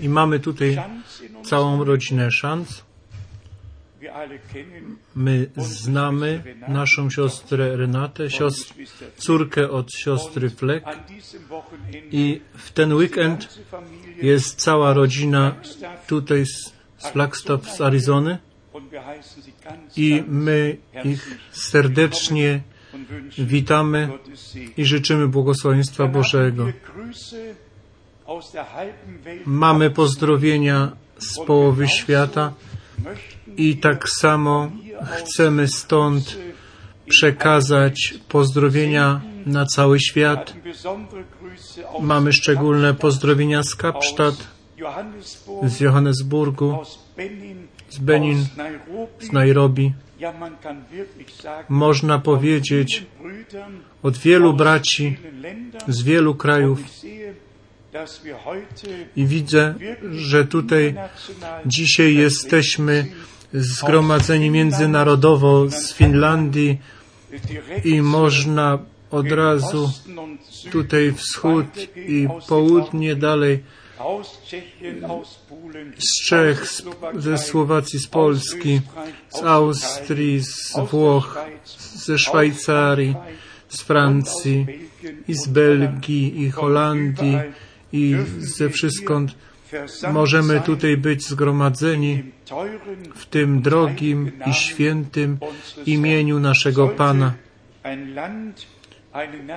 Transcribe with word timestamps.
I 0.00 0.08
mamy 0.08 0.40
tutaj 0.40 0.78
całą 1.44 1.84
rodzinę 1.84 2.30
szans. 2.30 2.82
My 5.14 5.50
znamy 5.56 6.42
naszą 6.68 7.10
siostrę 7.10 7.76
Renatę, 7.76 8.30
siostr, 8.30 8.74
córkę 9.16 9.70
od 9.70 9.92
siostry 9.92 10.50
Fleck 10.50 10.86
i 12.12 12.40
w 12.56 12.70
ten 12.72 12.94
weekend 12.94 13.58
jest 14.22 14.56
cała 14.56 14.92
rodzina 14.92 15.54
tutaj 16.06 16.46
z, 16.46 16.72
z 16.98 17.08
Flagstaff 17.08 17.70
z 17.70 17.80
Arizony. 17.80 18.38
I 19.96 20.24
my 20.26 20.76
ich 21.04 21.38
serdecznie 21.50 22.60
witamy 23.38 24.08
i 24.76 24.84
życzymy 24.84 25.28
błogosławieństwa 25.28 26.06
Bożego. 26.06 26.66
Mamy 29.46 29.90
pozdrowienia 29.90 30.92
z 31.18 31.38
połowy 31.46 31.88
świata 31.88 32.52
i 33.56 33.76
tak 33.76 34.08
samo 34.08 34.70
chcemy 35.02 35.68
stąd 35.68 36.38
przekazać 37.08 38.14
pozdrowienia 38.28 39.20
na 39.46 39.66
cały 39.66 40.00
świat. 40.00 40.54
Mamy 42.00 42.32
szczególne 42.32 42.94
pozdrowienia 42.94 43.62
z 43.62 43.74
Kapsztad, 43.74 44.34
z 45.62 45.80
Johannesburgu, 45.80 46.78
z 47.88 47.98
Benin, 47.98 48.46
z 49.20 49.32
Nairobi. 49.32 49.92
Można 51.68 52.18
powiedzieć 52.18 53.06
od 54.02 54.18
wielu 54.18 54.52
braci 54.52 55.16
z 55.88 56.02
wielu 56.02 56.34
krajów. 56.34 56.78
i 59.16 59.26
widzę, 59.26 59.74
że 60.10 60.44
tutaj 60.44 60.94
dzisiaj 61.66 62.14
jesteśmy 62.14 63.06
zgromadzeni 63.52 64.50
międzynarodowo 64.50 65.70
z 65.70 65.92
Finlandii 65.92 66.78
i 67.84 68.02
można 68.02 68.78
od 69.10 69.32
razu 69.32 69.90
tutaj 70.72 71.12
wschód 71.12 71.66
i 71.96 72.28
południe 72.48 73.16
dalej 73.16 73.62
z 75.98 76.26
Czech, 76.26 76.66
ze 77.14 77.38
Słowacji, 77.38 77.98
z 77.98 78.06
Polski, 78.06 78.80
z 79.28 79.42
Austrii, 79.42 80.40
z 80.44 80.78
Włoch, 80.90 81.38
ze 81.94 82.18
Szwajcarii, 82.18 83.14
z 83.68 83.82
Francji 83.82 84.66
i 85.28 85.34
z 85.34 85.48
Belgii 85.48 86.42
i 86.42 86.50
Holandii 86.50 87.38
i 87.92 88.16
ze 88.38 88.70
wszystkąd 88.70 89.34
możemy 90.12 90.60
tutaj 90.60 90.96
być 90.96 91.28
zgromadzeni 91.28 92.22
w 93.14 93.26
tym 93.26 93.62
drogim 93.62 94.32
i 94.46 94.54
świętym 94.54 95.38
imieniu 95.86 96.40
naszego 96.40 96.88
Pana. 96.88 97.34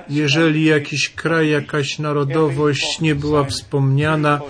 Jeżeli 0.08 0.64
jakiś 0.64 1.08
kraj, 1.08 1.50
jakaś 1.50 1.98
narodowość 1.98 3.00
nie 3.00 3.14
była 3.14 3.44
wspomniana, 3.44 4.40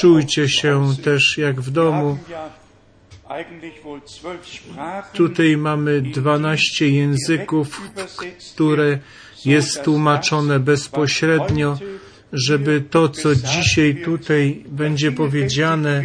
czujcie 0.00 0.48
się 0.48 0.96
też 1.04 1.38
jak 1.38 1.60
w 1.60 1.70
domu. 1.70 2.18
Tutaj 5.12 5.56
mamy 5.56 6.02
12 6.02 6.88
języków, 6.88 7.82
które 8.54 8.98
jest 9.44 9.82
tłumaczone 9.82 10.60
bezpośrednio, 10.60 11.78
żeby 12.32 12.80
to, 12.80 13.08
co 13.08 13.34
dzisiaj 13.34 14.02
tutaj 14.04 14.64
będzie 14.66 15.12
powiedziane, 15.12 16.04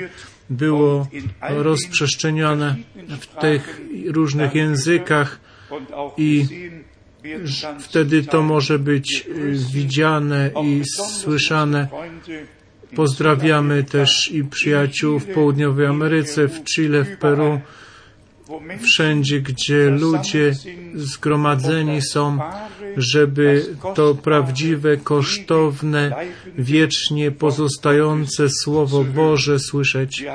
było 0.50 1.08
rozprzestrzenione 1.40 2.76
w 3.20 3.28
tych 3.28 3.82
różnych 4.06 4.56
językach 4.56 5.40
i 6.18 6.46
wtedy 7.80 8.24
to 8.24 8.42
może 8.42 8.80
być 8.80 9.28
widziane 9.74 10.52
i 10.64 10.82
słyszane. 10.86 11.88
Pozdrawiamy 12.96 13.84
też 13.84 14.32
i 14.32 14.44
przyjaciół 14.44 15.20
w 15.20 15.26
południowej 15.26 15.86
Ameryce, 15.86 16.48
w 16.48 16.64
Chile, 16.64 17.04
w 17.04 17.18
Peru, 17.18 17.60
wszędzie, 18.82 19.42
gdzie 19.42 19.90
ludzie 19.90 20.54
zgromadzeni 20.96 22.02
są, 22.02 22.40
żeby 22.98 23.66
to 23.96 24.16
prawdziwe, 24.16 24.98
kosztowne, 24.98 26.16
wiecznie 26.58 27.32
pozostające 27.32 28.50
Słowo 28.50 29.04
Boże 29.04 29.60
słyszeć. 29.60 30.26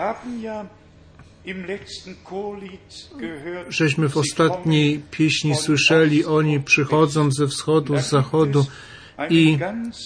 Żeśmy 3.69 4.09
w 4.09 4.17
ostatniej 4.17 5.03
pieśni 5.11 5.57
słyszeli, 5.57 6.25
oni 6.25 6.61
przychodzą 6.61 7.31
ze 7.31 7.47
wschodu, 7.47 7.99
z 7.99 8.09
zachodu 8.09 8.67
i 9.31 9.59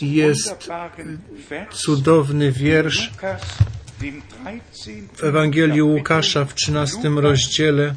jest 0.02 0.70
cudowny 1.70 2.52
wiersz 2.52 3.10
w 5.14 5.24
Ewangelii 5.24 5.82
Łukasza 5.82 6.44
w 6.44 6.54
13 6.54 6.98
rozdziale. 7.08 7.94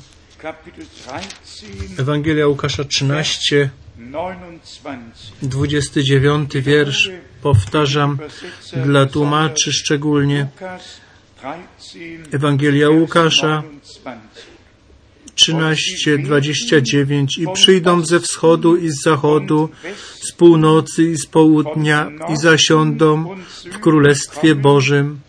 Ewangelia 2.00 2.48
Łukasza 2.48 2.84
13, 2.84 3.70
29 5.42 6.52
wiersz. 6.58 7.10
Powtarzam 7.42 8.18
dla 8.86 9.06
tłumaczy 9.06 9.74
szczególnie. 9.74 10.48
Ewangelia 12.32 12.90
Łukasza 12.90 13.64
13, 15.36 16.18
29 16.18 17.38
i 17.38 17.48
przyjdą 17.54 18.06
ze 18.06 18.20
wschodu 18.20 18.76
i 18.76 18.90
z 18.90 19.04
zachodu, 19.04 19.70
z 20.22 20.32
północy 20.32 21.04
i 21.04 21.18
z 21.18 21.26
południa 21.26 22.12
i 22.30 22.38
zasiądą 22.38 23.36
w 23.72 23.80
Królestwie 23.80 24.56
Bożym. 24.56 25.20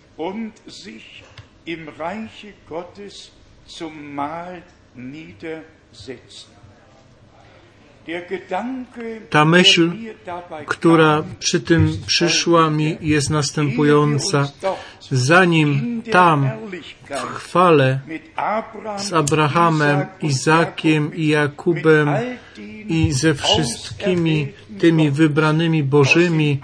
Ta 9.30 9.44
myśl, 9.44 9.92
która 10.66 11.22
przy 11.38 11.60
tym 11.60 11.92
przyszła 12.06 12.70
mi, 12.70 12.98
jest 13.00 13.30
następująca. 13.30 14.48
Zanim 15.10 16.02
tam 16.12 16.50
w 17.10 17.34
chwale 17.34 18.00
z 18.96 19.12
Abrahamem, 19.12 20.06
Izakiem 20.22 21.14
i 21.14 21.26
Jakubem 21.26 22.08
i 22.88 23.12
ze 23.12 23.34
wszystkimi 23.34 24.52
tymi 24.78 25.10
wybranymi 25.10 25.82
Bożymi 25.82 26.60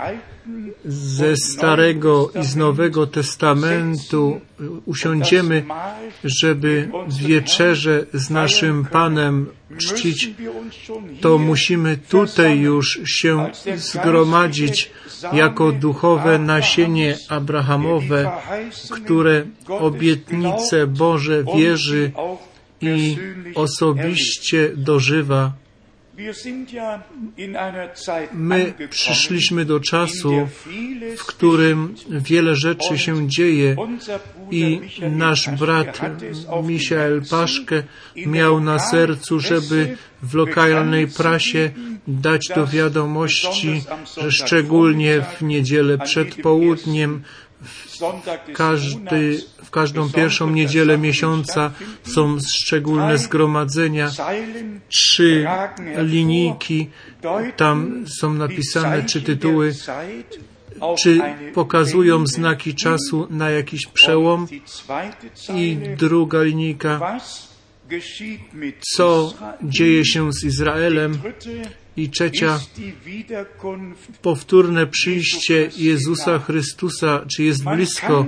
ze 0.84 1.36
Starego 1.36 2.30
i 2.40 2.44
z 2.44 2.56
Nowego 2.56 3.06
Testamentu 3.06 4.40
usiądziemy, 4.86 5.64
żeby 6.24 6.90
wieczerze 7.20 8.06
z 8.14 8.30
naszym 8.30 8.84
Panem 8.84 9.46
czcić, 9.78 10.30
to 11.20 11.38
musimy 11.38 11.96
tutaj 11.96 12.58
już 12.58 13.00
się 13.04 13.50
zgromadzić 13.76 14.90
jako 15.32 15.72
duchowe 15.72 16.38
nasienie 16.38 17.16
Abrahamowe, 17.28 18.30
które 18.90 19.44
obietnice 19.68 20.86
Boże 20.86 21.44
wierzy 21.56 22.12
i 22.80 23.16
osobiście 23.54 24.70
dożywa. 24.76 25.52
My 28.32 28.74
przyszliśmy 28.90 29.64
do 29.64 29.80
czasu, 29.80 30.48
w 31.16 31.26
którym 31.26 31.94
wiele 32.08 32.56
rzeczy 32.56 32.98
się 32.98 33.28
dzieje. 33.28 33.76
i 34.50 34.80
nasz 35.10 35.50
brat 35.50 36.00
Michael 36.62 37.22
Paszkę 37.30 37.82
miał 38.16 38.60
na 38.60 38.78
sercu, 38.78 39.40
żeby 39.40 39.96
w 40.22 40.34
lokalnej 40.34 41.08
prasie 41.08 41.70
dać 42.08 42.48
do 42.54 42.66
wiadomości, 42.66 43.82
że 44.16 44.32
szczególnie 44.32 45.20
w 45.20 45.42
niedzielę 45.42 45.98
przed 45.98 46.34
południem 46.34 47.22
każdy, 48.54 49.42
w 49.64 49.70
każdą 49.70 50.10
pierwszą 50.10 50.50
niedzielę 50.50 50.98
miesiąca 50.98 51.70
są 52.02 52.38
szczególne 52.40 53.18
zgromadzenia. 53.18 54.10
Trzy 54.88 55.46
linijki, 55.98 56.90
tam 57.56 58.04
są 58.20 58.34
napisane 58.34 59.02
czy 59.02 59.22
tytuły, 59.22 59.74
czy 60.98 61.20
pokazują 61.54 62.26
znaki 62.26 62.74
czasu 62.74 63.26
na 63.30 63.50
jakiś 63.50 63.86
przełom. 63.86 64.46
I 65.54 65.78
druga 65.96 66.42
linijka, 66.42 67.20
co 68.96 69.34
dzieje 69.62 70.04
się 70.04 70.32
z 70.32 70.44
Izraelem. 70.44 71.18
I 71.96 72.10
trzecia, 72.10 72.60
powtórne 74.22 74.86
przyjście 74.86 75.70
Jezusa 75.76 76.38
Chrystusa, 76.38 77.24
czy 77.36 77.44
jest 77.44 77.64
blisko. 77.64 78.26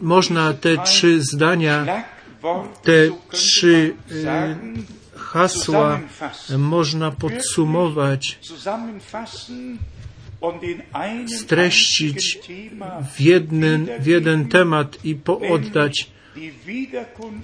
Można 0.00 0.54
te 0.54 0.78
trzy 0.78 1.22
zdania, 1.22 2.04
te 2.82 3.10
trzy 3.30 3.94
e, 4.24 4.56
hasła 5.16 6.00
można 6.58 7.10
podsumować, 7.10 8.38
streścić 11.38 12.38
w 13.14 13.20
jeden, 13.20 13.88
w 14.00 14.06
jeden 14.06 14.48
temat 14.48 15.04
i 15.04 15.14
pooddać 15.14 16.10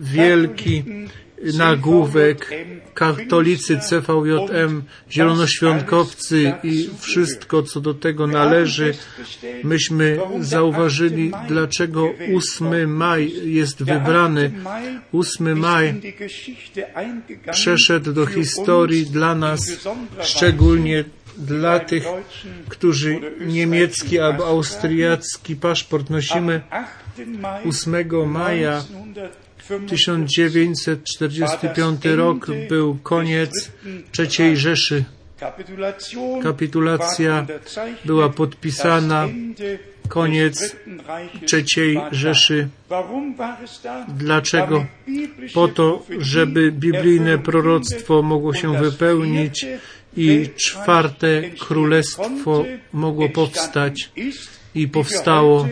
Wielki 0.00 0.84
nagłówek, 1.52 2.50
katolicy 2.94 3.78
CVJM, 3.78 4.82
zielonoświątkowcy 5.10 6.52
i 6.64 6.90
wszystko, 6.98 7.62
co 7.62 7.80
do 7.80 7.94
tego 7.94 8.26
należy. 8.26 8.94
Myśmy 9.64 10.18
zauważyli, 10.40 11.32
dlaczego 11.48 12.10
8 12.36 12.96
maj 12.96 13.32
jest 13.44 13.82
wybrany. 13.82 14.52
8 15.12 15.58
maj 15.58 16.14
przeszedł 17.50 18.12
do 18.12 18.26
historii 18.26 19.06
dla 19.06 19.34
nas, 19.34 19.88
szczególnie 20.20 21.04
dla 21.38 21.80
tych, 21.80 22.04
którzy 22.68 23.20
niemiecki 23.40 24.18
albo 24.18 24.46
austriacki 24.46 25.56
paszport 25.56 26.10
nosimy 26.10 26.60
8 27.68 28.30
maja 28.30 28.84
1945 29.88 32.04
rok 32.04 32.46
był 32.68 32.98
koniec 33.02 33.70
III 34.18 34.56
Rzeszy. 34.56 35.04
Kapitulacja 36.42 37.46
była 38.04 38.28
podpisana, 38.28 39.28
koniec 40.08 40.76
III 41.52 42.00
Rzeszy. 42.12 42.68
Dlaczego? 44.08 44.86
Po 45.54 45.68
to, 45.68 46.06
żeby 46.18 46.72
biblijne 46.72 47.38
proroctwo 47.38 48.22
mogło 48.22 48.54
się 48.54 48.78
wypełnić 48.78 49.66
i 50.16 50.48
czwarte 50.56 51.42
królestwo 51.58 52.64
mogło 52.92 53.28
powstać 53.28 54.10
i 54.74 54.88
powstało, 54.88 55.68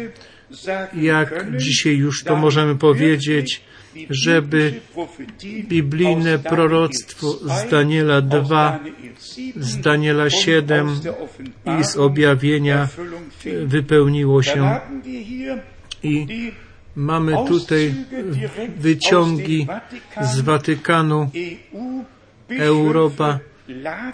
jak 0.94 1.56
dzisiaj 1.56 1.97
już 1.97 2.25
to 2.25 2.37
możemy 2.37 2.77
powiedzieć, 2.77 3.62
żeby 4.11 4.75
biblijne 5.69 6.39
proroctwo 6.39 7.33
z 7.33 7.71
Daniela 7.71 8.21
2, 8.21 8.81
z 9.56 9.81
Daniela 9.81 10.31
7 10.31 11.00
i 11.81 11.85
z 11.85 11.97
objawienia 11.97 12.88
wypełniło 13.65 14.43
się. 14.43 14.81
I 16.03 16.27
mamy 16.97 17.37
tutaj 17.49 17.95
wyciągi 18.77 19.67
z 20.21 20.41
Watykanu, 20.41 21.31
Europa, 22.59 23.38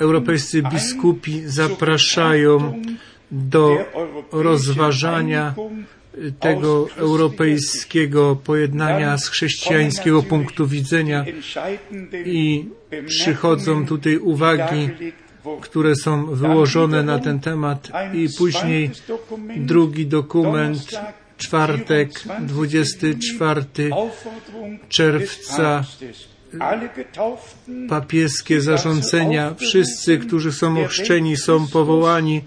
europejscy 0.00 0.62
biskupi 0.62 1.42
zapraszają 1.46 2.82
do 3.30 3.78
rozważania 4.32 5.54
tego 6.40 6.88
europejskiego 6.96 8.36
pojednania 8.44 9.18
z 9.18 9.28
chrześcijańskiego 9.28 10.22
punktu 10.22 10.66
widzenia 10.66 11.24
i 12.24 12.64
przychodzą 13.06 13.86
tutaj 13.86 14.16
uwagi, 14.16 14.90
które 15.60 15.94
są 15.94 16.26
wyłożone 16.26 17.02
na 17.02 17.18
ten 17.18 17.40
temat 17.40 17.88
i 18.14 18.28
później 18.38 18.90
drugi 19.56 20.06
dokument, 20.06 21.00
czwartek, 21.36 22.10
24 22.40 23.64
czerwca 24.88 25.84
papieskie 27.88 28.60
zarządzenia. 28.60 29.54
Wszyscy, 29.54 30.18
którzy 30.18 30.52
są 30.52 30.84
ochrzczeni, 30.84 31.36
są 31.36 31.66
powołani, 31.68 32.42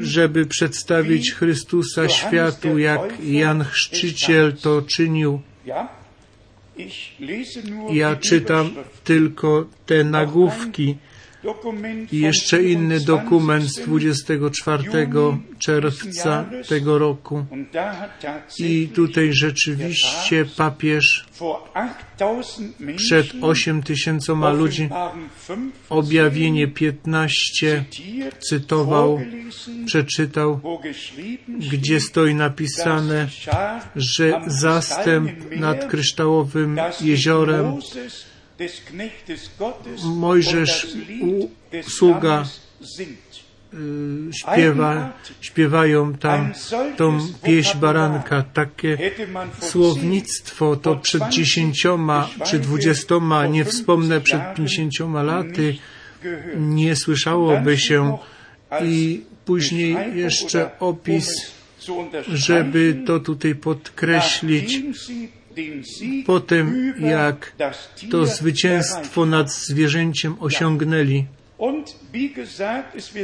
żeby 0.00 0.46
przedstawić 0.46 1.32
Chrystusa 1.32 2.08
światu, 2.08 2.78
jak 2.78 3.24
Jan 3.24 3.64
Chrzciciel 3.64 4.56
to 4.56 4.82
czynił. 4.82 5.40
Ja 7.92 8.16
czytam 8.16 8.70
tylko 9.04 9.66
te 9.86 10.04
nagłówki 10.04 10.96
i 12.12 12.20
jeszcze 12.20 12.62
inny 12.62 13.00
dokument 13.00 13.64
z 13.64 13.80
24 13.80 14.84
czerwca 15.58 16.44
tego 16.68 16.98
roku. 16.98 17.44
I 18.58 18.88
tutaj 18.94 19.32
rzeczywiście 19.32 20.44
papież 20.56 21.26
przed 22.96 23.26
8 23.42 23.82
tysiącoma 23.82 24.52
ludzi 24.52 24.88
objawienie 25.90 26.68
15 26.68 27.84
cytował, 28.38 29.20
przeczytał, 29.86 30.60
gdzie 31.70 32.00
stoi 32.00 32.34
napisane, 32.34 33.28
że 33.96 34.40
zastęp 34.46 35.56
nad 35.56 35.84
kryształowym 35.84 36.78
jeziorem 37.00 37.76
Mojżesz, 40.04 40.86
sługa, 41.82 42.44
y, 43.74 44.32
śpiewa, 44.32 45.12
śpiewają 45.40 46.14
tam 46.14 46.52
tą 46.96 47.18
pieśń 47.42 47.78
baranka. 47.78 48.42
Takie 48.42 48.98
słownictwo 49.60 50.76
to 50.76 50.96
przed 50.96 51.28
dziesięcioma 51.28 52.28
czy 52.46 52.58
dwudziestoma, 52.58 53.46
nie 53.46 53.64
wspomnę 53.64 54.20
przed 54.20 54.54
pięćdziesięcioma 54.54 55.22
laty, 55.22 55.76
nie 56.56 56.96
słyszałoby 56.96 57.78
się. 57.78 58.18
I 58.84 59.22
później 59.44 59.96
jeszcze 60.14 60.78
opis, 60.78 61.52
żeby 62.28 63.02
to 63.06 63.20
tutaj 63.20 63.54
podkreślić, 63.54 64.82
po 66.26 66.40
tym, 66.40 66.94
jak 67.00 67.52
to 68.10 68.26
zwycięstwo 68.26 69.26
nad 69.26 69.52
zwierzęciem 69.52 70.36
osiągnęli. 70.40 71.24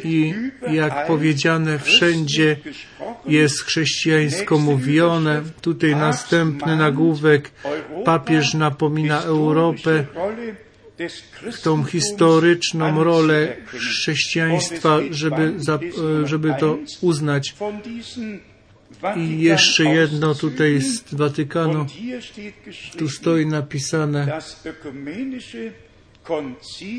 I 0.05 0.35
jak 0.71 1.07
powiedziane, 1.07 1.79
wszędzie 1.79 2.57
jest 3.27 3.63
chrześcijańsko 3.63 4.59
mówione. 4.59 5.43
Tutaj 5.61 5.97
następny 5.97 6.77
nagłówek. 6.77 7.51
Papież 8.05 8.55
napomina 8.55 9.23
Europę 9.23 10.05
tą 11.63 11.85
historyczną 11.85 13.05
rolę 13.05 13.57
chrześcijaństwa, 13.67 14.99
żeby, 15.11 15.55
żeby 16.25 16.55
to 16.61 16.79
uznać. 17.01 17.55
I 19.17 19.41
jeszcze 19.43 19.85
jedno 19.85 20.35
tutaj 20.35 20.81
z 20.81 21.15
Watykanu. 21.15 21.87
Tu 22.99 23.09
stoi 23.09 23.47
napisane, 23.47 24.41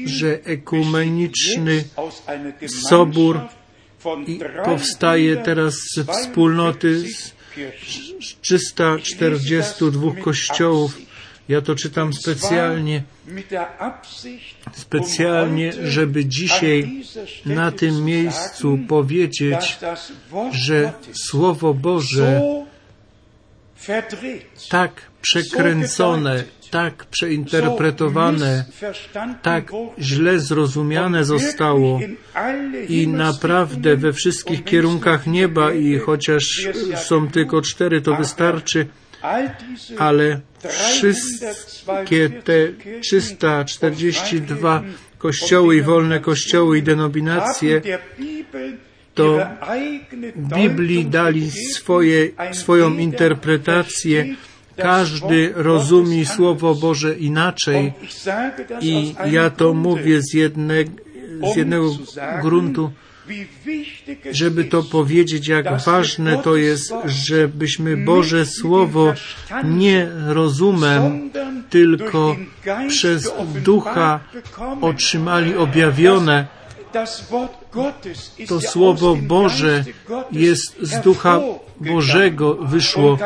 że 0.06 0.40
ekumeniczny 0.44 1.84
sobór 2.90 3.40
powstaje 4.66 5.38
teraz 5.38 5.76
ze 5.96 6.04
wspólnoty 6.04 7.14
z 7.14 7.34
342 8.42 10.12
kościołów. 10.16 11.07
Ja 11.50 11.62
to 11.62 11.76
czytam 11.76 12.14
specjalnie, 12.14 13.04
specjalnie, 14.74 15.74
żeby 15.74 16.26
dzisiaj 16.26 17.04
na 17.46 17.72
tym 17.72 18.06
miejscu 18.06 18.80
powiedzieć, 18.88 19.80
że 20.52 20.94
Słowo 21.14 21.74
Boże 21.74 22.42
tak 24.70 25.02
przekręcone, 25.22 26.44
tak 26.72 27.06
przeinterpretowane, 27.06 28.66
tak 29.42 29.72
źle 30.00 30.40
zrozumiane 30.40 31.26
zostało 31.26 32.00
i 32.90 33.08
naprawdę 33.08 33.96
we 33.96 34.14
wszystkich 34.14 34.64
kierunkach 34.64 35.28
nieba 35.28 35.74
i 35.74 36.00
chociaż 36.00 36.68
są 36.96 37.28
tylko 37.28 37.62
cztery, 37.62 38.02
to 38.02 38.16
wystarczy, 38.16 38.88
ale 39.98 40.40
wszystkie 40.68 42.30
te 42.30 42.68
342 43.02 44.84
kościoły 45.18 45.76
i 45.76 45.82
wolne 45.82 46.20
kościoły 46.20 46.78
i 46.78 46.84
denominacje 46.84 47.82
to 49.18 49.40
Biblii 50.36 51.06
dali 51.06 51.52
swoje, 51.52 52.30
swoją 52.52 52.98
interpretację. 52.98 54.36
Każdy 54.78 55.54
rozumie 55.56 56.26
Słowo 56.26 56.76
Boże 56.76 57.18
inaczej 57.18 57.94
i 58.82 59.16
ja 59.32 59.50
to 59.50 59.74
mówię 59.74 60.22
z, 60.22 60.34
jedne, 60.34 60.76
z 61.54 61.56
jednego 61.56 61.90
gruntu, 62.42 62.92
żeby 64.32 64.64
to 64.64 64.84
powiedzieć, 64.84 65.48
jak 65.48 65.82
ważne 65.86 66.38
to 66.38 66.56
jest, 66.56 66.94
żebyśmy 67.06 67.98
Boże 67.98 68.46
Słowo 68.46 69.14
nie 69.64 70.08
rozumem, 70.28 71.30
tylko 71.70 72.36
przez 72.88 73.34
Ducha 73.64 74.20
otrzymali 74.82 75.56
objawione. 75.56 76.48
To 78.48 78.62
Słowo 78.62 79.16
Boże 79.16 79.84
jest 80.32 80.76
z 80.82 81.02
Ducha 81.02 81.40
Bożego 81.80 82.56
wyszło 82.56 83.18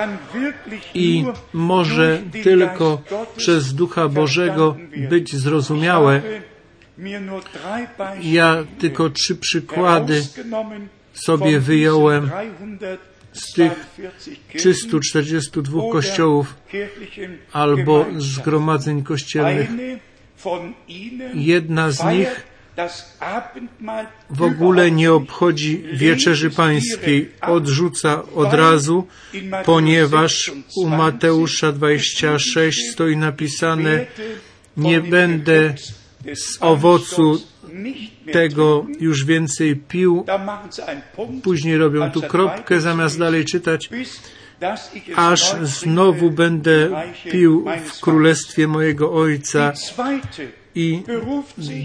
i 0.94 1.26
może 1.54 2.22
tylko 2.44 3.02
przez 3.38 3.74
Ducha 3.74 4.08
Bożego 4.08 4.76
być 5.10 5.36
zrozumiałe. 5.36 6.22
Ja 8.22 8.64
tylko 8.80 9.10
trzy 9.10 9.36
przykłady 9.36 10.24
sobie 11.14 11.60
wyjąłem 11.60 12.32
z 13.34 13.54
tych 13.54 13.72
342 14.56 15.82
kościołów 15.92 16.56
albo 17.54 18.06
zgromadzeń 18.18 19.04
kościelnych. 19.04 19.70
Jedna 21.34 21.92
z 21.92 22.04
nich 22.04 22.52
w 24.30 24.42
ogóle 24.42 24.92
nie 24.92 25.14
obchodzi 25.14 25.84
wieczerzy 25.94 26.50
pańskiej, 26.50 27.32
odrzuca 27.42 28.24
od 28.36 28.54
razu, 28.54 29.08
ponieważ 29.66 30.52
u 30.76 30.90
Mateusza 30.90 31.72
26 31.72 32.92
stoi 32.92 33.18
napisane, 33.18 34.06
nie 34.78 35.02
będę 35.02 35.74
owocu 36.60 37.42
tego 38.32 38.86
już 39.00 39.26
więcej 39.26 39.76
pił. 39.76 40.26
Później 41.44 41.78
robią 41.78 42.12
tu 42.12 42.22
kropkę, 42.22 42.82
zamiast 42.82 43.20
dalej 43.20 43.46
czytać. 43.46 43.90
Aż 45.16 45.56
znowu 45.62 46.32
będę 46.32 46.90
pił 47.32 47.66
w 47.86 48.00
królestwie 48.00 48.68
mojego 48.68 49.14
Ojca. 49.14 49.74
I 50.76 51.04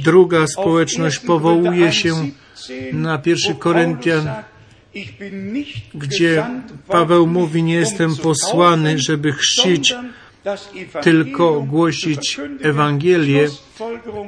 druga 0.04 0.46
społeczność 0.46 1.18
powołuje 1.18 1.92
się 1.92 2.14
na 2.92 3.18
pierwszy 3.18 3.54
Koryntian, 3.54 4.28
gdzie 5.94 6.46
Paweł 6.88 7.26
mówi, 7.26 7.62
nie 7.62 7.74
jestem 7.74 8.16
posłany, 8.16 8.98
żeby 8.98 9.32
chrzcić, 9.32 9.94
tylko 11.02 11.60
głosić 11.62 12.40
Ewangelię 12.62 13.48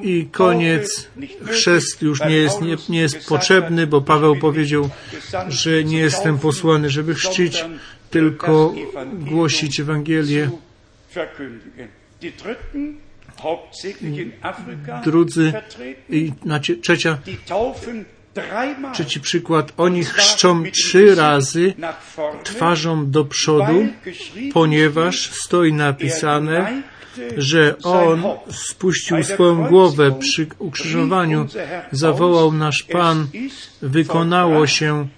i 0.02 0.26
koniec. 0.32 1.08
Chrzest 1.46 2.02
już 2.02 2.20
nie 2.20 2.36
jest, 2.36 2.60
nie, 2.60 2.76
nie 2.88 3.00
jest 3.00 3.28
potrzebny, 3.28 3.86
bo 3.86 4.00
Paweł 4.00 4.36
powiedział, 4.36 4.90
że 5.48 5.84
nie 5.84 5.98
jestem 5.98 6.38
posłany, 6.38 6.90
żeby 6.90 7.14
chrzcić, 7.14 7.64
tylko 8.10 8.74
głosić 9.12 9.80
Ewangelię. 9.80 10.50
Drudzy, 15.04 15.52
i 16.08 16.32
znaczy, 16.42 16.76
trzecia, 16.76 17.18
trzeci 18.92 19.20
przykład, 19.20 19.72
oni 19.76 20.04
chrzczą 20.04 20.62
trzy 20.72 21.14
razy 21.14 21.74
twarzą 22.44 23.10
do 23.10 23.24
przodu, 23.24 23.86
ponieważ 24.52 25.30
stoi 25.30 25.72
napisane, 25.72 26.82
że 27.36 27.76
On 27.82 28.22
spuścił 28.50 29.22
swoją 29.22 29.66
głowę 29.66 30.12
przy 30.18 30.46
ukrzyżowaniu, 30.58 31.46
zawołał 31.92 32.52
nasz 32.52 32.82
Pan, 32.82 33.26
wykonało 33.82 34.66
się 34.66 35.08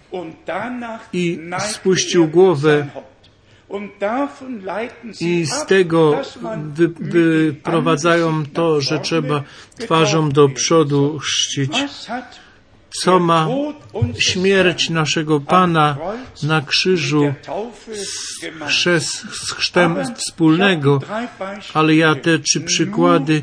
i 1.13 1.39
spuścił 1.59 2.29
głowę 2.29 2.87
i 5.21 5.47
z 5.47 5.67
tego 5.67 6.21
wy, 6.75 6.89
wyprowadzają 6.89 8.47
to, 8.47 8.81
że 8.81 8.99
trzeba 8.99 9.43
twarzą 9.79 10.31
do 10.31 10.49
przodu 10.49 11.19
chrzcić. 11.19 11.73
Co 12.91 13.19
ma 13.19 13.49
śmierć 14.19 14.91
naszego 14.91 15.41
Pana 15.41 15.97
na 16.43 16.61
krzyżu 16.61 17.35
z, 17.97 19.11
z 19.31 19.53
chrztem 19.53 19.97
wspólnego, 20.15 21.01
ale 21.75 21.95
ja 21.95 22.15
te 22.15 22.39
trzy 22.39 22.61
przykłady 22.61 23.43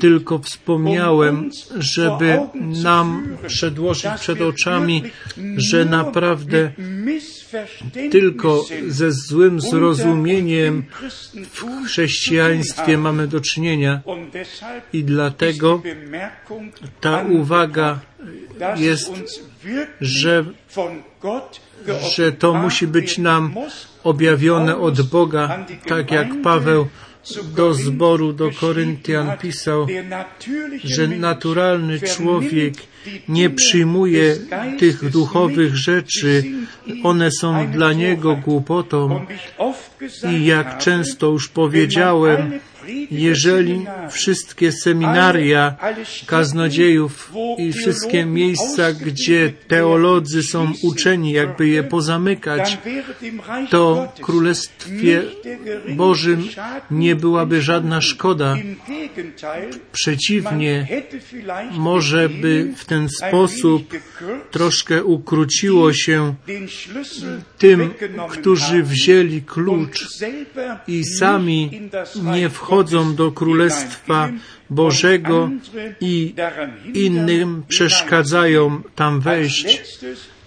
tylko 0.00 0.38
wspomniałem, 0.38 1.50
żeby 1.76 2.40
nam 2.56 3.36
przedłożyć 3.46 4.10
przed 4.20 4.40
oczami, 4.40 5.02
że 5.56 5.84
naprawdę 5.84 6.72
tylko 8.10 8.64
ze 8.86 9.12
złym 9.12 9.60
zrozumieniem 9.60 10.84
w 11.52 11.84
chrześcijaństwie 11.84 12.98
mamy 12.98 13.28
do 13.28 13.40
czynienia 13.40 14.00
i 14.92 15.04
dlatego 15.04 15.82
ta 17.00 17.22
uwaga 17.22 18.00
jest, 18.76 19.12
że, 20.00 20.44
że 22.16 22.32
to 22.32 22.54
musi 22.54 22.86
być 22.86 23.18
nam 23.18 23.54
objawione 24.04 24.76
od 24.76 25.02
Boga, 25.02 25.66
tak 25.86 26.10
jak 26.10 26.28
Paweł 26.42 26.88
do 27.56 27.74
zboru 27.74 28.32
do 28.32 28.50
Koryntian 28.50 29.38
pisał, 29.38 29.86
że 30.84 31.08
naturalny 31.08 32.00
człowiek 32.00 32.74
nie 33.28 33.50
przyjmuje 33.50 34.36
tych 34.78 35.10
duchowych 35.10 35.76
rzeczy, 35.76 36.44
one 37.02 37.30
są 37.40 37.70
dla 37.70 37.92
niego 37.92 38.36
głupotą. 38.36 39.26
I 40.32 40.44
jak 40.46 40.78
często 40.78 41.26
już 41.26 41.48
powiedziałem, 41.48 42.52
jeżeli 43.10 43.86
wszystkie 44.10 44.72
seminaria 44.72 45.76
kaznodziejów 46.26 47.32
i 47.58 47.72
wszystkie 47.72 48.26
miejsca, 48.26 48.92
gdzie 48.92 49.52
teolodzy 49.68 50.42
są 50.42 50.72
uczeni, 50.82 51.32
jakby 51.32 51.68
je 51.68 51.82
pozamykać, 51.84 52.78
to 53.70 54.12
Królestwie 54.20 55.22
Bożym 55.88 56.48
nie 56.90 57.16
byłaby 57.16 57.62
żadna 57.62 58.00
szkoda. 58.00 58.56
Przeciwnie, 59.92 60.88
może 61.72 62.28
by 62.28 62.72
w 62.76 62.84
ten 62.84 63.08
sposób 63.08 63.94
troszkę 64.50 65.04
ukróciło 65.04 65.92
się 65.92 66.34
tym, 67.58 67.94
którzy 68.30 68.82
wzięli 68.82 69.42
klucz 69.42 70.08
i 70.88 71.04
sami 71.04 71.90
nie 72.22 72.48
wchodzą 72.50 72.75
do 73.14 73.32
Królestwa 73.32 74.28
Bożego 74.70 75.50
i 76.00 76.34
innym 76.94 77.62
przeszkadzają 77.68 78.82
tam 78.94 79.20
wejść. 79.20 79.82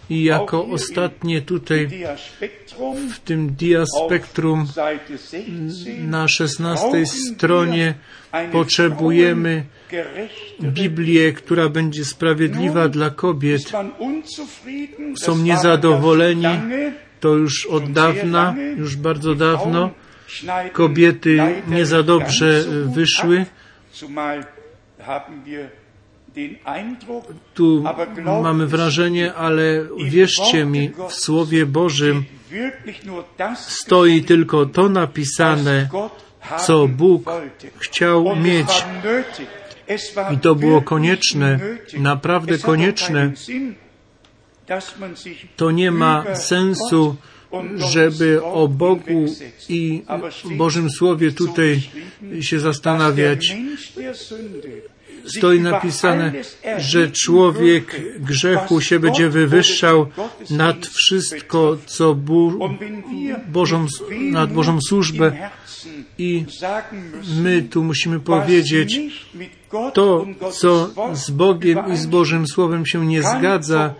I 0.09 0.23
jako 0.23 0.65
ostatnie 0.65 1.41
tutaj 1.41 1.89
w 3.13 3.19
tym 3.19 3.55
diaspektrum 3.55 4.67
na 6.01 6.27
szesnastej 6.27 7.05
stronie 7.07 7.93
potrzebujemy 8.51 9.63
Biblię, 10.61 11.33
która 11.33 11.69
będzie 11.69 12.05
sprawiedliwa 12.05 12.87
dla 12.89 13.09
kobiet. 13.09 13.61
Są 15.17 15.37
niezadowoleni, 15.37 16.59
to 17.19 17.35
już 17.35 17.65
od 17.65 17.91
dawna, 17.91 18.55
już 18.77 18.95
bardzo 18.95 19.35
dawno. 19.35 19.91
Kobiety 20.73 21.39
nie 21.67 21.85
za 21.85 22.03
dobrze 22.03 22.63
wyszły. 22.85 23.45
Tu 27.53 27.83
mamy 28.43 28.67
wrażenie, 28.67 29.33
ale 29.33 29.85
wierzcie 30.05 30.65
mi, 30.65 30.91
w 31.09 31.13
Słowie 31.13 31.65
Bożym 31.65 32.25
stoi 33.55 34.23
tylko 34.23 34.65
to 34.65 34.89
napisane, 34.89 35.89
co 36.65 36.87
Bóg 36.87 37.31
chciał 37.77 38.35
mieć. 38.35 38.85
I 40.33 40.37
to 40.37 40.55
było 40.55 40.81
konieczne, 40.81 41.59
naprawdę 41.97 42.57
konieczne. 42.57 43.31
To 45.55 45.71
nie 45.71 45.91
ma 45.91 46.35
sensu, 46.35 47.15
żeby 47.75 48.43
o 48.43 48.67
Bogu 48.67 49.25
i 49.69 50.01
Bożym 50.57 50.89
Słowie 50.89 51.31
tutaj 51.31 51.81
się 52.41 52.59
zastanawiać. 52.59 53.55
Stoi 55.25 55.59
napisane, 55.61 56.31
że 56.77 57.11
człowiek 57.11 58.01
grzechu 58.19 58.81
się 58.81 58.99
będzie 58.99 59.29
wywyższał 59.29 60.07
nad 60.49 60.85
wszystko, 60.85 61.77
co 61.85 62.15
Bu 62.15 62.69
Bożą, 63.47 63.85
nad 64.31 64.53
Bożą 64.53 64.79
służbę. 64.81 65.49
I 66.17 66.45
my 67.35 67.61
tu 67.61 67.83
musimy 67.83 68.19
powiedzieć, 68.19 68.99
to, 69.93 70.25
co 70.51 70.89
z 71.13 71.31
Bogiem 71.31 71.79
i 71.93 71.97
z 71.97 72.05
Bożym 72.05 72.47
Słowem 72.47 72.85
się 72.85 73.05
nie 73.05 73.23
zgadza, 73.23 73.93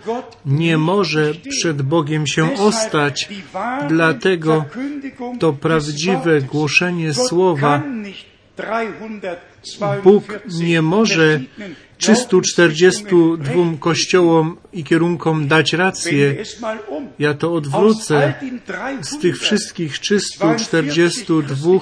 nie 0.46 0.78
może 0.78 1.32
przed 1.50 1.82
Bogiem 1.82 2.26
się 2.26 2.54
ostać. 2.54 3.28
Dlatego 3.88 4.64
to 5.38 5.52
prawdziwe 5.52 6.40
głoszenie 6.40 7.14
Słowa 7.14 7.82
Bóg 10.04 10.24
nie 10.60 10.82
może 10.82 11.40
342 12.00 13.78
kościołom 13.80 14.56
i 14.72 14.84
kierunkom 14.84 15.48
dać 15.48 15.72
rację. 15.72 16.36
Ja 17.18 17.34
to 17.34 17.54
odwrócę. 17.54 18.34
Z 19.02 19.18
tych 19.18 19.38
wszystkich 19.38 19.98
342 19.98 21.78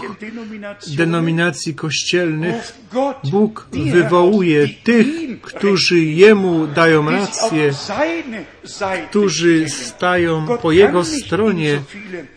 denominacji 0.97 1.75
kościelnych 1.75 2.73
Bóg 3.31 3.69
wywołuje 3.73 4.69
tych, 4.69 5.07
którzy 5.43 6.01
Jemu 6.01 6.67
dają 6.67 7.11
rację, 7.11 7.71
którzy 9.11 9.69
stają 9.69 10.47
po 10.63 10.73
Jego 10.73 11.05
stronie. 11.05 11.81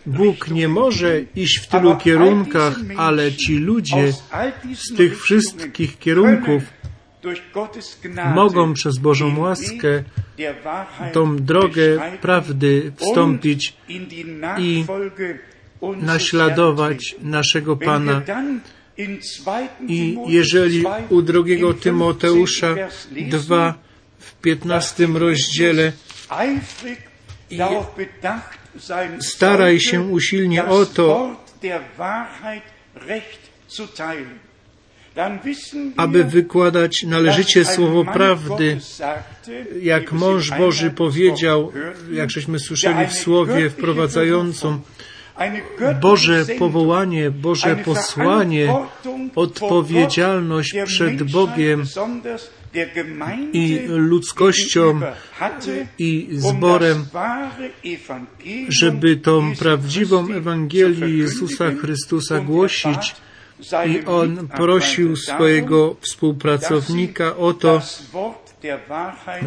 Bóg 0.06 0.48
nie 0.48 0.68
może 0.68 1.20
iść 1.36 1.58
w 1.58 1.66
tylu 1.66 1.96
kierunkach, 1.96 2.76
ale 2.96 3.32
ci 3.32 3.58
ludzie 3.58 4.12
z 4.74 4.96
tych 4.96 5.22
wszystkich 5.22 5.98
kierunków 5.98 6.62
mogą 8.34 8.74
przez 8.74 8.98
Bożą 8.98 9.38
łaskę 9.38 10.02
tą 11.12 11.36
drogę 11.36 12.00
prawdy 12.20 12.92
wstąpić 12.96 13.76
i 14.58 14.84
naśladować 15.96 17.16
naszego 17.20 17.76
Pana. 17.76 18.22
I 19.88 20.16
jeżeli 20.26 20.84
u 21.08 21.22
drugiego 21.22 21.74
Tymoteusza 21.74 22.74
2 23.30 23.74
w 24.18 24.34
15 24.34 25.06
rozdziale 25.06 25.92
staraj 29.20 29.80
się 29.80 30.00
usilnie 30.00 30.64
o 30.64 30.86
to, 30.86 31.36
aby 35.96 36.24
wykładać 36.24 37.02
należycie 37.02 37.64
słowo 37.64 38.04
prawdy, 38.04 38.78
jak 39.82 40.12
mąż 40.12 40.50
Boży 40.50 40.90
powiedział, 40.90 41.72
jak 42.12 42.30
żeśmy 42.30 42.58
słyszeli 42.58 43.06
w 43.06 43.12
słowie 43.12 43.70
wprowadzającym, 43.70 44.80
Boże 46.00 46.44
powołanie, 46.58 47.30
Boże 47.30 47.76
posłanie, 47.76 48.74
odpowiedzialność 49.34 50.74
przed 50.84 51.22
Bogiem 51.22 51.84
i 53.52 53.80
ludzkością 53.88 55.00
i 55.98 56.28
zborem, 56.32 57.06
żeby 58.68 59.16
tą 59.16 59.56
prawdziwą 59.56 60.32
Ewangelię 60.32 61.08
Jezusa 61.08 61.70
Chrystusa 61.80 62.40
głosić, 62.40 63.14
i 63.86 64.04
on 64.06 64.48
prosił 64.48 65.16
swojego 65.16 65.96
współpracownika 66.00 67.36
o 67.36 67.52
to, 67.52 67.80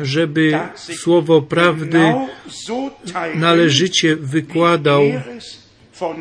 żeby 0.02 0.60
słowo 0.76 1.42
prawdy 1.42 2.14
należycie 3.36 4.16
wykładał, 4.16 5.02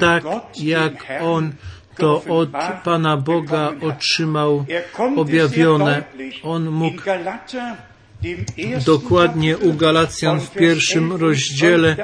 tak 0.01 0.25
jak 0.63 0.93
on 1.21 1.53
to 1.97 2.25
od 2.29 2.51
Pana 2.85 3.17
Boga 3.17 3.73
otrzymał 3.81 4.65
objawione. 5.17 6.03
On 6.43 6.71
mógł 6.71 7.03
dokładnie 8.87 9.59
u 9.59 9.73
Galacjan 9.73 10.41
w 10.41 10.51
pierwszym 10.51 11.13
rozdziale 11.13 11.97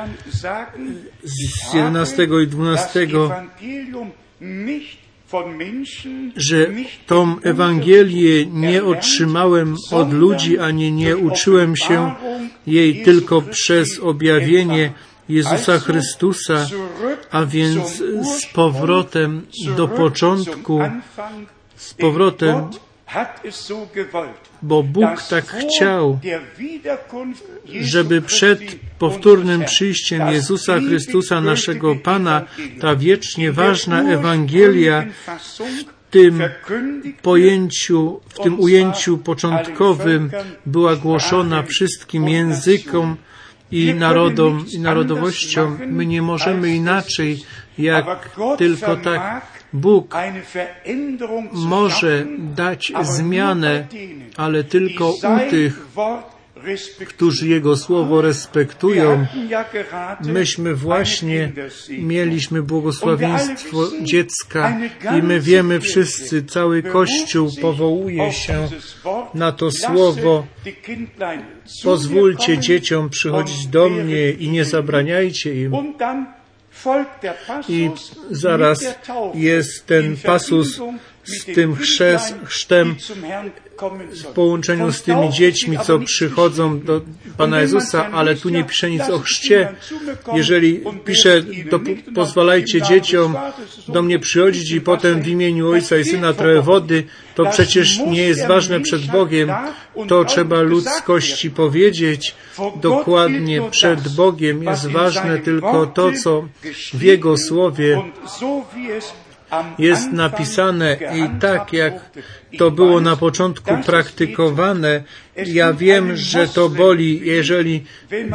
z 1.25 1.75
11 1.75 2.29
i 2.45 2.47
12 2.47 3.07
że 6.37 6.67
tą 7.07 7.41
Ewangelię 7.41 8.47
nie 8.47 8.85
otrzymałem 8.85 9.77
od 9.91 10.13
ludzi, 10.13 10.59
ani 10.59 10.93
nie 10.93 11.17
uczyłem 11.17 11.77
się 11.77 12.15
jej 12.67 13.03
tylko 13.03 13.43
przez 13.43 13.99
objawienie 13.99 14.93
Jezusa 15.29 15.79
Chrystusa, 15.79 16.67
a 17.31 17.45
więc 17.45 17.97
z 18.23 18.47
powrotem 18.53 19.47
do 19.77 19.89
początku, 19.89 20.81
z 21.77 21.95
powrotem 21.95 22.69
bo 24.63 24.83
Bóg 24.83 25.23
tak 25.31 25.45
chciał, 25.47 26.19
żeby 27.81 28.23
przed 28.23 28.61
powtórnym 28.99 29.65
przyjściem 29.65 30.29
Jezusa 30.29 30.79
Chrystusa, 30.79 31.41
naszego 31.41 31.97
Pana, 31.97 32.45
ta 32.81 32.97
wiecznie 32.97 33.53
ważna 33.53 34.03
Ewangelia 34.03 35.07
w 35.27 36.11
tym 36.11 36.43
pojęciu, 37.23 38.21
w 38.29 38.39
tym 38.39 38.61
ujęciu 38.61 39.19
początkowym 39.19 40.31
była 40.67 40.97
głoszona 40.97 41.63
wszystkim 41.63 42.29
językom 42.29 43.17
i 43.73 43.95
narodom 43.95 44.65
i 44.73 44.79
narodowościom. 44.79 45.79
My 45.87 46.07
nie 46.07 46.23
możemy 46.23 46.75
inaczej, 46.75 47.45
jak 47.79 48.31
tylko 48.59 48.97
tak 48.97 49.60
Bóg 49.73 50.15
może 51.53 52.27
dać 52.39 52.93
zmianę, 53.03 53.87
ale 54.37 54.65
tylko 54.65 55.11
u 55.13 55.51
tych, 55.51 55.87
którzy 57.09 57.49
Jego 57.49 57.77
Słowo 57.77 58.23
respektują. 58.23 59.27
Myśmy 60.25 60.75
właśnie 60.75 61.53
mieliśmy 61.99 62.63
błogosławieństwo 62.63 63.79
dziecka 64.03 64.79
i 65.19 65.23
my 65.23 65.41
wiemy 65.41 65.81
wszyscy, 65.81 66.43
cały 66.43 66.83
Kościół 66.83 67.51
powołuje 67.61 68.33
się 68.33 68.69
na 69.35 69.53
to 69.53 69.71
Słowo. 69.71 70.47
Pozwólcie 71.85 72.59
dzieciom 72.59 73.11
przychodzić 73.11 73.67
do 73.67 73.89
mnie 73.89 74.31
i 74.31 74.49
nie 74.51 74.65
zabraniajcie 74.65 75.63
im. 75.63 75.73
I 77.69 77.91
zaraz 78.31 78.85
jest 79.35 79.87
ten 79.87 80.17
pasus 80.17 80.81
z 81.25 81.45
tym 81.45 81.77
chrztem 82.45 82.97
w 84.23 84.27
połączeniu 84.35 84.93
z 84.93 85.03
tymi 85.03 85.31
dziećmi, 85.33 85.79
co 85.79 85.99
przychodzą 85.99 86.81
do 86.81 87.01
Pana 87.37 87.61
Jezusa, 87.61 88.11
ale 88.13 88.37
tu 88.37 88.49
nie 88.49 88.65
pisze 88.65 88.91
nic 88.91 89.03
o 89.03 89.19
chrzcie. 89.19 89.73
Jeżeli 90.33 90.81
pisze, 91.05 91.43
to 91.71 91.81
pozwalajcie 92.15 92.83
dzieciom 92.83 93.37
do 93.89 94.03
mnie 94.03 94.19
przychodzić 94.19 94.71
i 94.71 94.81
potem 94.81 95.23
w 95.23 95.29
imieniu 95.29 95.71
Ojca 95.71 95.97
i 95.97 96.05
Syna 96.05 96.33
trochę 96.33 96.63
wody, 96.63 97.05
to 97.35 97.47
przecież 97.51 97.99
nie 97.99 98.23
jest 98.23 98.47
ważne 98.47 98.81
przed 98.81 99.07
Bogiem. 99.07 99.51
To 100.09 100.25
trzeba 100.25 100.61
ludzkości 100.61 101.51
powiedzieć 101.51 102.35
dokładnie 102.81 103.63
przed 103.71 104.15
Bogiem. 104.15 104.63
Jest 104.63 104.87
ważne 104.87 105.39
tylko 105.39 105.87
to, 105.87 106.13
co 106.23 106.49
w 106.95 107.03
Jego 107.03 107.37
Słowie 107.37 108.03
jest 109.79 110.13
napisane 110.13 110.97
i 111.15 111.41
tak 111.41 111.73
jak 111.73 111.93
to 112.59 112.71
było 112.71 113.01
na 113.01 113.17
początku 113.17 113.71
praktykowane, 113.87 115.03
ja 115.37 115.73
wiem, 115.73 116.17
że 116.17 116.49
to 116.49 116.69
boli, 116.69 117.21
jeżeli 117.25 117.85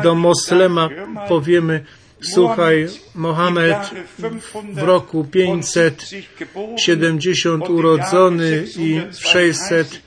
do 0.04 0.16
moslema 0.16 0.90
powiemy, 1.28 1.84
słuchaj, 2.34 2.88
Mohamed 3.16 3.78
w 4.74 4.84
roku 4.84 5.24
570 5.24 7.70
urodzony 7.70 8.66
i 8.78 9.02
w 9.12 9.28
600 9.28 10.02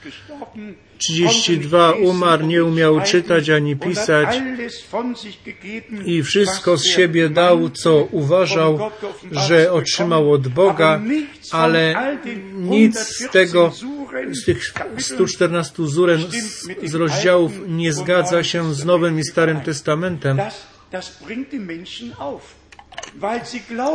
32 0.99 1.93
umarł, 1.93 2.47
nie 2.47 2.65
umiał 2.65 3.01
czytać 3.01 3.51
ani 3.51 3.77
pisać. 3.77 4.43
i 6.05 6.23
wszystko 6.23 6.77
z 6.77 6.85
siebie 6.85 7.29
dał, 7.29 7.71
co 7.71 8.09
uważał, 8.11 8.91
że 9.33 9.73
otrzymał 9.73 10.33
od 10.33 10.49
Boga, 10.49 11.01
ale 11.53 12.17
nic 12.55 12.99
z 12.99 13.31
tego, 13.31 13.73
z 14.31 14.45
tych 14.45 14.75
114 14.99 15.87
zuren, 15.87 16.21
z, 16.21 16.91
z 16.91 16.95
rozdziałów 16.95 17.53
nie 17.69 17.93
zgadza 17.93 18.45
się 18.45 18.75
z 18.75 18.85
Nowym 18.85 19.19
i 19.19 19.25
Starym 19.25 19.61
Testamentem. 19.61 20.41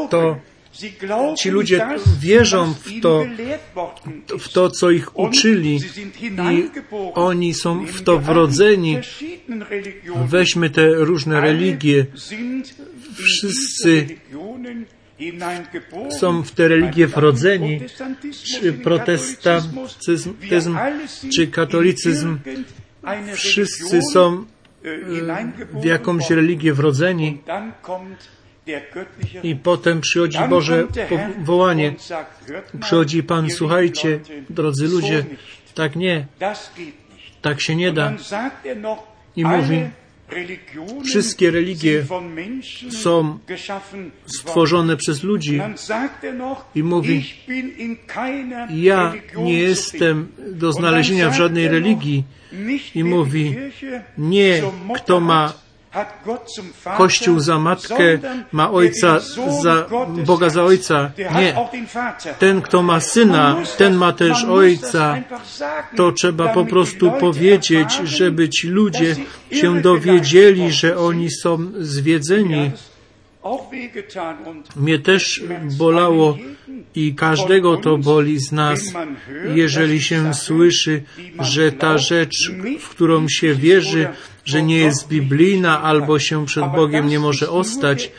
To 0.09 0.37
Ci 1.37 1.49
ludzie 1.49 1.87
wierzą 2.19 2.73
w 2.73 3.01
to, 3.01 3.25
w 4.39 4.49
to, 4.49 4.69
co 4.69 4.91
ich 4.91 5.17
uczyli 5.19 5.79
i 6.51 6.69
oni 7.13 7.53
są 7.53 7.85
w 7.85 8.01
to 8.01 8.19
wrodzeni. 8.19 8.99
Weźmy 10.27 10.69
te 10.69 10.87
różne 10.89 11.41
religie. 11.41 12.05
Wszyscy 13.13 14.07
są 16.19 16.43
w 16.43 16.51
te 16.51 16.67
religie 16.67 17.07
wrodzeni, 17.07 17.79
czy 18.43 18.73
protestantyzm, 18.73 20.33
czy 21.35 21.47
katolicyzm. 21.47 22.37
Wszyscy 23.33 23.99
są 24.13 24.45
w 25.73 25.85
jakąś 25.85 26.29
religię 26.29 26.73
wrodzeni. 26.73 27.41
I 29.43 29.55
potem 29.55 30.01
przychodzi 30.01 30.39
Boże 30.49 30.87
powołanie. 31.09 31.95
Przychodzi 32.79 33.23
Pan, 33.23 33.49
słuchajcie, 33.49 34.19
drodzy 34.49 34.87
ludzie, 34.87 35.25
tak 35.75 35.95
nie, 35.95 36.25
tak 37.41 37.61
się 37.61 37.75
nie 37.75 37.91
da. 37.91 38.13
I 39.35 39.45
mówi, 39.45 39.83
wszystkie 41.05 41.51
religie 41.51 42.05
są 42.89 43.39
stworzone 44.25 44.97
przez 44.97 45.23
ludzi. 45.23 45.61
I 46.75 46.83
mówi, 46.83 47.25
ja 48.69 49.13
nie 49.37 49.59
jestem 49.59 50.27
do 50.51 50.73
znalezienia 50.73 51.29
w 51.29 51.35
żadnej 51.35 51.67
religii. 51.67 52.23
I 52.95 53.03
mówi, 53.03 53.55
nie 54.17 54.61
kto 54.95 55.19
ma 55.19 55.62
Kościół 56.97 57.39
za 57.39 57.59
matkę 57.59 58.19
ma 58.51 58.71
ojca 58.71 59.19
za, 59.61 59.85
Boga 60.25 60.49
za 60.49 60.63
ojca. 60.63 61.11
Nie. 61.17 61.55
Ten, 62.39 62.61
kto 62.61 62.83
ma 62.83 62.99
syna, 62.99 63.57
ten 63.77 63.95
ma 63.95 64.13
też 64.13 64.43
ojca. 64.43 65.17
To 65.95 66.11
trzeba 66.11 66.47
po 66.47 66.65
prostu 66.65 67.11
powiedzieć, 67.19 67.99
żeby 68.03 68.49
ci 68.49 68.67
ludzie 68.67 69.15
się 69.51 69.81
dowiedzieli, 69.81 70.71
że 70.71 70.97
oni 70.97 71.31
są 71.31 71.71
zwiedzeni. 71.79 72.71
Mnie 74.75 74.99
też 74.99 75.43
bolało 75.77 76.37
i 76.95 77.15
każdego 77.15 77.77
to 77.77 77.97
boli 77.97 78.39
z 78.39 78.51
nas, 78.51 78.93
jeżeli 79.55 80.01
się 80.01 80.33
słyszy, 80.33 81.03
że 81.39 81.71
ta 81.71 81.97
rzecz, 81.97 82.51
w 82.79 82.89
którą 82.89 83.27
się 83.29 83.53
wierzy, 83.53 84.07
że 84.45 84.63
nie 84.63 84.77
jest 84.77 85.07
biblijna 85.07 85.81
albo 85.81 86.19
się 86.19 86.45
przed 86.45 86.71
Bogiem 86.71 87.07
nie 87.07 87.19
może 87.19 87.49
ostać, 87.49 88.11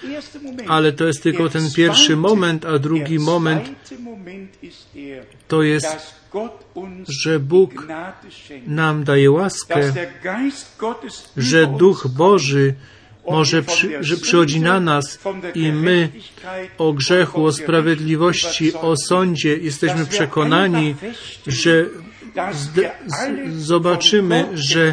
ale 0.69 0.93
to 0.93 1.05
jest 1.05 1.23
tylko 1.23 1.49
ten 1.49 1.73
pierwszy 1.77 2.17
moment, 2.17 2.65
a 2.65 2.79
drugi 2.79 3.19
moment 3.19 3.71
to 5.49 5.63
jest, 5.63 5.97
że 7.09 7.41
Bóg 7.41 7.87
nam 8.67 9.05
daje 9.05 9.31
łaskę, 9.31 9.93
że 11.37 11.67
Duch 11.67 12.07
Boży 12.09 12.75
może 13.31 13.63
przy, 13.63 13.97
że 14.01 14.17
przychodzi 14.17 14.61
na 14.61 14.81
nas 14.81 15.19
i 15.55 15.73
my 15.73 16.09
o 16.79 16.93
grzechu, 16.93 17.45
o 17.45 17.53
sprawiedliwości, 17.53 18.75
o 18.75 18.97
sądzie 18.97 19.57
jesteśmy 19.57 20.07
przekonani, 20.07 20.95
że 21.47 21.87
zobaczymy, 23.57 24.47
że 24.55 24.93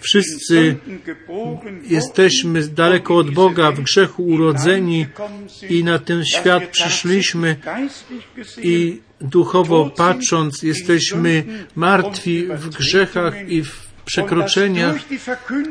wszyscy 0.00 0.76
jesteśmy 1.86 2.68
daleko 2.68 3.16
od 3.16 3.30
Boga, 3.30 3.72
w 3.72 3.80
grzechu 3.80 4.22
urodzeni 4.22 5.06
i 5.68 5.84
na 5.84 5.98
ten 5.98 6.24
świat 6.24 6.66
przyszliśmy 6.66 7.56
i 8.62 9.00
duchowo 9.20 9.90
patrząc 9.96 10.62
jesteśmy 10.62 11.44
martwi 11.76 12.46
w 12.46 12.68
grzechach 12.68 13.48
i 13.48 13.62
w 13.62 13.90
przekroczeniach 14.04 14.96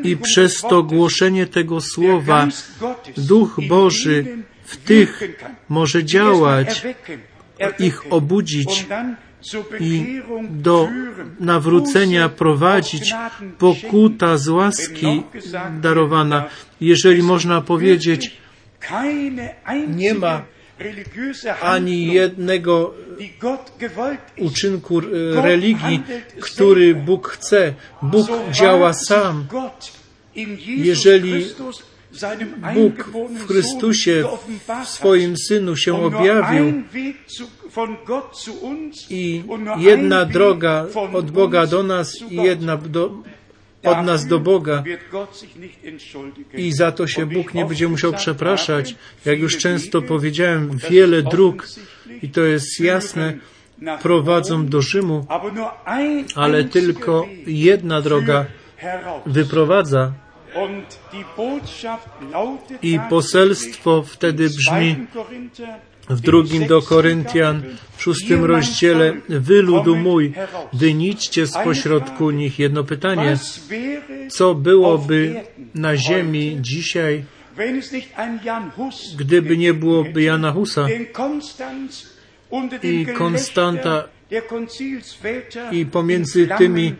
i 0.04 0.18
przez 0.18 0.62
to 0.62 0.84
głoszenie 0.84 1.48
tego 1.48 1.82
słowa 1.82 2.48
Duch 3.18 3.60
Boży 3.68 4.38
w 4.66 4.78
tych 4.78 5.22
może 5.70 6.04
działać, 6.04 6.82
ich 7.80 8.14
obudzić 8.14 8.86
i 9.80 10.22
do 10.50 10.88
nawrócenia 11.40 12.30
prowadzić 12.30 13.14
pokuta 13.58 14.38
z 14.38 14.48
łaski 14.48 15.24
darowana. 15.82 16.50
Jeżeli 16.82 17.24
można 17.24 17.62
powiedzieć, 17.62 18.38
nie 19.88 20.14
ma 20.14 20.42
ani 21.62 22.14
jednego 22.14 22.94
uczynku 24.38 25.02
religii, 25.34 26.04
który 26.40 26.96
Bóg 26.96 27.28
chce. 27.28 27.74
Bóg 28.02 28.28
działa 28.52 28.94
sam. 28.94 29.48
Jeżeli 30.66 31.46
Bóg 32.74 33.04
w 33.30 33.48
Chrystusie, 33.48 34.24
w 34.86 34.88
swoim 34.88 35.38
Synu 35.38 35.76
się 35.76 36.04
objawił 36.04 36.84
i 39.10 39.44
jedna 39.78 40.26
droga 40.26 40.86
od 41.14 41.32
Boga 41.32 41.68
do 41.68 41.84
nas 41.84 42.22
i 42.30 42.36
jedna 42.36 42.78
do, 42.78 43.12
od 43.84 44.06
nas 44.06 44.26
do 44.26 44.40
Boga 44.40 44.84
i 46.54 46.72
za 46.72 46.92
to 46.92 47.08
się 47.08 47.26
Bóg 47.26 47.54
nie 47.54 47.66
będzie 47.66 47.88
musiał 47.88 48.14
przepraszać. 48.14 48.96
Jak 49.26 49.40
już 49.40 49.58
często 49.58 50.02
powiedziałem, 50.02 50.78
wiele 50.90 51.24
dróg 51.24 51.68
i 52.22 52.30
to 52.30 52.42
jest 52.42 52.80
jasne, 52.80 53.38
prowadzą 54.02 54.66
do 54.66 54.82
Rzymu, 54.82 55.26
ale 56.36 56.64
tylko 56.64 57.26
jedna 57.48 58.02
droga 58.02 58.46
wyprowadza. 59.26 60.14
I 62.82 63.00
poselstwo 63.10 64.04
wtedy 64.04 64.50
brzmi 64.50 64.96
w 66.10 66.22
drugim 66.22 66.68
do 66.68 66.82
Koryntian, 66.82 67.64
w 67.98 68.04
szóstym 68.04 68.46
rozdziale, 68.46 69.14
wy 69.30 69.62
ludu 69.62 69.96
mój, 69.96 70.34
wyniczcie 70.74 71.48
z 71.48 71.54
pośrodku 71.54 72.32
nich. 72.32 72.60
Jedno 72.60 72.84
pytanie. 72.84 73.38
co 74.30 74.56
byłoby 74.56 75.44
na 75.76 75.98
ziemi 75.98 76.58
dzisiaj, 76.62 77.24
gdyby 79.18 79.58
nie 79.58 79.74
byłoby 79.74 80.24
Jana 80.24 80.52
Husa? 80.52 80.88
I 82.84 83.06
Konstanta 83.06 84.04
i 85.72 85.86
pomiędzy 85.86 86.48
tymi 86.58 86.96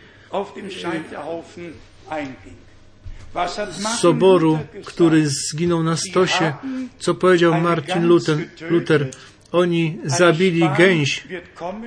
soboru, 4.02 4.60
który 4.86 5.30
zginął 5.30 5.84
na 5.84 5.98
stosie, 5.98 6.54
co 7.00 7.16
powiedział 7.16 7.62
Martin 7.62 8.06
Luther, 8.08 8.38
Luther 8.70 9.12
oni 9.52 9.98
zabili 10.06 10.70
gęś, 10.78 11.28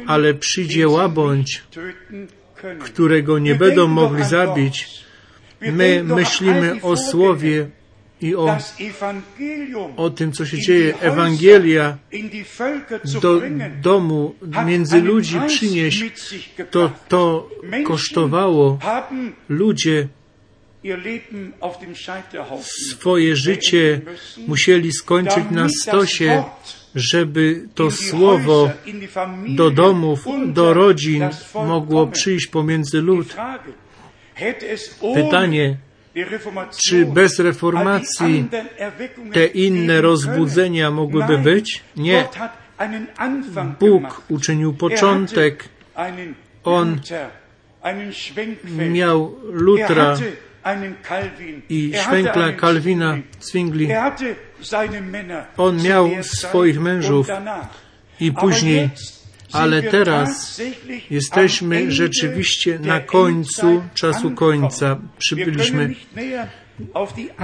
ale 0.07 0.35
przyjdzie 0.35 0.89
łabądź, 0.89 1.63
którego 2.81 3.39
nie 3.39 3.55
będą 3.55 3.89
mogli 3.89 4.25
zabić. 4.25 5.03
My 5.61 6.05
myślimy 6.05 6.83
o 6.83 6.97
słowie 6.97 7.67
i 8.21 8.35
o, 8.35 8.59
o 9.97 10.11
tym, 10.11 10.33
co 10.33 10.47
się 10.47 10.59
dzieje. 10.59 10.95
Ewangelia 11.01 11.99
do 13.23 13.43
domu 13.83 14.35
między 14.67 15.03
ludzi 15.03 15.41
przynieść, 15.47 16.05
to 16.71 16.91
to 17.09 17.51
kosztowało. 17.85 18.79
Ludzie 19.49 20.09
swoje 22.61 23.37
życie 23.37 24.01
musieli 24.47 24.93
skończyć 24.93 25.45
na 25.51 25.69
stosie, 25.69 26.45
żeby 26.95 27.69
to 27.75 27.91
słowo 27.91 28.71
do 29.49 29.71
domów, 29.71 30.25
do 30.47 30.75
rodzin 30.75 31.29
mogło 31.55 32.07
przyjść 32.07 32.47
pomiędzy 32.47 33.01
lud. 33.01 33.37
Pytanie, 35.15 35.77
czy 36.87 37.07
bez 37.07 37.39
reformacji 37.39 38.49
te 39.33 39.47
inne 39.47 40.01
rozbudzenia 40.01 40.91
mogłyby 40.91 41.39
być? 41.39 41.83
Nie. 41.97 42.29
Bóg 43.81 44.23
uczynił 44.29 44.75
początek. 44.75 45.69
On 46.65 47.01
miał 48.89 49.37
Lutra 49.53 50.17
i 51.69 51.93
Schwenkla, 51.97 52.53
Kalwina, 52.53 53.19
Zwingli. 53.41 53.89
On 55.57 55.83
miał 55.83 56.11
swoich 56.23 56.81
mężów. 56.81 57.27
i 58.21 58.33
później, 58.33 58.91
ale 59.53 59.83
teraz 59.83 60.61
jesteśmy 61.11 61.91
rzeczywiście 61.93 62.79
na 62.79 63.01
końcu 63.01 63.83
czasu 63.95 64.31
końca. 64.31 64.99
Przybyliśmy. 65.19 65.95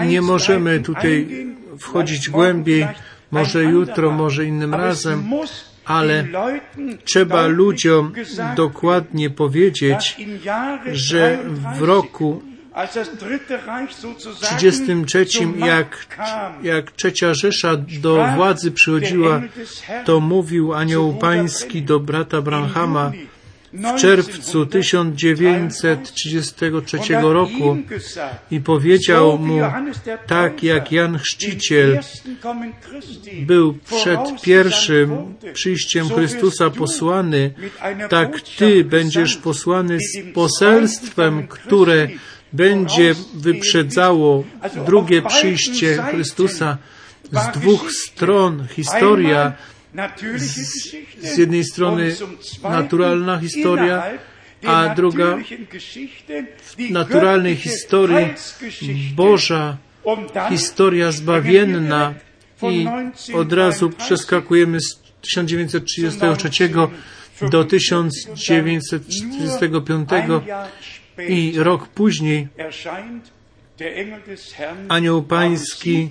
Nie 0.07 0.23
możemy 0.23 0.81
tutaj 0.81 1.29
wchodzić 1.81 2.29
głębiej, 2.29 2.87
może 3.31 3.65
jutro, 3.65 4.11
może 4.11 4.45
innym 4.45 4.75
razem, 4.75 5.31
ale 5.85 6.25
trzeba 7.05 7.47
ludziom 7.47 8.13
dokładnie 8.57 9.31
powiedzieć, 9.31 10.17
że 10.93 11.39
w 11.79 11.83
roku 11.83 12.43
33, 14.57 15.27
jak, 15.59 16.07
jak 16.63 16.91
trzecia 16.91 17.35
Rzesza 17.35 17.77
do 17.77 18.27
władzy 18.37 18.73
przychodziła, 18.73 19.43
to 20.05 20.21
mówił 20.21 20.75
anioł 20.75 21.15
pański 21.15 21.83
do 21.83 22.01
brata 22.01 22.43
Branhama 22.43 23.13
w 23.73 24.01
czerwcu 24.01 24.67
1933 24.67 26.99
roku 27.21 27.77
i 28.51 28.61
powiedział 28.61 29.39
mu, 29.39 29.61
tak 30.27 30.63
jak 30.63 30.93
Jan 30.93 31.19
Chrzciciel 31.19 31.99
był 33.47 33.73
przed 33.73 34.43
pierwszym 34.43 35.35
przyjściem 35.53 36.09
Chrystusa 36.09 36.71
posłany, 36.71 37.51
tak 38.09 38.41
Ty 38.41 38.85
będziesz 38.85 39.37
posłany 39.37 39.99
z 40.01 40.35
poselstwem, 40.35 41.49
które 41.49 42.09
będzie 42.53 43.15
wyprzedzało 43.35 44.45
drugie 44.87 45.23
przyjście 45.23 46.03
Chrystusa 46.11 46.79
z 47.33 47.59
dwóch 47.59 47.93
stron. 47.93 48.67
Historia 48.71 49.53
z, 50.37 50.47
z 51.23 51.39
jednej 51.39 51.65
strony 51.65 52.17
naturalna 52.63 53.39
historia, 53.39 54.03
a 54.67 54.95
druga 54.95 55.39
w 56.63 56.91
naturalnej 56.91 57.57
historii 57.57 58.27
Boża 59.15 59.77
historia 60.49 61.13
zbawienna. 61.13 62.15
I 62.63 62.87
od 63.35 63.53
razu 63.53 63.91
przeskakujemy 63.91 64.81
z 64.81 64.99
1933 65.21 66.71
do 67.51 67.65
1945 67.65 70.09
i 71.29 71.53
rok 71.57 71.89
później 71.89 72.49
Anioł 74.89 75.23
Pański 75.23 76.09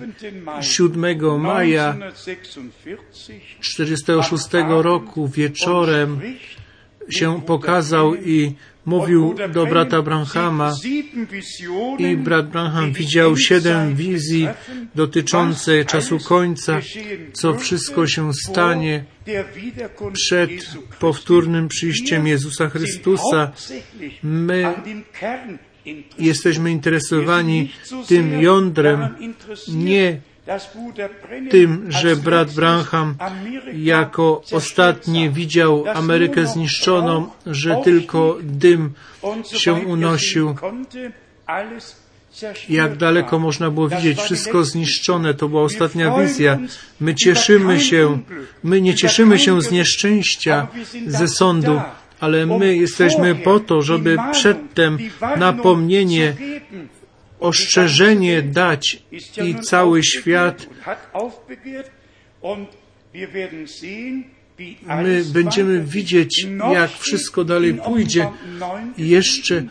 7 0.60 1.40
maja 1.40 1.92
1946 1.92 4.46
roku 4.68 5.28
wieczorem 5.28 6.20
się 7.10 7.42
pokazał 7.42 8.14
i 8.14 8.54
mówił 8.86 9.34
do 9.52 9.66
brata 9.66 10.02
Branhama 10.02 10.74
i 11.98 12.16
brat 12.16 12.48
Branham 12.48 12.92
widział 12.92 13.36
siedem 13.36 13.96
wizji 13.96 14.48
dotyczące 14.94 15.84
czasu 15.84 16.18
końca, 16.18 16.80
co 17.32 17.54
wszystko 17.54 18.06
się 18.06 18.34
stanie 18.34 19.04
przed 20.12 20.50
powtórnym 21.00 21.68
przyjściem 21.68 22.26
Jezusa 22.26 22.68
Chrystusa. 22.68 23.52
My 24.22 24.74
jesteśmy 26.18 26.70
interesowani 26.70 27.70
tym 28.08 28.42
jądrem, 28.42 29.08
nie 29.68 30.20
tym, 31.50 31.86
że 31.88 32.16
brat 32.16 32.54
Branham 32.54 33.14
jako 33.74 34.42
ostatni 34.52 35.30
widział 35.30 35.84
Amerykę 35.94 36.46
zniszczoną, 36.46 37.26
że 37.46 37.76
tylko 37.84 38.38
dym 38.42 38.92
się 39.44 39.72
unosił. 39.72 40.54
Jak 42.68 42.96
daleko 42.96 43.38
można 43.38 43.70
było 43.70 43.88
widzieć, 43.88 44.20
wszystko 44.20 44.64
zniszczone, 44.64 45.34
to 45.34 45.48
była 45.48 45.62
ostatnia 45.62 46.18
wizja. 46.18 46.58
My 47.00 47.14
cieszymy 47.14 47.80
się, 47.80 48.18
my 48.64 48.80
nie 48.80 48.94
cieszymy 48.94 49.38
się 49.38 49.62
z 49.62 49.70
nieszczęścia, 49.70 50.66
ze 51.06 51.28
sądu, 51.28 51.80
ale 52.20 52.46
my 52.46 52.76
jesteśmy 52.76 53.34
po 53.34 53.60
to, 53.60 53.82
żeby 53.82 54.16
przedtem 54.32 54.98
napomnienie 55.36 56.34
ostrzeżenie 57.40 58.42
dać 58.42 59.02
i 59.44 59.54
cały 59.54 60.02
świat 60.02 60.66
my 65.02 65.24
będziemy 65.32 65.84
widzieć, 65.84 66.46
jak 66.72 66.90
wszystko 66.90 67.44
dalej 67.44 67.74
pójdzie. 67.74 68.28
Jeszcze 68.98 69.64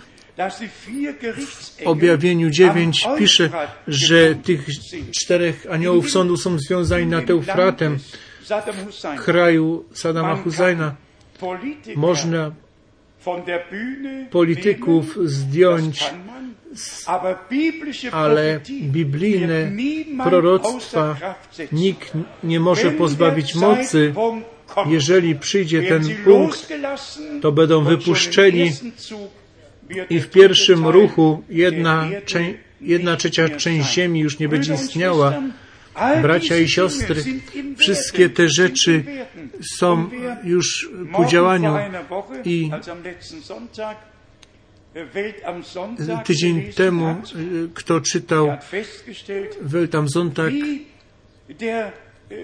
w 1.84 1.88
objawieniu 1.88 2.49
9 2.49 3.08
pisze, 3.17 3.49
że 3.88 4.36
tych 4.36 4.65
czterech 5.12 5.67
aniołów 5.71 6.12
sądu 6.12 6.38
są 6.38 6.60
związani 6.60 7.06
nad 7.06 7.30
Eufratem, 7.30 7.99
w 9.17 9.23
kraju 9.23 9.86
Sadama 9.93 10.36
Husajna. 10.36 10.95
Można 11.95 12.51
polityków 14.30 15.18
zdjąć 15.24 16.13
ale 18.12 18.60
biblijne 18.82 19.72
proroctwa 20.24 21.16
nikt 21.72 22.13
nie 22.44 22.60
może 22.60 22.92
pozbawić 22.92 23.56
mocy. 23.56 24.13
Jeżeli 24.88 25.36
przyjdzie 25.36 25.84
ten 25.84 26.04
punkt, 26.26 26.74
to 27.42 27.52
będą 27.52 27.84
wypuszczeni 27.84 28.72
i 30.10 30.20
w 30.20 30.30
pierwszym 30.30 30.88
ruchu 30.88 31.44
jedna, 31.50 32.08
jedna 32.82 33.16
trzecia 33.16 33.50
część 33.50 33.94
ziemi 33.94 34.20
już 34.20 34.40
nie 34.40 34.50
będzie 34.50 34.74
istniała. 34.74 35.34
Bracia 36.21 36.57
i 36.57 36.67
siostry, 36.67 37.23
wszystkie 37.77 38.29
te 38.29 38.49
rzeczy 38.49 39.03
są 39.79 40.10
już 40.43 40.89
ku 41.13 41.25
działaniu 41.25 41.77
i 42.45 42.71
Tydzień 46.23 46.73
temu, 46.73 47.15
kto 47.73 48.01
czytał 48.01 48.57
Welt 49.62 49.95
am 49.95 50.10
Sonntag, 50.10 50.53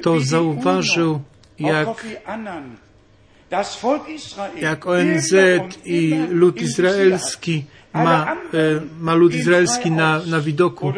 to 0.01 0.19
zauważył, 0.19 1.21
jak 1.59 1.87
jak 4.61 4.87
ONZ 4.87 5.33
i 5.85 6.15
lud 6.29 6.61
izraelski 6.61 7.65
ma, 7.93 8.35
e, 8.53 8.81
ma 8.99 9.13
lud 9.13 9.33
izraelski 9.35 9.91
na, 9.91 10.21
na 10.25 10.39
widoku. 10.39 10.93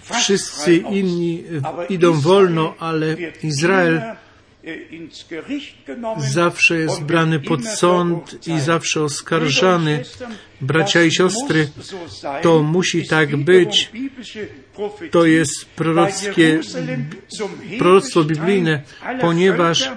Wszyscy 0.00 0.76
inni 0.76 1.44
e, 1.64 1.86
idą 1.86 2.20
wolno, 2.20 2.74
ale 2.78 3.16
Izrael 3.42 4.02
zawsze 6.18 6.76
jest 6.76 7.02
brany 7.02 7.40
pod 7.40 7.64
sąd 7.66 8.48
i 8.48 8.60
zawsze 8.60 9.02
oskarżany. 9.02 10.04
Bracia 10.60 11.02
i 11.02 11.10
siostry, 11.10 11.68
to 12.42 12.62
musi 12.62 13.08
tak 13.08 13.36
być. 13.36 13.90
To 15.10 15.26
jest 15.26 15.64
prorockie, 15.76 16.60
proroctwo 17.78 18.24
biblijne, 18.24 18.82
ponieważ 19.20 19.90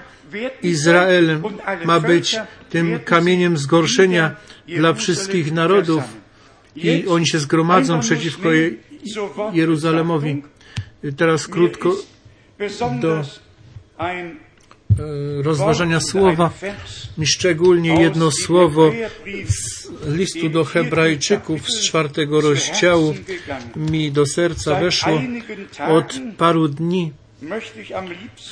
Izrael 0.62 1.40
ma 1.84 2.00
być 2.00 2.36
tym 2.70 3.00
kamieniem 3.04 3.56
zgorszenia 3.56 4.36
dla 4.68 4.94
wszystkich 4.94 5.52
narodów. 5.52 6.02
I 6.76 7.06
oni 7.08 7.28
się 7.28 7.38
zgromadzą 7.38 8.00
przeciwko 8.00 8.48
Jeruzalemowi. 9.52 10.42
Teraz 11.16 11.48
krótko 11.48 11.96
do 13.00 13.22
E, 14.98 15.42
rozważania 15.42 16.00
słowa, 16.00 16.50
mi 17.18 17.26
szczególnie 17.26 18.02
jedno 18.02 18.30
słowo 18.30 18.92
z 19.46 20.14
listu 20.14 20.48
do 20.48 20.64
Hebrajczyków 20.64 21.70
z 21.70 21.86
czwartego 21.86 22.40
rozdziału 22.40 23.14
mi 23.76 24.12
do 24.12 24.26
serca 24.26 24.80
weszło 24.80 25.22
od 25.88 26.20
paru 26.38 26.68
dni. 26.68 27.12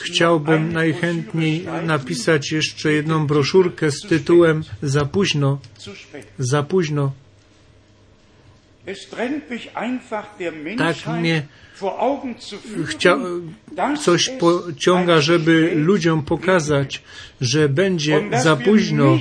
Chciałbym 0.02 0.72
najchętniej 0.72 1.66
napisać 1.84 2.52
jeszcze 2.52 2.92
jedną 2.92 3.26
broszurkę 3.26 3.90
z 3.90 4.00
tytułem 4.00 4.64
Za 4.82 5.04
późno, 5.04 5.58
za 6.38 6.62
późno. 6.62 7.12
Tak 10.78 11.06
mnie 11.06 11.42
chcia, 12.86 13.16
coś 14.02 14.28
pociąga, 14.28 15.20
żeby 15.20 15.72
ludziom 15.74 16.22
pokazać, 16.22 17.02
że 17.40 17.68
będzie 17.68 18.22
za 18.42 18.56
późno 18.56 19.18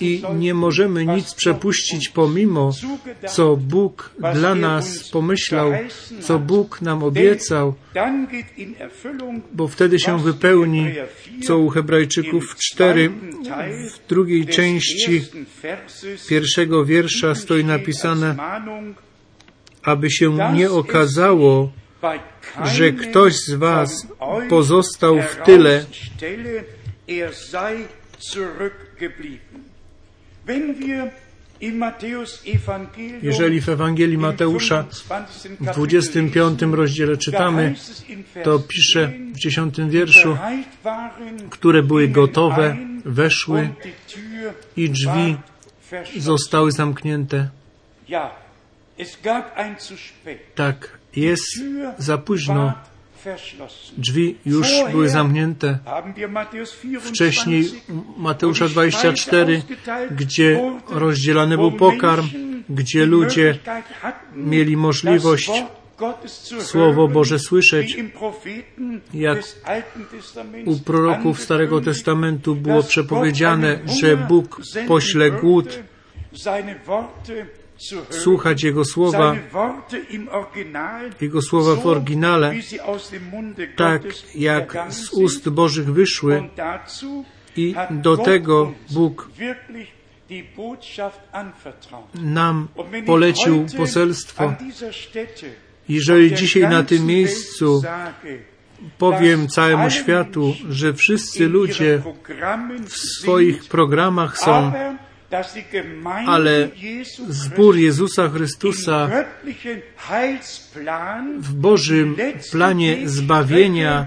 i 0.00 0.22
nie 0.38 0.54
możemy 0.54 1.06
nic 1.06 1.34
przepuścić 1.34 2.08
pomimo, 2.08 2.70
co 3.28 3.56
Bóg 3.56 4.14
dla 4.32 4.54
nas 4.54 5.10
pomyślał, 5.10 5.72
co 6.20 6.38
Bóg 6.38 6.82
nam 6.82 7.02
obiecał, 7.02 7.74
bo 9.52 9.68
wtedy 9.68 9.98
się 9.98 10.18
wypełni, 10.18 10.86
co 11.42 11.58
u 11.58 11.68
Hebrajczyków 11.68 12.56
4 12.56 13.10
w 13.90 14.08
drugiej 14.08 14.46
części 14.46 15.24
pierwszego 16.28 16.84
wiersza 16.84 17.34
stoi 17.34 17.64
napisane, 17.64 18.36
aby 19.82 20.10
się 20.10 20.52
nie 20.54 20.70
okazało, 20.70 21.72
że 22.64 22.92
ktoś 22.92 23.34
z 23.34 23.54
Was 23.54 24.06
pozostał 24.48 25.22
w 25.22 25.36
tyle. 25.36 25.84
Jeżeli 33.22 33.60
w 33.60 33.68
Ewangelii 33.68 34.18
Mateusza 34.18 34.84
w 35.60 35.74
25 35.74 36.62
rozdziale 36.62 37.16
czytamy, 37.16 37.74
to 38.44 38.58
pisze 38.58 39.12
w 39.34 39.38
10 39.38 39.74
wierszu, 39.88 40.36
które 41.50 41.82
były 41.82 42.08
gotowe, 42.08 42.76
weszły 43.04 43.68
i 44.76 44.90
drzwi 44.90 45.36
zostały 46.18 46.72
zamknięte. 46.72 47.48
Tak, 50.54 50.98
jest 51.16 51.60
za 51.98 52.18
późno. 52.18 52.72
Drzwi 53.98 54.36
już 54.46 54.68
były 54.90 55.08
zamknięte. 55.08 55.78
Wcześniej 57.00 57.64
Mateusza 58.16 58.68
24, 58.68 59.62
gdzie 60.10 60.60
rozdzielany 60.88 61.56
był 61.56 61.72
pokarm, 61.72 62.28
gdzie 62.68 63.06
ludzie 63.06 63.58
mieli 64.34 64.76
możliwość 64.76 65.50
Słowo 66.60 67.08
Boże 67.08 67.38
słyszeć, 67.38 67.96
jak 69.14 69.38
u 70.66 70.78
proroków 70.78 71.42
Starego 71.42 71.80
Testamentu 71.80 72.56
było 72.56 72.82
przepowiedziane, 72.82 73.78
że 74.02 74.16
Bóg 74.16 74.60
pośle 74.88 75.30
głód, 75.30 75.78
słuchać 78.10 78.62
Jego 78.62 78.84
słowa, 78.84 79.36
Jego 81.20 81.42
słowa 81.42 81.74
w 81.74 81.86
oryginale, 81.86 82.54
tak 83.76 84.02
jak 84.34 84.76
z 84.88 85.12
ust 85.12 85.48
Bożych 85.48 85.92
wyszły. 85.92 86.48
I 87.56 87.74
do 87.90 88.16
tego 88.16 88.72
Bóg 88.90 89.30
nam 92.14 92.68
polecił 93.06 93.66
poselstwo. 93.76 94.54
Jeżeli 95.88 96.34
dzisiaj 96.34 96.62
na 96.62 96.82
tym 96.82 97.06
miejscu 97.06 97.82
powiem 98.98 99.48
całemu 99.48 99.90
światu, 99.90 100.54
że 100.68 100.94
wszyscy 100.94 101.48
ludzie 101.48 102.02
w 102.84 102.96
swoich 102.96 103.64
programach 103.68 104.38
są 104.38 104.72
ale 106.26 106.68
zbór 107.28 107.76
Jezusa 107.76 108.28
Chrystusa 108.28 109.10
w 111.38 111.54
Bożym 111.54 112.16
planie 112.50 112.98
zbawienia 113.04 114.06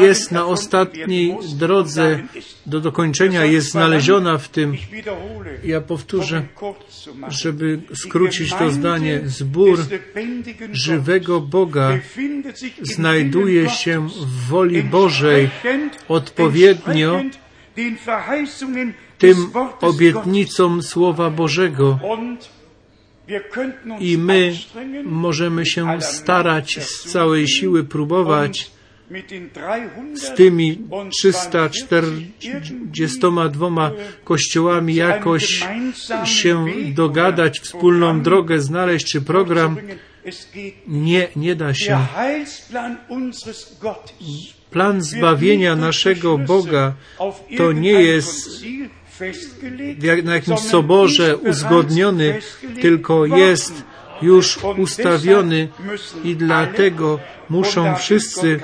jest 0.00 0.32
na 0.32 0.46
ostatniej 0.46 1.36
drodze 1.56 2.22
do 2.66 2.80
dokończenia, 2.80 3.44
jest 3.44 3.70
znaleziona 3.70 4.38
w 4.38 4.48
tym. 4.48 4.76
Ja 5.64 5.80
powtórzę, 5.80 6.42
żeby 7.28 7.80
skrócić 7.94 8.54
to 8.54 8.70
zdanie. 8.70 9.20
Zbór 9.24 9.78
żywego 10.72 11.40
Boga 11.40 11.98
znajduje 12.82 13.70
się 13.70 14.08
w 14.08 14.48
woli 14.48 14.82
Bożej 14.82 15.50
odpowiednio 16.08 17.22
tym 19.18 19.36
obietnicom 19.80 20.82
Słowa 20.82 21.30
Bożego. 21.30 21.98
I 24.00 24.18
my 24.18 24.52
możemy 25.04 25.66
się 25.66 26.02
starać 26.02 26.82
z 26.82 27.12
całej 27.12 27.48
siły 27.48 27.84
próbować 27.84 28.74
z 30.14 30.34
tymi 30.34 30.78
342 31.10 33.90
kościołami 34.24 34.94
jakoś 34.94 35.66
się 36.24 36.66
dogadać, 36.94 37.60
wspólną 37.60 38.20
drogę 38.20 38.60
znaleźć, 38.60 39.06
czy 39.06 39.20
program. 39.20 39.76
Nie, 40.88 41.28
nie 41.36 41.56
da 41.56 41.74
się. 41.74 41.98
Plan 44.74 45.02
zbawienia 45.02 45.76
naszego 45.76 46.38
Boga 46.38 46.92
to 47.56 47.72
nie 47.72 47.92
jest 47.92 48.64
na 50.24 50.34
jakimś 50.34 50.60
soborze 50.60 51.36
uzgodniony, 51.36 52.40
tylko 52.82 53.26
jest 53.26 53.84
już 54.22 54.58
ustawiony 54.78 55.68
i 56.24 56.36
dlatego 56.36 57.18
muszą 57.50 57.96
wszyscy, 57.96 58.60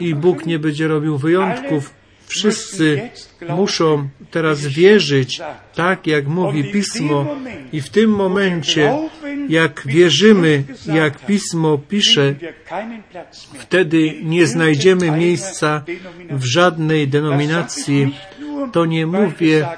i 0.00 0.14
Bóg 0.14 0.46
nie 0.46 0.58
będzie 0.58 0.88
robił 0.88 1.18
wyjątków, 1.18 2.01
wszyscy 2.32 3.10
muszą 3.48 4.08
teraz 4.30 4.66
wierzyć, 4.66 5.40
tak 5.74 6.06
jak 6.06 6.26
mówi 6.26 6.72
Pismo. 6.72 7.36
I 7.72 7.80
w 7.80 7.88
tym 7.88 8.10
momencie, 8.10 8.98
jak 9.48 9.82
wierzymy, 9.86 10.64
jak 10.86 11.26
Pismo 11.26 11.78
pisze, 11.78 12.34
wtedy 13.58 14.14
nie 14.22 14.46
znajdziemy 14.46 15.10
miejsca 15.10 15.84
w 16.30 16.44
żadnej 16.44 17.08
denominacji. 17.08 18.14
To 18.72 18.86
nie 18.86 19.06
mówię, 19.06 19.68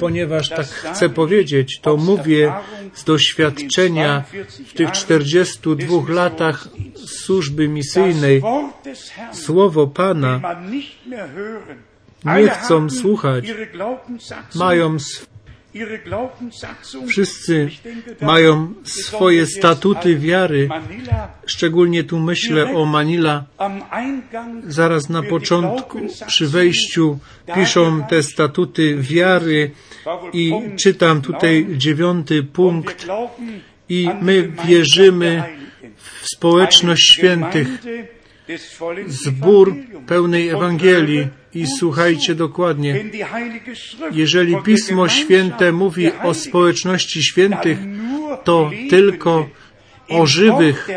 ponieważ 0.00 0.48
tak 0.48 0.66
chcę 0.66 1.08
powiedzieć, 1.08 1.80
to 1.82 1.96
mówię 1.96 2.52
z 2.94 3.04
doświadczenia 3.04 4.24
w 4.66 4.72
tych 4.72 4.90
42 4.90 6.14
latach 6.14 6.68
służby 7.06 7.68
misyjnej. 7.68 8.42
Słowo 9.32 9.86
Pana 9.86 10.40
nie 12.24 12.48
chcą 12.48 12.90
słuchać. 12.90 13.44
Mają 14.54 14.96
Wszyscy 17.08 17.70
mają 18.20 18.74
swoje 18.84 19.46
statuty 19.46 20.16
wiary. 20.16 20.68
Szczególnie 21.46 22.04
tu 22.04 22.18
myślę 22.18 22.74
o 22.74 22.86
Manila. 22.86 23.44
Zaraz 24.66 25.08
na 25.08 25.22
początku, 25.22 26.00
przy 26.26 26.46
wejściu, 26.46 27.18
piszą 27.54 28.04
te 28.04 28.22
statuty 28.22 28.96
wiary 28.96 29.70
i 30.32 30.52
czytam 30.76 31.22
tutaj 31.22 31.66
dziewiąty 31.76 32.42
punkt. 32.42 33.06
I 33.88 34.08
my 34.20 34.52
wierzymy 34.66 35.42
w 35.96 36.28
społeczność 36.28 37.12
świętych, 37.12 37.68
zbór 39.06 39.76
pełnej 40.06 40.48
Ewangelii. 40.48 41.28
I 41.54 41.66
słuchajcie 41.78 42.34
dokładnie. 42.34 43.04
Jeżeli 44.12 44.56
Pismo 44.64 45.08
Święte 45.08 45.72
mówi 45.72 46.12
o 46.22 46.34
społeczności 46.34 47.22
świętych, 47.22 47.78
to 48.44 48.70
tylko 48.90 49.48
o 50.08 50.26
żywych, 50.26 50.88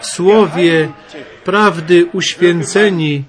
słowie 0.00 0.88
prawdy 1.44 2.06
uświęceni. 2.12 3.24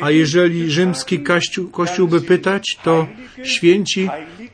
A 0.00 0.10
jeżeli 0.10 0.70
rzymski 0.70 1.20
kościół, 1.20 1.70
kościół 1.70 2.08
by 2.08 2.20
pytać, 2.20 2.78
to 2.82 3.06
święci 3.44 4.08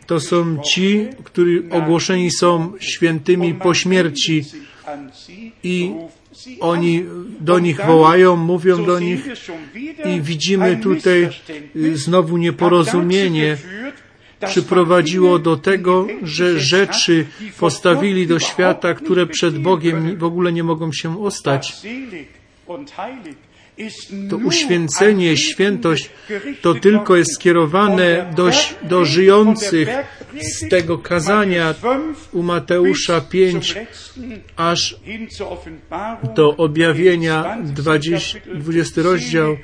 to 0.07 0.21
są 0.21 0.59
ci, 0.63 1.09
którzy 1.25 1.63
ogłoszeni 1.71 2.31
są 2.31 2.73
świętymi 2.81 3.55
po 3.55 3.75
śmierci 3.75 4.45
i 5.63 5.91
oni 6.61 7.05
do 7.41 7.59
nich 7.59 7.87
wołają, 7.87 8.37
mówią 8.37 8.85
do 8.85 9.01
nich 9.01 9.27
i 10.05 10.21
widzimy 10.21 10.77
tutaj 10.77 11.29
znowu 11.95 12.37
nieporozumienie 12.37 13.57
przyprowadziło 14.47 15.39
do 15.39 15.57
tego, 15.57 16.07
że 16.23 16.61
rzeczy 16.61 17.27
postawili 17.59 18.27
do 18.27 18.39
świata, 18.39 18.95
które 18.95 19.27
przed 19.27 19.59
Bogiem 19.59 20.19
w 20.19 20.25
ogóle 20.25 20.53
nie 20.53 20.65
mogą 20.65 20.93
się 20.93 21.23
ostać. 21.23 21.73
To 24.31 24.37
uświęcenie, 24.37 25.37
świętość 25.37 26.11
to 26.63 26.75
tylko 26.75 27.17
jest 27.17 27.35
skierowane 27.35 28.33
do, 28.37 28.51
do 28.83 29.05
żyjących 29.05 29.89
z 30.41 30.69
tego 30.69 30.99
kazania 30.99 31.75
u 32.33 32.43
Mateusza 32.43 33.21
5 33.21 33.75
aż 34.57 34.97
do 36.35 36.57
objawienia 36.57 37.59
20, 37.63 38.39
20 38.55 39.03
rozdział, 39.03 39.57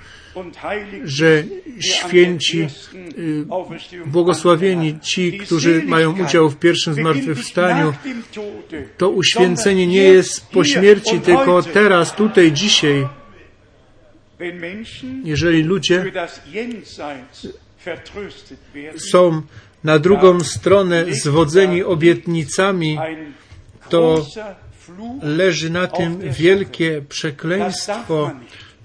że 1.05 1.45
święci, 1.81 2.67
błogosławieni 4.07 5.01
ci, 5.01 5.39
którzy 5.39 5.83
mają 5.87 6.25
udział 6.25 6.51
w 6.51 6.57
pierwszym 6.57 6.95
zmartwychwstaniu, 6.95 7.95
to 8.99 9.11
uświęcenie 9.11 9.87
nie 9.87 10.03
jest 10.03 10.51
po 10.51 10.65
śmierci, 10.65 11.21
tylko 11.21 11.63
teraz, 11.63 12.15
tutaj, 12.15 12.53
dzisiaj. 12.53 13.20
Jeżeli 15.25 15.63
ludzie 15.63 16.05
są 18.97 19.43
na 19.85 19.99
drugą 19.99 20.41
stronę 20.41 21.05
zwodzeni 21.11 21.83
obietnicami, 21.83 22.99
to 23.89 24.27
leży 25.23 25.71
na 25.71 25.87
tym 25.87 26.19
wielkie 26.21 27.03
przekleństwo. 27.09 28.31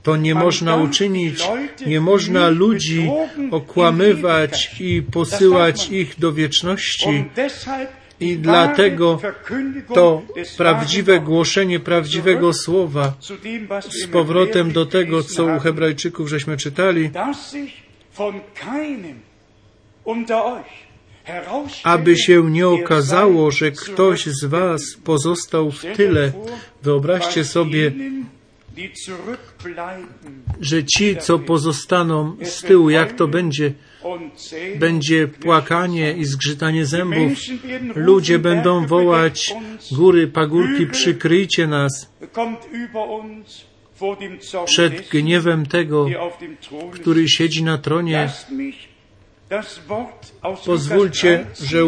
To 0.03 0.17
nie 0.17 0.35
można 0.35 0.75
uczynić, 0.75 1.43
nie 1.87 2.01
można 2.01 2.49
ludzi 2.49 3.11
okłamywać 3.51 4.75
i 4.79 5.01
posyłać 5.01 5.89
ich 5.89 6.19
do 6.19 6.33
wieczności. 6.33 7.25
I 8.19 8.37
dlatego 8.37 9.19
to 9.93 10.21
prawdziwe 10.57 11.19
głoszenie 11.19 11.79
prawdziwego 11.79 12.53
słowa 12.53 13.13
z 13.89 14.07
powrotem 14.07 14.71
do 14.71 14.85
tego, 14.85 15.23
co 15.23 15.45
u 15.45 15.59
Hebrajczyków 15.59 16.29
żeśmy 16.29 16.57
czytali, 16.57 17.09
aby 21.83 22.17
się 22.17 22.51
nie 22.51 22.67
okazało, 22.67 23.51
że 23.51 23.71
ktoś 23.71 24.25
z 24.25 24.45
Was 24.45 24.81
pozostał 25.03 25.71
w 25.71 25.81
tyle. 25.81 26.31
Wyobraźcie 26.83 27.43
sobie, 27.43 27.91
że 30.61 30.83
ci, 30.83 31.17
co 31.17 31.39
pozostaną 31.39 32.37
z 32.43 32.61
tyłu, 32.61 32.89
jak 32.89 33.13
to 33.13 33.27
będzie, 33.27 33.73
będzie 34.79 35.27
płakanie 35.27 36.13
i 36.13 36.25
zgrzytanie 36.25 36.85
zębów. 36.85 37.39
Ludzie 37.95 38.39
będą 38.39 38.85
wołać, 38.85 39.53
góry, 39.91 40.27
pagórki, 40.27 40.87
przykryjcie 40.87 41.67
nas. 41.67 42.11
przed 44.65 45.09
gniewem 45.09 45.65
tego, 45.65 46.07
który 46.91 47.29
siedzi 47.29 47.63
na 47.63 47.77
tronie. 47.77 48.29
Pozwólcie, 50.65 51.45
że 51.61 51.79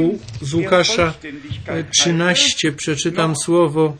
z 0.42 0.54
Łukasza 0.54 1.14
13 1.92 2.72
przeczytam 2.72 3.36
słowo, 3.36 3.98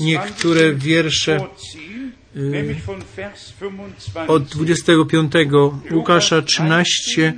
niektóre 0.00 0.74
wiersze 0.74 1.40
od 4.28 4.44
25 4.44 5.32
Łukasza 5.90 6.42
13 6.42 7.32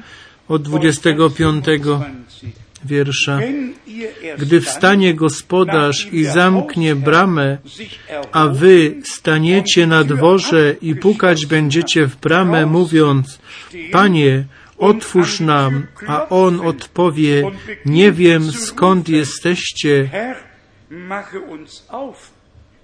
od 0.48 0.62
25 0.62 1.64
wiersza. 2.84 3.40
Gdy 4.38 4.60
wstanie 4.60 5.14
gospodarz 5.14 6.08
i 6.12 6.24
zamknie 6.24 6.94
bramę, 6.96 7.58
a 8.32 8.48
wy 8.48 8.94
staniecie 9.04 9.86
na 9.86 10.04
dworze 10.04 10.76
i 10.82 10.94
pukać 10.94 11.46
będziecie 11.46 12.06
w 12.06 12.16
bramę, 12.16 12.66
mówiąc, 12.66 13.38
Panie, 13.92 14.44
otwórz 14.78 15.40
nam, 15.40 15.86
a 16.06 16.28
on 16.28 16.60
odpowie, 16.60 17.50
nie 17.86 18.12
wiem 18.12 18.52
skąd 18.52 19.08
jesteście. 19.08 20.10
Mache 20.92 21.40
uns 21.40 21.84
auf. 21.88 22.30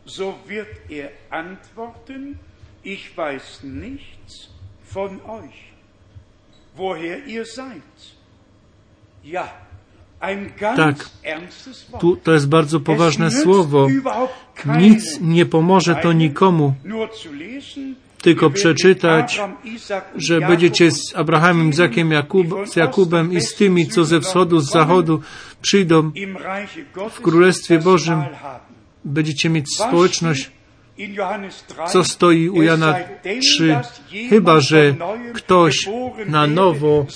So 0.04 0.34
wird 0.46 0.68
er 0.88 1.10
antworten, 1.30 2.38
ich 2.82 3.16
weiß 3.16 3.62
nichts 3.62 4.48
von 4.84 5.20
euch, 5.26 5.72
woher 6.74 7.26
ihr 7.26 7.44
seid. 7.44 7.82
Ja, 9.22 9.52
tak, 10.76 11.10
tu, 12.00 12.16
to 12.16 12.32
jest 12.32 12.48
bardzo 12.48 12.80
poważne 12.80 13.30
słowo. 13.30 13.88
Nic 14.78 15.20
nie 15.20 15.46
pomoże 15.46 15.96
to 15.96 16.12
nikomu, 16.12 16.74
tylko 18.28 18.50
przeczytać, 18.50 19.40
że 20.16 20.40
będziecie 20.40 20.90
z 20.90 21.16
Abrahamem, 21.16 21.70
Izakiem, 21.70 22.10
Jakub, 22.10 22.46
z 22.66 22.76
Jakubem 22.76 23.32
i 23.32 23.40
z 23.40 23.54
tymi, 23.54 23.88
co 23.88 24.04
ze 24.04 24.20
wschodu, 24.20 24.60
z 24.60 24.70
zachodu 24.70 25.20
przyjdą 25.62 26.12
w 27.10 27.20
Królestwie 27.20 27.78
Bożym. 27.78 28.22
Będziecie 29.04 29.50
mieć 29.50 29.74
społeczność 29.76 30.50
co 31.88 32.04
stoi 32.04 32.48
u 32.48 32.62
Jana 32.62 32.94
3. 33.40 33.76
Chyba, 34.30 34.60
że 34.60 34.94
ktoś 35.34 35.88
na 36.26 36.46
nowo 36.46 37.06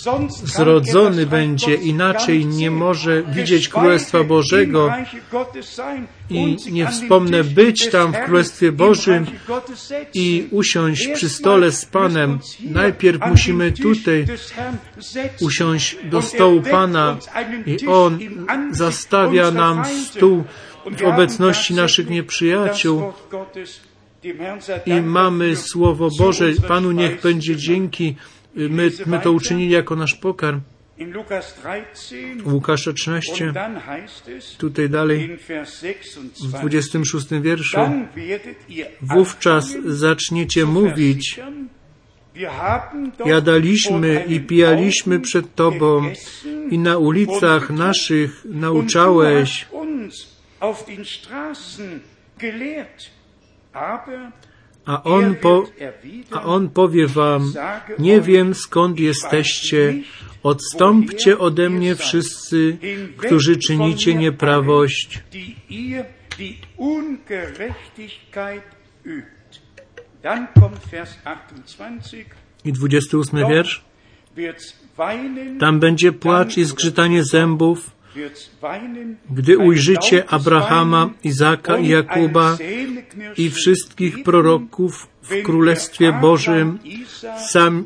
zrodzony 0.44 1.26
będzie, 1.26 1.74
inaczej 1.74 2.46
nie 2.46 2.70
może 2.70 3.22
widzieć 3.22 3.68
Królestwa 3.68 4.24
Bożego 4.24 4.92
i 6.30 6.56
nie 6.70 6.86
wspomnę 6.86 7.44
być 7.44 7.90
tam 7.90 8.12
w 8.12 8.24
Królestwie 8.24 8.72
Bożym 8.72 9.26
i 10.14 10.48
usiąść 10.50 11.08
przy 11.14 11.28
stole 11.28 11.72
z 11.72 11.84
Panem. 11.84 12.38
Najpierw 12.60 13.20
musimy 13.30 13.72
tutaj 13.72 14.26
usiąść 15.40 15.96
do 16.04 16.22
stołu 16.22 16.62
Pana 16.62 17.16
i 17.66 17.86
On 17.86 18.18
zastawia 18.70 19.50
nam 19.50 19.84
stół 19.84 20.44
w 20.90 21.02
obecności 21.02 21.74
naszych 21.74 22.10
nieprzyjaciół 22.10 23.12
i 24.86 25.00
mamy 25.00 25.56
Słowo 25.56 26.08
Boże. 26.18 26.52
Panu 26.68 26.92
niech 26.92 27.20
będzie 27.20 27.56
dzięki. 27.56 28.16
My, 28.54 28.90
my 29.06 29.20
to 29.20 29.32
uczynili 29.32 29.70
jako 29.70 29.96
nasz 29.96 30.14
pokarm. 30.14 30.60
Łukasza 32.44 32.92
13, 32.92 33.52
tutaj 34.58 34.90
dalej, 34.90 35.38
w 36.40 36.52
26 36.52 37.26
wierszu, 37.40 37.80
wówczas 39.02 39.76
zaczniecie 39.84 40.66
mówić, 40.66 41.40
jadaliśmy 43.24 44.24
i 44.28 44.40
pijaliśmy 44.40 45.20
przed 45.20 45.54
Tobą 45.54 46.12
i 46.70 46.78
na 46.78 46.98
ulicach 46.98 47.70
naszych 47.70 48.44
nauczałeś, 48.44 49.66
A 54.84 55.02
on, 55.02 55.34
po, 55.34 55.64
a 56.30 56.42
on 56.42 56.68
powie 56.70 57.06
wam, 57.06 57.52
nie 57.98 58.20
wiem 58.20 58.54
skąd 58.54 59.00
jesteście, 59.00 59.94
odstąpcie 60.42 61.38
ode 61.38 61.70
mnie 61.70 61.94
wszyscy, 61.94 62.78
którzy 63.16 63.56
czynicie 63.56 64.14
nieprawość. 64.14 65.22
I 72.64 72.72
28 72.72 73.48
wiersz. 73.48 73.84
Tam 75.60 75.80
będzie 75.80 76.12
płacz 76.12 76.58
i 76.58 76.64
zgrzytanie 76.64 77.24
zębów, 77.24 77.90
gdy 79.30 79.58
ujrzycie 79.58 80.24
Abrahama, 80.30 81.10
Izaka 81.24 81.78
i 81.78 81.88
Jakuba 81.88 82.58
i 83.36 83.50
wszystkich 83.50 84.22
proroków 84.22 85.08
w 85.22 85.42
Królestwie 85.42 86.12
Bożym, 86.12 86.78
sam, 87.50 87.84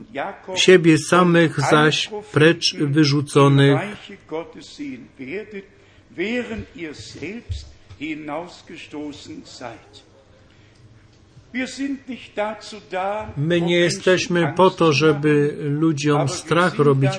siebie 0.54 0.98
samych 0.98 1.60
zaś 1.60 2.10
precz 2.32 2.76
wyrzuconych. 2.76 3.80
My 13.36 13.60
nie 13.60 13.76
jesteśmy 13.76 14.52
po 14.56 14.70
to, 14.70 14.92
żeby 14.92 15.56
ludziom 15.60 16.28
strach 16.28 16.78
robić. 16.78 17.12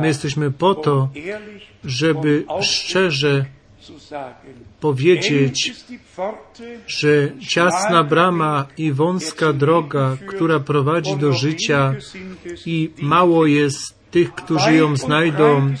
My 0.00 0.06
jesteśmy 0.06 0.50
po 0.50 0.74
to, 0.74 1.08
żeby 1.84 2.44
szczerze 2.60 3.44
powiedzieć, 4.80 5.74
że 6.86 7.32
ciasna 7.48 8.04
brama 8.04 8.66
i 8.78 8.92
wąska 8.92 9.52
droga, 9.52 10.16
która 10.26 10.60
prowadzi 10.60 11.16
do 11.16 11.32
życia 11.32 11.94
i 12.66 12.90
mało 12.98 13.46
jest 13.46 13.95
tych, 14.10 14.34
którzy 14.34 14.74
ją 14.74 14.96
znajdą, 14.96 15.74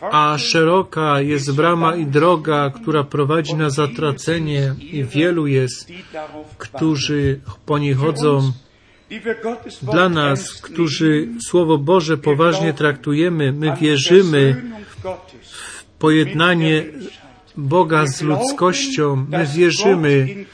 a 0.00 0.38
szeroka 0.38 1.20
jest 1.20 1.52
brama 1.54 1.96
i 1.96 2.06
droga, 2.06 2.70
która 2.70 3.04
prowadzi 3.04 3.54
na 3.54 3.70
zatracenie 3.70 4.74
i 4.92 5.04
wielu 5.04 5.46
jest, 5.46 5.92
którzy 6.58 7.40
po 7.66 7.78
niej 7.78 7.94
chodzą. 7.94 8.52
Dla 9.82 10.08
nas, 10.08 10.52
którzy 10.52 11.28
Słowo 11.48 11.78
Boże 11.78 12.16
poważnie 12.16 12.72
traktujemy, 12.72 13.52
my 13.52 13.76
wierzymy 13.80 14.62
w 15.62 15.84
pojednanie 15.98 16.84
Boga 17.56 18.06
z 18.06 18.22
ludzkością. 18.22 19.26
My 19.30 19.46
wierzymy, 19.56 20.44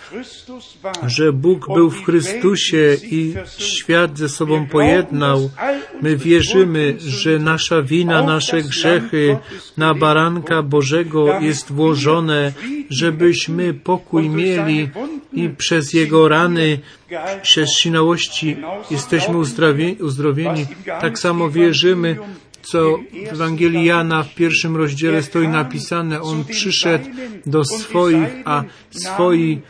że 1.07 1.33
Bóg 1.33 1.67
był 1.75 1.91
w 1.91 2.05
Chrystusie 2.05 2.97
i 3.03 3.35
świat 3.59 4.19
ze 4.19 4.29
sobą 4.29 4.67
pojednał. 4.67 5.51
My 6.03 6.17
wierzymy, 6.17 6.97
że 6.99 7.39
nasza 7.39 7.83
wina, 7.83 8.23
nasze 8.23 8.63
grzechy 8.63 9.39
na 9.77 9.95
baranka 9.95 10.63
Bożego 10.63 11.41
jest 11.41 11.73
włożone, 11.73 12.53
żebyśmy 12.91 13.75
pokój 13.75 14.29
mieli 14.29 14.89
i 15.33 15.49
przez 15.49 15.93
Jego 15.93 16.29
rany, 16.29 16.79
przez 17.43 17.79
sinałości 17.79 18.57
jesteśmy 18.91 19.39
uzdrowieni. 20.01 20.67
Tak 21.01 21.19
samo 21.19 21.51
wierzymy, 21.51 22.17
co 22.63 22.99
w 23.31 23.33
Ewangelii 23.33 23.85
Jana 23.85 24.23
w 24.23 24.35
pierwszym 24.35 24.77
rozdziale 24.77 25.23
stoi 25.23 25.49
napisane. 25.49 26.23
On 26.23 26.45
przyszedł 26.45 27.05
do 27.47 27.65
swoich, 27.65 28.29
a 28.45 28.65
swoi 28.91 29.61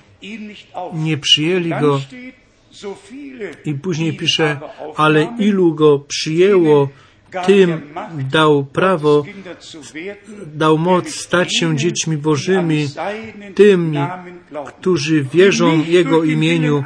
nie 0.94 1.16
przyjęli 1.16 1.70
go. 1.70 2.00
I 3.64 3.74
później 3.74 4.16
pisze, 4.16 4.60
ale 4.96 5.36
ilu 5.38 5.74
go 5.74 5.98
przyjęło, 5.98 6.88
tym 7.46 7.80
dał 8.30 8.64
prawo, 8.64 9.24
dał 10.54 10.78
moc 10.78 11.14
stać 11.14 11.58
się 11.58 11.76
dziećmi 11.76 12.16
Bożymi, 12.16 12.88
tym, 13.54 13.96
którzy 14.66 15.24
wierzą 15.24 15.84
Jego 15.84 16.24
imieniu, 16.24 16.84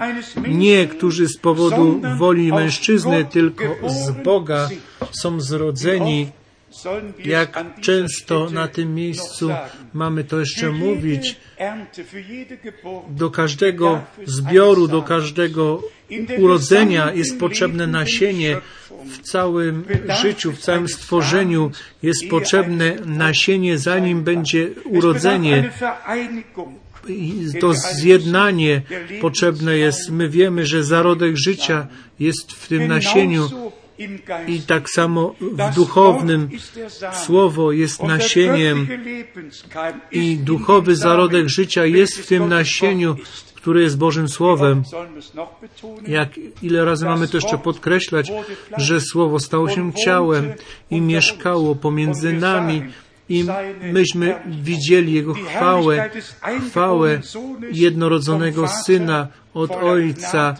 nie 0.48 0.86
którzy 0.86 1.28
z 1.28 1.38
powodu 1.38 2.00
woli 2.18 2.52
mężczyzny, 2.52 3.24
tylko 3.24 3.64
z 3.86 4.10
Boga 4.10 4.68
są 5.12 5.40
zrodzeni. 5.40 6.28
Jak 7.24 7.80
często 7.80 8.50
na 8.50 8.68
tym 8.68 8.94
miejscu 8.94 9.50
mamy 9.92 10.24
to 10.24 10.40
jeszcze 10.40 10.70
mówić, 10.70 11.36
do 13.08 13.30
każdego 13.30 14.00
zbioru, 14.24 14.88
do 14.88 15.02
każdego 15.02 15.82
urodzenia 16.38 17.12
jest 17.12 17.38
potrzebne 17.38 17.86
nasienie. 17.86 18.56
W 19.06 19.18
całym 19.18 19.84
życiu, 20.22 20.52
w 20.52 20.58
całym 20.58 20.88
stworzeniu 20.88 21.70
jest 22.02 22.28
potrzebne 22.30 22.96
nasienie, 23.06 23.78
zanim 23.78 24.22
będzie 24.22 24.70
urodzenie. 24.84 25.70
To 27.60 27.74
zjednanie 27.74 28.82
potrzebne 29.20 29.78
jest. 29.78 30.10
My 30.10 30.28
wiemy, 30.28 30.66
że 30.66 30.84
zarodek 30.84 31.36
życia 31.36 31.86
jest 32.20 32.52
w 32.52 32.68
tym 32.68 32.88
nasieniu. 32.88 33.48
I 34.46 34.60
tak 34.60 34.90
samo 34.90 35.34
w 35.40 35.74
duchownym 35.74 36.48
słowo 37.12 37.72
jest 37.72 38.02
nasieniem. 38.02 38.86
i 40.12 40.36
duchowy 40.36 40.96
zarodek 40.96 41.48
życia 41.48 41.86
jest 41.86 42.18
w 42.18 42.26
tym 42.26 42.48
nasieniu, 42.48 43.16
które 43.54 43.82
jest 43.82 43.98
Bożym 43.98 44.28
Słowem. 44.28 44.82
Jak 46.06 46.30
ile 46.62 46.84
razy 46.84 47.04
mamy 47.04 47.28
to 47.28 47.36
jeszcze 47.36 47.58
podkreślać, 47.58 48.32
że 48.76 49.00
Słowo 49.00 49.40
stało 49.40 49.68
się 49.68 49.92
ciałem 49.92 50.52
i 50.90 51.00
mieszkało 51.00 51.74
pomiędzy 51.74 52.32
nami 52.32 52.82
i 53.28 53.44
myśmy 53.92 54.34
widzieli 54.46 55.12
Jego 55.12 55.34
chwałę, 55.34 56.10
chwałę 56.68 57.20
jednorodzonego 57.72 58.68
Syna 58.68 59.28
od 59.54 59.70
Ojca, 59.70 60.54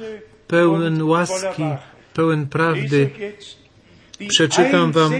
pełen 0.48 1.02
łaski, 1.02 1.62
pełen 2.14 2.46
prawdy. 2.46 3.10
Przeczytam 4.28 4.92
Wam 4.92 5.12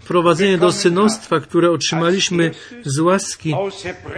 wprowadzenie 0.00 0.58
do 0.58 0.72
synostwa, 0.72 1.40
które 1.40 1.70
otrzymaliśmy 1.70 2.50
z 2.84 2.98
łaski, 2.98 3.54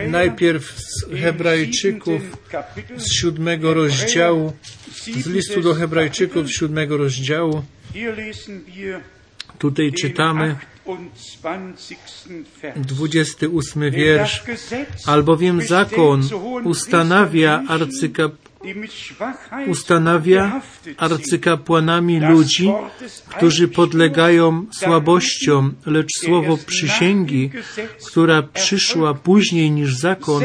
najpierw 0.08 0.78
z 0.78 1.20
Hebrajczyków 1.20 2.22
z 2.96 3.12
siódmego 3.12 3.74
rozdziału, 3.74 4.52
z 5.20 5.26
listu 5.26 5.60
do 5.60 5.74
Hebrajczyków 5.74 6.46
z 6.46 6.50
siódmego 6.50 6.96
rozdziału. 6.96 7.62
Tutaj 9.58 9.92
czytamy 9.92 10.56
28 12.76 13.90
wiersz. 13.90 14.42
Albowiem 15.06 15.62
zakon 15.62 16.28
ustanawia 16.64 17.62
arcykap 17.68 18.32
ustanawia 19.66 20.60
arcykapłanami 20.96 22.20
ludzi, 22.20 22.72
którzy 23.28 23.68
podlegają 23.68 24.66
słabościom, 24.72 25.74
lecz 25.86 26.08
słowo 26.24 26.58
przysięgi, 26.66 27.50
która 28.06 28.42
przyszła 28.42 29.14
później 29.14 29.70
niż 29.70 29.96
zakon, 29.96 30.42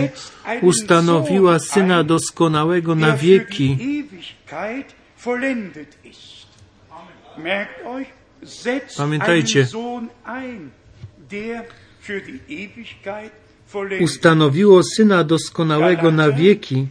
ustanowiła 0.61 1.59
Syna 1.59 2.03
doskonałego 2.03 2.95
na 2.95 3.17
wieki. 3.17 3.77
Pamiętajcie, 8.97 9.67
ustanowiło 14.01 14.83
Syna 14.83 15.23
doskonałego 15.23 16.11
na 16.11 16.31
wieki. 16.31 16.87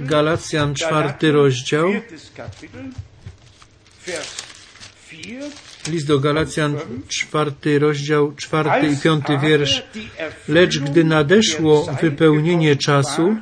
Galacjan 0.00 0.74
czwarty 0.74 1.32
rozdział. 1.32 1.90
List 5.88 6.06
do 6.06 6.18
Galacjan, 6.18 6.76
czwarty 7.08 7.78
rozdział, 7.78 8.32
czwarty 8.36 8.86
i 8.86 8.96
piąty 8.96 9.38
wiersz. 9.38 9.82
Lecz 10.48 10.78
gdy 10.78 11.04
nadeszło 11.04 11.86
wypełnienie 12.02 12.76
czasu, 12.76 13.36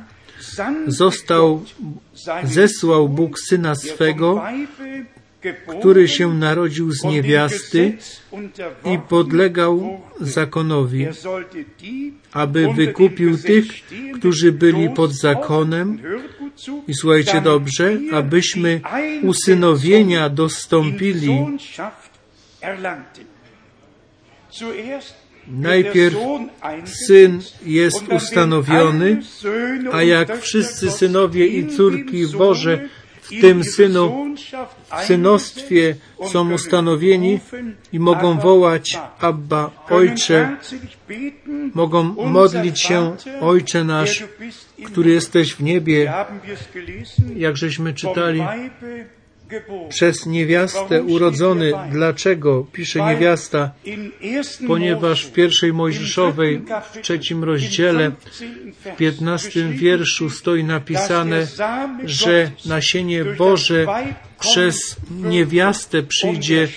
został, 0.87 1.65
zesłał 2.43 3.09
Bóg 3.09 3.39
Syna 3.39 3.75
swego, 3.75 4.43
który 5.51 6.07
się 6.07 6.33
narodził 6.33 6.91
z 6.91 7.03
niewiasty 7.03 7.97
i 8.85 8.99
podlegał 9.09 10.01
zakonowi, 10.21 11.07
aby 12.31 12.67
wykupił 12.75 13.37
tych, 13.37 13.65
którzy 14.19 14.51
byli 14.51 14.89
pod 14.89 15.13
zakonem. 15.13 16.01
I 16.87 16.93
słuchajcie 16.93 17.41
dobrze, 17.41 17.97
abyśmy 18.11 18.81
usynowienia 19.23 20.29
dostąpili. 20.29 21.45
Najpierw 25.47 26.17
syn 27.07 27.41
jest 27.65 28.07
ustanowiony, 28.07 29.21
a 29.91 30.03
jak 30.03 30.41
wszyscy 30.41 30.91
synowie 30.91 31.47
i 31.47 31.67
córki 31.67 32.27
Boże 32.27 32.89
w 33.23 33.41
tym 33.41 33.63
synu, 33.63 34.35
w 35.01 35.05
synostwie 35.05 35.95
są 36.31 36.53
ustanowieni 36.53 37.39
i 37.93 37.99
mogą 37.99 38.39
wołać 38.39 38.99
Abba, 39.19 39.71
Ojcze, 39.89 40.57
mogą 41.73 42.03
modlić 42.03 42.81
się 42.81 43.15
Ojcze 43.41 43.83
nasz, 43.83 44.23
który 44.85 45.11
jesteś 45.11 45.53
w 45.55 45.63
niebie, 45.63 46.13
jak 47.35 47.57
żeśmy 47.57 47.93
czytali, 47.93 48.41
przez 49.89 50.25
niewiastę 50.25 51.03
urodzony. 51.03 51.71
Dlaczego? 51.91 52.67
Pisze 52.71 53.05
niewiasta, 53.05 53.71
ponieważ 54.67 55.25
w 55.25 55.31
pierwszej 55.31 55.73
Mojżeszowej, 55.73 56.61
w 56.93 57.01
trzecim 57.01 57.43
rozdziale, 57.43 58.11
w 58.85 58.97
piętnastym 58.97 59.71
wierszu 59.71 60.29
stoi 60.29 60.63
napisane, 60.63 61.47
że 62.03 62.51
nasienie 62.65 63.25
Boże 63.25 63.85
przez 64.39 64.95
niewiastę 65.11 66.03
przyjdzie, 66.03 66.67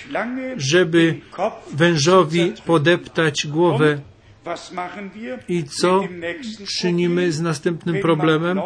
żeby 0.57 1.15
wężowi 1.73 2.53
podeptać 2.65 3.47
głowę. 3.47 3.99
I 5.49 5.63
co 5.63 6.03
czynimy 6.79 7.31
z 7.31 7.41
następnym 7.41 8.01
problemem? 8.01 8.59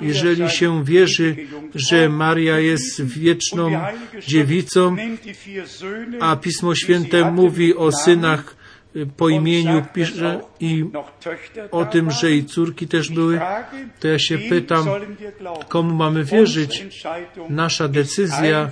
Jeżeli 0.00 0.50
się 0.50 0.84
wierzy, 0.84 1.36
że 1.74 2.08
Maria 2.08 2.58
jest 2.58 3.04
wieczną 3.04 3.70
dziewicą, 4.26 4.96
a 6.20 6.36
Pismo 6.36 6.74
Święte 6.74 7.30
mówi 7.30 7.76
o 7.76 7.92
synach 7.92 8.55
po 9.16 9.28
imieniu 9.28 9.82
pisze 9.94 10.40
i 10.60 10.84
o 11.70 11.84
tym, 11.84 12.10
że 12.10 12.32
i 12.32 12.44
córki 12.44 12.88
też 12.88 13.10
były, 13.10 13.40
to 14.00 14.08
ja 14.08 14.18
się 14.18 14.38
pytam, 14.38 14.86
komu 15.68 15.94
mamy 15.94 16.24
wierzyć? 16.24 16.86
Nasza 17.48 17.88
decyzja 17.88 18.70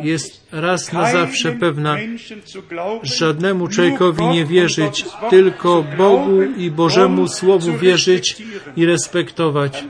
jest 0.00 0.46
raz 0.52 0.92
na 0.92 1.12
zawsze 1.12 1.52
pewna. 1.52 1.96
Żadnemu 3.02 3.68
człowiekowi 3.68 4.26
nie 4.26 4.44
wierzyć, 4.44 5.04
tylko 5.30 5.84
Bogu 5.96 6.42
i 6.42 6.70
Bożemu 6.70 7.28
Słowu 7.28 7.78
wierzyć 7.78 8.42
i 8.76 8.86
respektować. 8.86 9.84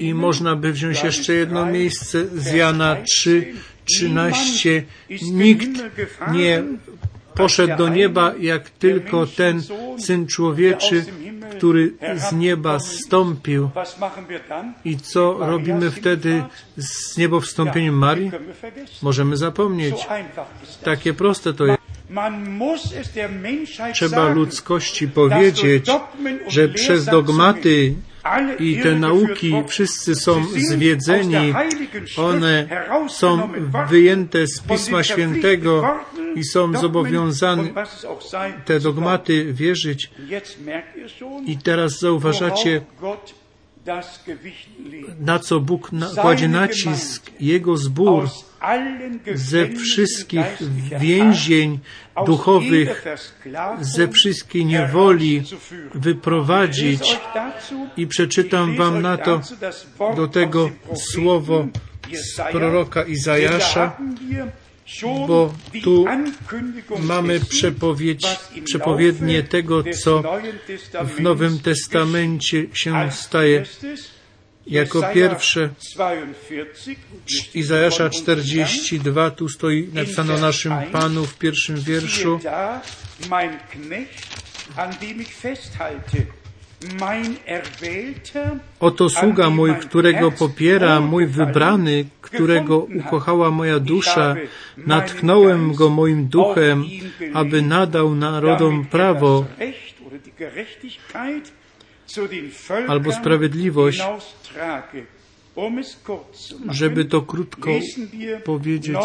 I 0.00 0.14
można 0.14 0.56
by 0.56 0.72
wziąć 0.72 1.02
jeszcze 1.02 1.32
jedno 1.34 1.66
miejsce 1.66 2.26
z 2.26 2.52
Jana 2.52 2.96
3, 3.04 3.54
13. 3.84 4.82
Nikt 5.32 5.70
nie 6.32 6.62
poszedł 7.34 7.76
do 7.76 7.88
nieba, 7.88 8.32
jak 8.40 8.70
tylko 8.70 9.26
ten 9.26 9.62
Syn 9.98 10.26
Człowieczy, 10.26 11.04
który 11.56 11.92
z 12.16 12.32
nieba 12.32 12.78
stąpił. 12.78 13.70
I 14.84 14.96
co 14.96 15.36
robimy 15.40 15.90
wtedy 15.90 16.42
z 16.76 17.16
niebowstąpieniem 17.16 17.94
Marii? 17.94 18.30
Możemy 19.02 19.36
zapomnieć. 19.36 19.94
Takie 20.84 21.14
proste 21.14 21.52
to 21.52 21.66
jest. 21.66 21.80
Trzeba 23.94 24.28
ludzkości 24.28 25.08
powiedzieć, 25.08 25.86
że 26.48 26.68
przez 26.68 27.04
dogmaty 27.04 27.94
i 28.58 28.80
te 28.82 28.94
nauki 28.94 29.54
wszyscy 29.68 30.14
są 30.14 30.44
zwiedzeni, 30.44 31.54
one 32.16 32.68
są 33.08 33.52
wyjęte 33.88 34.46
z 34.46 34.60
Pisma 34.60 35.02
Świętego 35.02 35.98
i 36.34 36.44
są 36.44 36.78
zobowiązani 36.78 37.72
te 38.64 38.80
dogmaty 38.80 39.52
wierzyć. 39.52 40.10
I 41.46 41.58
teraz 41.58 41.98
zauważacie, 41.98 42.80
na 45.20 45.38
co 45.38 45.60
Bóg 45.60 45.90
kładzie 46.20 46.48
nacisk, 46.48 47.30
Jego 47.40 47.76
zbór 47.76 48.28
ze 49.34 49.68
wszystkich 49.68 50.44
więzień 51.00 51.78
duchowych, 52.26 53.04
ze 53.80 54.08
wszystkiej 54.08 54.64
niewoli 54.64 55.42
wyprowadzić. 55.94 57.18
I 57.96 58.06
przeczytam 58.06 58.76
Wam 58.76 59.02
na 59.02 59.16
to 59.16 59.40
do 60.16 60.28
tego 60.28 60.70
słowo 60.94 61.66
z 62.12 62.52
proroka 62.52 63.02
Izajasza, 63.02 63.96
bo 65.26 65.54
tu 65.82 66.04
mamy 66.98 67.40
przepowiedź, 67.40 68.26
przepowiednie 68.64 69.42
tego, 69.42 69.84
co 69.84 70.22
w 71.04 71.20
Nowym 71.20 71.58
Testamencie 71.58 72.66
się 72.72 73.12
staje. 73.12 73.64
Jako 74.66 75.02
pierwsze 75.14 75.70
Izajasza 77.54 78.10
42, 78.10 79.30
tu 79.30 79.48
stoi 79.48 79.88
napisano 79.92 80.38
naszym 80.38 80.72
Panu 80.92 81.26
w 81.26 81.38
pierwszym 81.38 81.80
wierszu. 81.80 82.40
Oto 88.80 89.08
sługa 89.08 89.50
mój, 89.50 89.74
którego 89.74 90.30
popiera 90.30 91.00
mój 91.00 91.26
wybrany, 91.26 92.04
którego 92.20 92.78
ukochała 92.78 93.50
moja 93.50 93.80
dusza. 93.80 94.36
Natchnąłem 94.76 95.72
go 95.72 95.88
moim 95.90 96.26
duchem, 96.28 96.84
aby 97.34 97.62
nadał 97.62 98.14
narodom 98.14 98.84
prawo 98.84 99.44
albo 102.88 103.12
sprawiedliwość, 103.12 104.02
żeby 106.70 107.04
to 107.04 107.22
krótko 107.22 107.70
powiedzieć. 108.44 108.98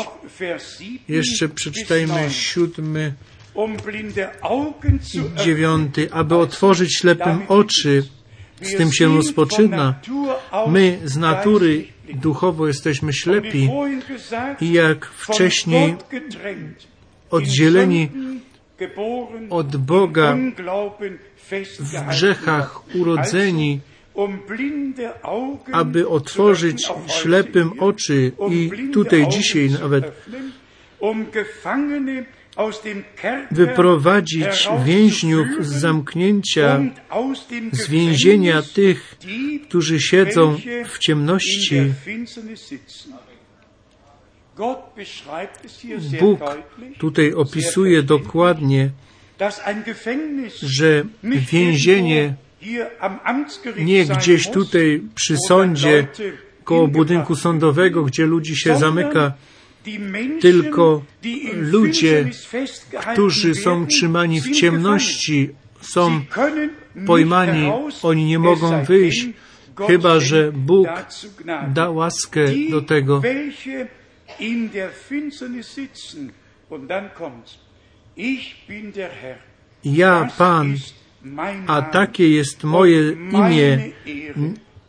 Jeszcze 1.08 1.50
przeczytajmy 1.50 2.30
siódmy 2.30 3.14
i 5.14 5.44
dziewiąty, 5.44 6.12
aby 6.12 6.36
otworzyć 6.36 6.98
ślepym 6.98 7.40
oczy. 7.48 8.04
Z 8.62 8.78
tym 8.78 8.94
się 8.94 9.16
rozpoczyna. 9.16 9.96
My 10.68 11.00
z 11.04 11.18
natury 11.18 11.86
duchowo 12.14 12.68
jesteśmy 12.68 13.14
ślepi 13.14 13.70
i 14.62 14.72
jak 14.72 15.06
wcześniej 15.06 15.96
oddzieleni 17.30 18.10
od 19.50 19.78
Boga 19.78 20.38
w 21.80 22.10
grzechach 22.10 22.96
urodzeni, 22.96 23.80
aby 25.72 26.08
otworzyć 26.08 26.88
ślepym 27.08 27.80
oczy 27.80 28.32
i 28.52 28.72
tutaj 28.94 29.28
dzisiaj 29.28 29.70
nawet 29.70 30.12
wyprowadzić 33.52 34.70
więźniów 34.86 35.48
z 35.60 35.68
zamknięcia, 35.68 36.82
z 37.72 37.88
więzienia 37.88 38.62
tych, 38.62 39.16
którzy 39.68 40.00
siedzą 40.00 40.58
w 40.88 41.00
ciemności. 41.00 41.94
Bóg 46.20 46.40
tutaj 46.98 47.34
opisuje 47.34 48.04
dokładnie, 48.04 48.90
że 50.62 51.04
więzienie 51.24 52.34
nie 53.78 54.06
gdzieś 54.06 54.50
tutaj 54.50 55.02
przy 55.16 55.38
sądzie, 55.48 56.08
koło 56.64 56.88
budynku 56.88 57.36
sądowego, 57.36 58.04
gdzie 58.04 58.26
ludzi 58.26 58.56
się 58.56 58.78
zamyka, 58.78 59.34
tylko 60.42 61.04
ludzie, 61.54 62.26
którzy 63.12 63.56
są 63.56 63.88
trzymani 63.88 64.42
w 64.42 64.52
ciemności, 64.52 65.50
są 65.82 66.22
pojmani, 67.08 67.72
oni 68.04 68.26
nie 68.26 68.40
mogą 68.40 68.84
wyjść, 68.84 69.28
chyba 69.88 70.20
że 70.20 70.52
Bóg 70.52 70.88
da 71.74 71.90
łaskę 71.90 72.46
do 72.70 72.82
tego. 72.82 73.22
Ja, 79.84 80.30
Pan, 80.38 80.78
a 81.68 81.82
takie 81.82 82.30
jest 82.30 82.64
moje 82.64 83.12
imię, 83.12 83.92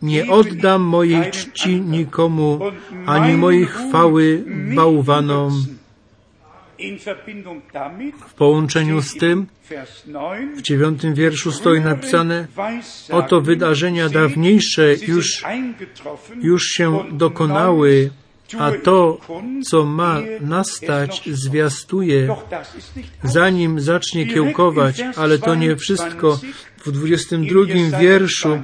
nie 0.02 0.30
oddam 0.30 0.82
mojej 0.82 1.30
czci 1.30 1.80
nikomu, 1.80 2.60
ani 3.06 3.36
mojej 3.36 3.66
chwały 3.66 4.44
bałwanom. 4.74 5.64
W 8.28 8.34
połączeniu 8.34 9.02
z 9.02 9.16
tym, 9.16 9.46
w 10.56 10.62
dziewiątym 10.62 11.14
wierszu 11.14 11.52
stoi 11.52 11.80
napisane, 11.80 12.46
oto 13.10 13.40
wydarzenia 13.40 14.08
dawniejsze 14.08 14.94
już, 14.94 15.44
już 16.42 16.64
się 16.64 17.04
dokonały 17.12 18.10
a 18.58 18.72
to, 18.72 19.20
co 19.64 19.84
ma 19.84 20.20
nastać, 20.40 21.22
zwiastuje, 21.32 22.36
zanim 23.22 23.80
zacznie 23.80 24.26
kiełkować, 24.26 25.02
ale 25.16 25.38
to 25.38 25.54
nie 25.54 25.76
wszystko. 25.76 26.40
W 26.84 26.90
22 26.90 27.98
wierszu 27.98 28.62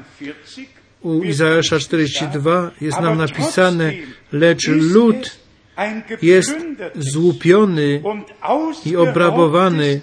u 1.03 1.25
Izajasza 1.25 1.79
42 1.79 2.71
jest 2.81 3.01
nam 3.01 3.19
napisane, 3.19 3.93
lecz 4.33 4.69
lud 4.69 5.37
jest 6.23 6.57
złupiony 6.95 8.03
i 8.87 8.97
obrabowany. 8.97 10.01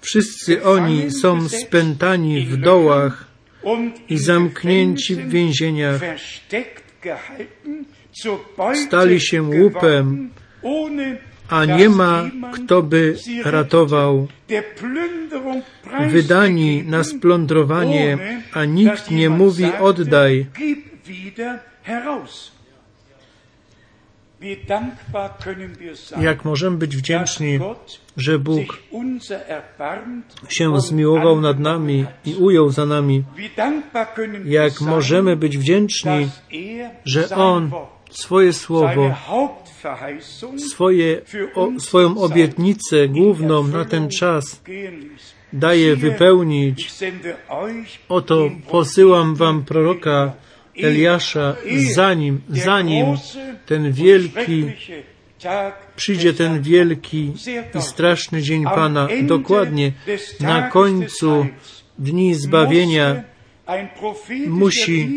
Wszyscy 0.00 0.64
oni 0.64 1.10
są 1.10 1.48
spętani 1.48 2.46
w 2.46 2.56
dołach 2.56 3.24
i 4.08 4.18
zamknięci 4.18 5.16
w 5.16 5.28
więzieniach. 5.28 6.00
Stali 8.86 9.20
się 9.20 9.42
łupem, 9.42 10.30
a 11.50 11.64
nie 11.64 11.88
ma 11.88 12.30
kto 12.52 12.82
by 12.82 13.16
ratował. 13.44 14.28
Wydani 16.10 16.82
na 16.82 17.04
splądrowanie, 17.04 18.18
a 18.52 18.64
nikt 18.64 19.10
nie 19.10 19.30
mówi 19.30 19.64
oddaj. 19.80 20.46
Jak 26.20 26.44
możemy 26.44 26.76
być 26.76 26.96
wdzięczni, 26.96 27.60
że 28.16 28.38
Bóg 28.38 28.78
się 30.48 30.80
zmiłował 30.80 31.40
nad 31.40 31.58
nami 31.58 32.06
i 32.24 32.34
ujął 32.34 32.70
za 32.70 32.86
nami. 32.86 33.24
Jak 34.44 34.80
możemy 34.80 35.36
być 35.36 35.58
wdzięczni, 35.58 36.28
że 37.04 37.28
On 37.30 37.70
swoje 38.10 38.52
słowo, 38.52 39.14
swoje, 40.56 41.20
o, 41.54 41.68
swoją 41.78 42.18
obietnicę 42.18 43.08
główną 43.08 43.66
na 43.66 43.84
ten 43.84 44.08
czas 44.08 44.62
daje 45.52 45.96
wypełnić. 45.96 46.90
Oto 48.08 48.50
posyłam 48.70 49.34
wam 49.34 49.64
proroka 49.64 50.32
Eliasza, 50.82 51.56
zanim, 51.94 52.40
zanim 52.48 53.06
ten 53.66 53.92
wielki 53.92 54.64
przyjdzie 55.96 56.32
ten 56.32 56.62
wielki 56.62 57.32
i 57.78 57.82
straszny 57.82 58.42
dzień 58.42 58.64
Pana, 58.64 59.08
dokładnie 59.22 59.92
na 60.40 60.68
końcu 60.68 61.46
dni 61.98 62.34
zbawienia 62.34 63.22
musi 64.46 65.08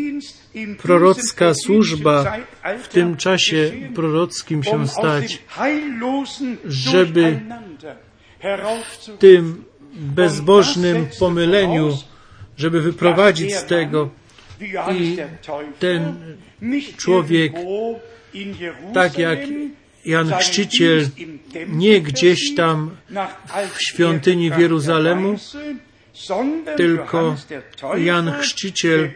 prorocka 0.78 1.54
służba 1.54 2.36
w 2.82 2.88
tym 2.88 3.16
czasie 3.16 3.72
prorockim 3.94 4.62
się 4.62 4.88
stać, 4.88 5.42
żeby 6.64 7.40
w 8.84 9.18
tym 9.18 9.64
bezbożnym 9.94 11.06
pomyleniu, 11.18 11.98
żeby 12.56 12.80
wyprowadzić 12.80 13.54
z 13.54 13.64
tego. 13.64 14.10
i 14.92 15.16
ten 15.78 16.14
człowiek, 16.96 17.52
tak 18.94 19.18
jak 19.18 19.38
Jan 20.04 20.32
Chrzciciel, 20.38 21.08
nie 21.68 22.00
gdzieś 22.00 22.54
tam 22.54 22.90
w 23.74 23.82
świątyni 23.82 24.50
w 24.50 24.58
Jeruzalemu, 24.58 25.36
tylko 26.76 27.36
Jan 27.96 28.32
Chrzciciel, 28.32 29.10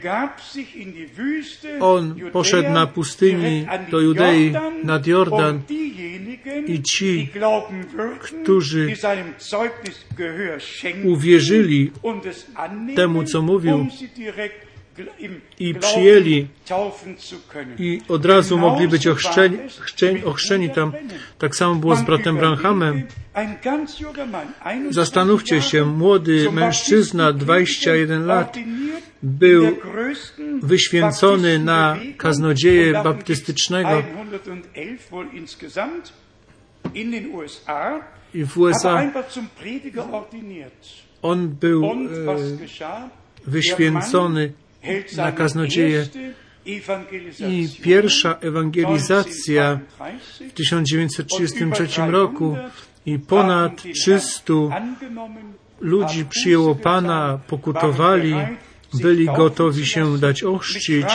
on 1.80 2.14
poszedł 2.32 2.70
na 2.70 2.86
pustyni 2.86 3.66
do 3.90 4.00
Judei 4.00 4.52
nad 4.84 5.06
Jordan. 5.06 5.62
i 6.66 6.82
ci, 6.82 7.30
którzy 8.20 8.94
uwierzyli 11.04 11.90
temu, 12.96 13.24
co 13.24 13.42
mówił, 13.42 13.86
i 15.58 15.74
przyjęli 15.74 16.46
i 17.78 18.00
od 18.08 18.24
razu 18.24 18.58
mogli 18.58 18.88
być 18.88 19.06
ochrzczeni, 19.06 19.58
ochrzczeni, 20.24 20.70
tam. 20.70 20.92
Tak 21.38 21.56
samo 21.56 21.74
było 21.74 21.96
z 21.96 22.02
bratem 22.02 22.36
Branhamem. 22.36 23.02
Zastanówcie 24.90 25.62
się, 25.62 25.84
młody 25.84 26.52
mężczyzna, 26.52 27.32
21 27.32 28.26
lat, 28.26 28.56
był 29.22 29.76
wyświęcony 30.62 31.58
na 31.58 31.96
kaznodzieję 32.16 32.92
baptystycznego 32.92 34.02
i 38.34 38.44
w 38.44 38.58
USA 38.58 39.02
on 41.22 41.48
był 41.48 41.84
e, 41.84 41.98
wyświęcony 43.46 44.52
na 45.16 45.32
kaznodzieję 45.32 46.06
i 47.48 47.68
pierwsza 47.82 48.38
ewangelizacja 48.40 49.80
w 50.48 50.52
1933 50.52 51.86
roku 52.06 52.56
i 53.06 53.18
ponad 53.18 53.82
300 53.94 54.52
ludzi 55.80 56.24
przyjęło 56.24 56.74
Pana, 56.74 57.38
pokutowali, 57.46 58.34
byli 58.94 59.26
gotowi 59.26 59.86
się 59.86 60.18
dać 60.18 60.42
ochrzcić 60.42 61.06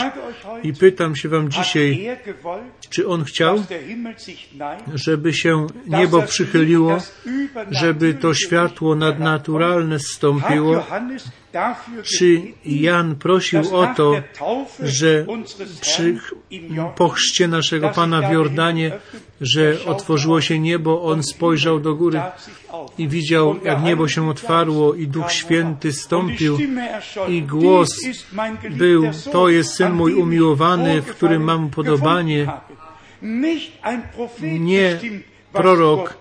i 0.63 0.73
pytam 0.73 1.15
się 1.15 1.29
Wam 1.29 1.49
dzisiaj, 1.49 2.17
czy 2.89 3.07
On 3.07 3.23
chciał, 3.23 3.63
żeby 4.93 5.33
się 5.33 5.67
niebo 5.87 6.21
przychyliło, 6.21 6.97
żeby 7.71 8.13
to 8.13 8.33
światło 8.33 8.95
nadnaturalne 8.95 9.99
zstąpiło, 9.99 10.85
czy 12.03 12.41
Jan 12.65 13.15
prosił 13.15 13.75
o 13.75 13.87
to, 13.87 14.15
że 14.79 15.25
przy 15.81 16.17
pochrzcie 16.95 17.47
naszego 17.47 17.89
Pana 17.89 18.21
w 18.29 18.31
Jordanie, 18.31 18.91
że 19.41 19.85
otworzyło 19.85 20.41
się 20.41 20.59
niebo, 20.59 21.03
on 21.03 21.23
spojrzał 21.23 21.79
do 21.79 21.95
góry 21.95 22.21
i 22.97 23.07
widział, 23.07 23.55
jak 23.63 23.83
niebo 23.83 24.07
się 24.07 24.29
otwarło 24.29 24.93
i 24.93 25.07
Duch 25.07 25.31
Święty 25.31 25.93
stąpił 25.93 26.57
i 27.27 27.41
głos 27.41 27.99
był, 28.69 29.03
to 29.31 29.49
jest 29.49 29.73
Syn 29.73 29.93
mój 29.93 30.13
umiłowany, 30.13 31.01
w 31.01 31.05
którym 31.05 31.43
mam 31.43 31.69
podobanie. 31.69 32.47
Nie 34.41 34.99
prorok 35.53 36.17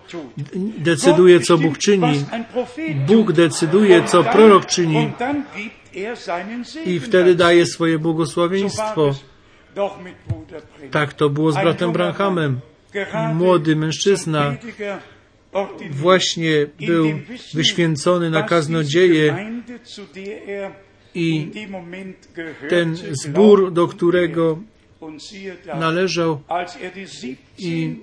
decyduje, 0.77 1.39
co 1.39 1.57
Bóg 1.57 1.77
czyni. 1.77 2.25
Bóg 3.07 3.31
decyduje, 3.31 4.03
co 4.03 4.23
prorok 4.23 4.65
czyni. 4.65 5.11
I 6.85 6.99
wtedy 6.99 7.35
daje 7.35 7.65
swoje 7.65 7.99
błogosławieństwo. 7.99 9.15
Tak 10.91 11.13
to 11.13 11.29
było 11.29 11.51
z 11.51 11.55
bratem 11.55 11.91
Branhamem. 11.91 12.59
Młody 13.33 13.75
mężczyzna 13.75 14.55
właśnie 15.91 16.67
był 16.87 17.05
wyświęcony 17.53 18.29
na 18.29 18.43
kaznodzieję 18.43 19.51
i 21.15 21.51
ten 22.69 22.95
zbór, 22.95 23.73
do 23.73 23.87
którego 23.87 24.57
należał 25.79 26.41
i 27.57 27.95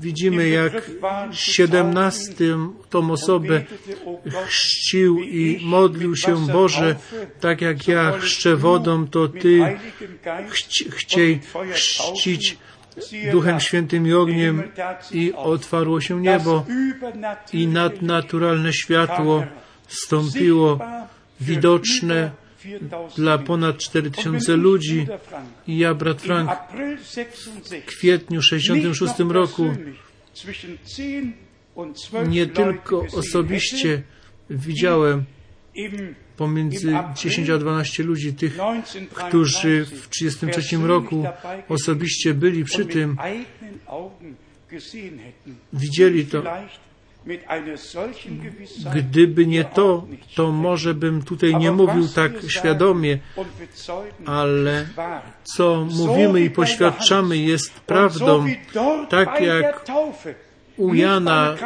widzimy, 0.00 0.48
jak 0.48 0.72
siedemnastym 1.32 2.72
tą 2.90 3.10
osobę 3.10 3.64
chrzcił 4.46 5.20
i 5.20 5.60
modlił 5.64 6.16
się 6.16 6.46
Boże, 6.46 6.96
tak 7.40 7.60
jak 7.60 7.88
ja 7.88 8.12
chrzczę 8.12 8.56
wodą, 8.56 9.06
to 9.06 9.28
Ty 9.28 9.78
chci, 10.48 10.90
chciej 10.90 11.40
chrzcić 11.72 12.58
Duchem 13.32 13.60
Świętym 13.60 14.06
i 14.06 14.12
ogniem 14.12 14.62
i 15.12 15.32
otwarło 15.32 16.00
się 16.00 16.20
niebo 16.20 16.64
i 17.52 17.66
nadnaturalne 17.66 18.72
światło 18.72 19.44
stąpiło 19.88 20.78
widoczne 21.40 22.30
dla 23.16 23.38
ponad 23.38 23.78
4000 23.78 24.56
ludzi. 24.56 25.06
I 25.66 25.78
ja, 25.78 25.94
brat 25.94 26.22
Frank, 26.22 26.50
w 27.64 27.86
kwietniu 27.86 28.42
66 28.42 29.14
roku 29.18 29.64
nie 32.28 32.46
tylko 32.46 33.06
osobiście 33.12 34.02
widziałem 34.50 35.24
pomiędzy 36.36 36.92
10 37.14 37.50
a 37.50 37.58
12 37.58 38.02
ludzi, 38.02 38.34
tych, 38.34 38.58
którzy 39.12 39.84
w 39.84 40.08
1933 40.08 40.76
roku 40.76 41.24
osobiście 41.68 42.34
byli 42.34 42.64
przy 42.64 42.86
tym, 42.86 43.16
widzieli 45.72 46.26
to 46.26 46.42
Gdyby 48.94 49.46
nie 49.46 49.64
to, 49.64 50.06
to 50.34 50.52
może 50.52 50.94
bym 50.94 51.22
tutaj 51.22 51.56
nie 51.56 51.72
mówił 51.72 52.08
tak 52.08 52.32
świadomie, 52.48 53.18
ale 54.26 54.86
co 55.44 55.86
mówimy 55.96 56.40
i 56.40 56.50
poświadczamy 56.50 57.36
jest 57.36 57.80
prawdą, 57.80 58.46
tak 59.08 59.40
jak 59.40 59.84
u 60.76 60.94
Jana 60.94 61.56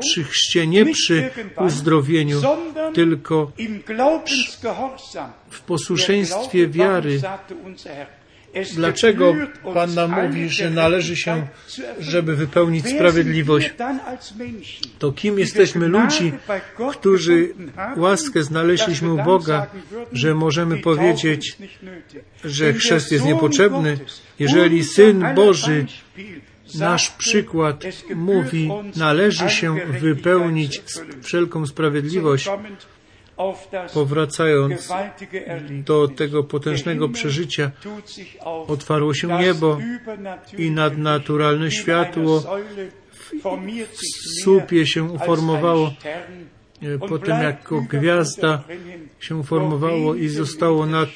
przy 0.00 0.24
chrzcie, 0.24 0.66
nie 0.66 0.86
przy 0.86 1.30
uzdrowieniu, 1.58 2.40
tylko 2.94 3.52
w 5.50 5.60
posłuszeństwie 5.60 6.68
wiary. 6.68 7.20
Dlaczego 8.74 9.34
Pan 9.74 9.94
nam 9.94 10.24
mówi, 10.24 10.48
że 10.48 10.70
należy 10.70 11.16
się, 11.16 11.46
żeby 12.00 12.36
wypełnić 12.36 12.88
sprawiedliwość? 12.88 13.74
To 14.98 15.12
kim 15.12 15.38
jesteśmy 15.38 15.88
ludzi, 15.88 16.32
którzy 16.92 17.54
łaskę 17.96 18.42
znaleźliśmy 18.42 19.12
u 19.12 19.22
Boga, 19.22 19.66
że 20.12 20.34
możemy 20.34 20.78
powiedzieć, 20.78 21.56
że 22.44 22.72
chrzest 22.72 23.12
jest 23.12 23.24
niepotrzebny, 23.24 23.98
jeżeli 24.38 24.84
Syn 24.84 25.24
Boży 25.34 25.86
nasz 26.74 27.10
przykład 27.10 27.84
mówi, 28.14 28.70
należy 28.96 29.50
się 29.50 29.76
wypełnić 30.00 30.82
wszelką 31.22 31.66
sprawiedliwość, 31.66 32.48
powracając 33.94 34.88
do 35.70 36.08
tego 36.08 36.44
potężnego 36.44 37.08
przeżycia, 37.08 37.70
otwarło 38.68 39.14
się 39.14 39.28
niebo 39.38 39.78
i 40.58 40.70
nadnaturalne 40.70 41.70
światło 41.70 42.42
w 43.92 44.42
słupie 44.42 44.86
się 44.86 45.02
uformowało, 45.04 45.92
potem 47.08 47.42
jako 47.42 47.80
gwiazda 47.80 48.62
się 49.20 49.36
uformowało 49.36 50.14
i 50.14 50.28
zostało 50.28 50.86
nad 50.86 51.08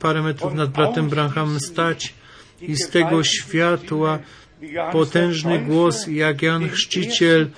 parę 0.00 0.22
metrów 0.22 0.54
nad 0.54 0.70
bratem 0.70 1.08
Branham 1.08 1.60
stać 1.60 2.14
i 2.60 2.76
z 2.76 2.88
tego 2.88 3.24
światła 3.24 4.18
potężny 4.92 5.58
głos, 5.58 6.06
jak 6.06 6.42
Jan 6.42 6.68
Chrzciciel 6.68 7.50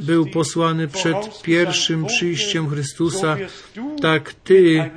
był 0.00 0.26
posłany 0.26 0.88
przed 0.88 1.42
pierwszym 1.42 2.06
przyjściem 2.06 2.68
Chrystusa, 2.68 3.36
tak 4.02 4.34
Ty 4.34 4.90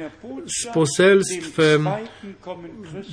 z 0.59 0.73
poselstwem 0.73 1.89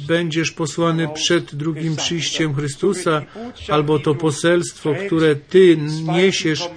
będziesz 0.08 0.50
posłany 0.50 1.08
przed 1.08 1.54
drugim 1.54 1.96
przyjściem 1.96 2.54
Chrystusa, 2.54 3.22
albo 3.68 3.98
to 3.98 4.14
poselstwo, 4.14 4.94
które 5.06 5.36
Ty 5.36 5.78
niesiesz, 6.16 6.70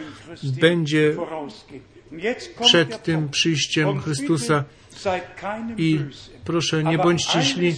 będzie 0.62 1.16
przed 2.66 3.04
tym 3.04 3.30
przyjściem 3.30 4.02
Chrystusa. 4.02 4.64
I 5.78 6.00
proszę, 6.46 6.84
nie 6.84 6.98
bądźcie 6.98 7.42
źli, 7.42 7.76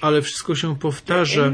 ale 0.00 0.22
wszystko 0.22 0.54
się 0.54 0.76
powtarza. 0.76 1.52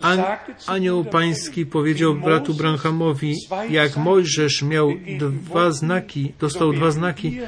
An, 0.00 0.22
anioł 0.66 1.04
pański 1.04 1.66
powiedział 1.66 2.14
bratu 2.14 2.54
Branhamowi, 2.54 3.36
jak 3.70 3.96
Mojżesz 3.96 4.62
miał 4.62 4.92
dwa 5.18 5.70
znaki, 5.70 6.32
dostał 6.40 6.72
dwa 6.72 6.90
znaki, 6.90 7.38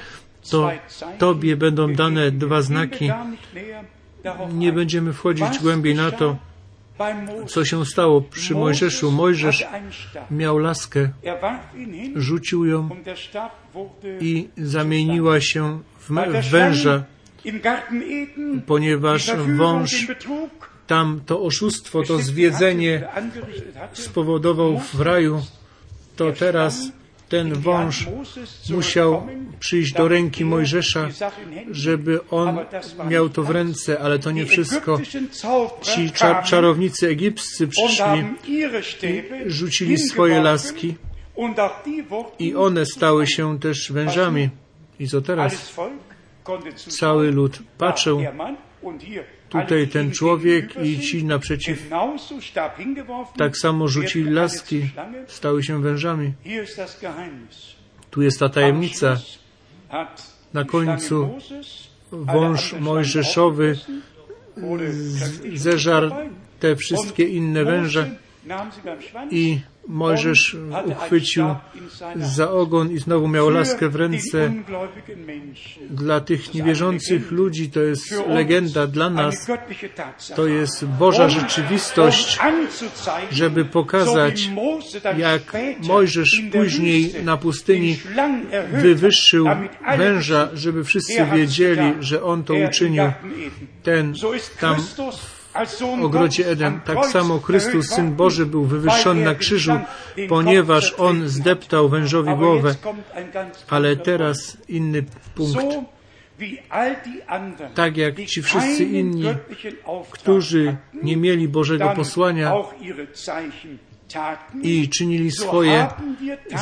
to 0.50 0.70
Tobie 1.18 1.56
będą 1.56 1.92
dane 1.92 2.30
dwa 2.30 2.62
znaki. 2.62 3.10
Nie 4.54 4.72
będziemy 4.72 5.12
wchodzić 5.12 5.58
głębiej 5.58 5.94
na 5.94 6.10
to, 6.10 6.36
co 7.46 7.64
się 7.64 7.86
stało 7.86 8.20
przy 8.20 8.54
Mojżeszu. 8.54 9.10
Mojżesz 9.10 9.66
miał 10.30 10.58
laskę, 10.58 11.08
rzucił 12.16 12.66
ją 12.66 12.88
i 14.20 14.48
zamieniła 14.56 15.40
się 15.40 15.80
w 16.00 16.50
węża, 16.50 17.04
ponieważ 18.66 19.30
wąż 19.36 20.06
tam 20.86 21.20
to 21.26 21.42
oszustwo, 21.42 22.02
to 22.02 22.18
zwiedzenie 22.18 23.08
spowodował 23.92 24.78
w 24.78 25.00
raju, 25.00 25.42
to 26.16 26.32
teraz 26.32 26.92
ten 27.28 27.54
wąż 27.54 28.08
musiał 28.70 29.26
przyjść 29.60 29.92
do 29.92 30.08
ręki 30.08 30.44
Mojżesza, 30.44 31.08
żeby 31.70 32.20
on 32.30 32.58
miał 33.08 33.28
to 33.28 33.42
w 33.42 33.50
ręce, 33.50 33.98
ale 34.00 34.18
to 34.18 34.30
nie 34.30 34.46
wszystko. 34.46 35.00
Ci 35.82 36.10
czar 36.10 36.44
czarownicy 36.44 37.08
egipscy 37.08 37.68
przyszli 37.68 38.24
i 38.46 38.64
rzucili 39.46 39.98
swoje 39.98 40.42
laski 40.42 40.94
i 42.38 42.54
one 42.54 42.86
stały 42.86 43.26
się 43.26 43.58
też 43.58 43.92
wężami. 43.92 44.48
I 45.00 45.08
co 45.08 45.20
teraz? 45.20 45.74
Cały 46.88 47.30
lud 47.30 47.58
patrzył 47.78 48.22
tutaj 49.52 49.88
ten 49.88 50.10
człowiek 50.10 50.84
i 50.84 51.00
ci 51.00 51.24
naprzeciw 51.24 51.90
tak 53.36 53.56
samo 53.56 53.88
rzucili 53.88 54.30
laski, 54.30 54.88
stały 55.26 55.62
się 55.62 55.82
wężami. 55.82 56.32
Tu 58.10 58.22
jest 58.22 58.38
ta 58.38 58.48
tajemnica. 58.48 59.16
Na 60.54 60.64
końcu 60.64 61.38
wąż 62.12 62.72
mojżeszowy 62.72 63.78
zeżarł 65.54 66.10
te 66.60 66.76
wszystkie 66.76 67.24
inne 67.24 67.64
węże 67.64 68.10
i 69.30 69.60
Mojżesz 69.88 70.56
uchwycił 70.84 71.44
za 72.16 72.50
ogon 72.50 72.90
i 72.90 72.98
znowu 72.98 73.28
miał 73.28 73.50
laskę 73.50 73.88
w 73.88 73.96
ręce. 73.96 74.52
Dla 75.90 76.20
tych 76.20 76.54
niewierzących 76.54 77.30
ludzi 77.30 77.70
to 77.70 77.80
jest 77.80 78.26
legenda, 78.28 78.86
dla 78.86 79.10
nas 79.10 79.46
to 80.36 80.46
jest 80.46 80.84
Boża 80.84 81.28
rzeczywistość, 81.28 82.38
żeby 83.30 83.64
pokazać, 83.64 84.50
jak 85.16 85.56
Mojżesz 85.82 86.42
później 86.52 87.14
na 87.24 87.36
pustyni 87.36 87.98
wywyższył 88.72 89.46
węża, 89.98 90.48
żeby 90.54 90.84
wszyscy 90.84 91.26
wiedzieli, 91.34 91.94
że 92.00 92.22
on 92.22 92.44
to 92.44 92.54
uczynił. 92.54 93.12
Ten 93.82 94.14
tam 94.60 94.76
ogrodzie 96.02 96.48
Eden. 96.48 96.80
Tak 96.80 97.06
samo 97.06 97.38
Chrystus, 97.38 97.86
Syn 97.86 98.14
Boży, 98.14 98.46
był 98.46 98.64
wywyższony 98.64 99.24
na 99.24 99.34
krzyżu, 99.34 99.72
ponieważ 100.28 100.94
On 100.98 101.28
zdeptał 101.28 101.88
wężowi 101.88 102.34
głowę. 102.36 102.74
Ale 103.68 103.96
teraz 103.96 104.56
inny 104.68 105.04
punkt. 105.34 105.66
Tak 107.74 107.96
jak 107.96 108.24
ci 108.24 108.42
wszyscy 108.42 108.84
inni, 108.84 109.24
którzy 110.10 110.76
nie 111.02 111.16
mieli 111.16 111.48
Bożego 111.48 111.92
posłania 111.96 112.52
i 114.62 114.88
czynili 114.88 115.30
swoje 115.30 115.86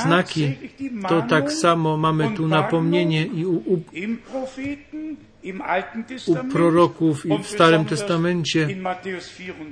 znaki, 0.03 0.55
to 1.09 1.22
tak 1.22 1.53
samo 1.53 1.97
mamy 1.97 2.30
tu 2.36 2.49
napomnienie 2.49 3.26
i 3.26 3.47
u, 3.47 3.55
u, 3.55 3.82
u 6.26 6.36
proroków 6.53 7.26
i 7.26 7.38
w 7.43 7.47
Starym 7.47 7.84
Testamencie, 7.84 8.68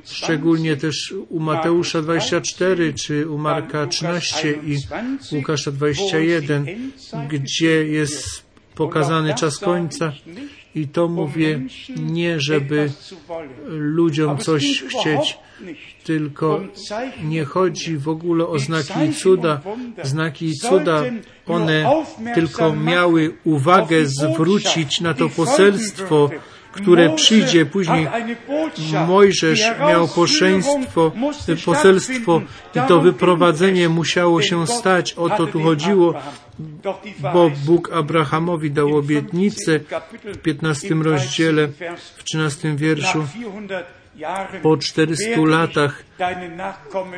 szczególnie 0.04 0.76
też 0.76 1.14
u 1.28 1.40
Mateusza 1.40 2.02
24 2.02 2.94
czy 2.94 3.28
u 3.28 3.38
Marka 3.38 3.86
13 3.86 4.52
i 4.52 4.76
Łukasza 5.32 5.70
21, 5.70 6.66
gdzie 7.28 7.84
jest 7.84 8.42
pokazany 8.74 9.34
czas 9.34 9.58
końca 9.58 10.12
i 10.80 10.88
to 10.88 11.08
mówię 11.08 11.60
nie, 11.96 12.40
żeby 12.40 12.90
ludziom 13.68 14.38
coś 14.38 14.82
chcieć, 14.82 15.38
tylko 16.04 16.60
nie 17.24 17.44
chodzi 17.44 17.96
w 17.96 18.08
ogóle 18.08 18.46
o 18.46 18.58
znaki 18.58 19.12
cuda. 19.22 19.60
Znaki 20.02 20.54
cuda, 20.54 21.02
one 21.46 22.04
tylko 22.34 22.76
miały 22.76 23.34
uwagę 23.44 24.06
zwrócić 24.06 25.00
na 25.00 25.14
to 25.14 25.28
poselstwo, 25.28 26.30
które 26.82 27.14
przyjdzie 27.14 27.66
później. 27.66 28.08
Mojżesz 29.06 29.60
miał 29.88 30.08
poszeństwo, 30.08 31.12
poselstwo 31.64 32.42
i 32.74 32.80
to 32.88 33.00
wyprowadzenie 33.00 33.88
musiało 33.88 34.42
się 34.42 34.66
stać. 34.66 35.12
O 35.12 35.30
to 35.30 35.46
tu 35.46 35.60
chodziło, 35.62 36.14
bo 37.32 37.50
Bóg 37.66 37.92
Abrahamowi 37.92 38.70
dał 38.70 38.96
obietnicę 38.96 39.80
w 40.24 40.38
15 40.38 40.94
rozdziale, 40.94 41.68
w 42.16 42.24
13 42.24 42.76
wierszu. 42.76 43.24
Po 44.62 44.76
400 44.76 45.40
latach 45.46 46.08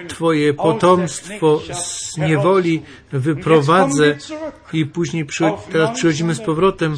Twoje 0.09 0.55
potomstwo 0.55 1.61
z 1.72 2.16
niewoli 2.16 2.82
wyprowadzę 3.12 4.16
i 4.72 4.86
później 4.86 5.24
przy, 5.24 5.44
teraz 5.72 5.98
przychodzimy 5.98 6.34
z 6.34 6.40
powrotem 6.40 6.96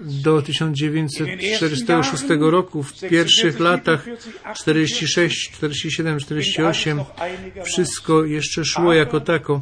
do 0.00 0.42
1946 0.42 2.24
roku. 2.40 2.82
W 2.82 3.00
pierwszych 3.00 3.60
latach 3.60 4.06
46, 4.54 5.50
47, 5.50 6.18
48 6.20 7.00
wszystko 7.64 8.24
jeszcze 8.24 8.64
szło 8.64 8.92
jako 8.92 9.20
tako, 9.20 9.60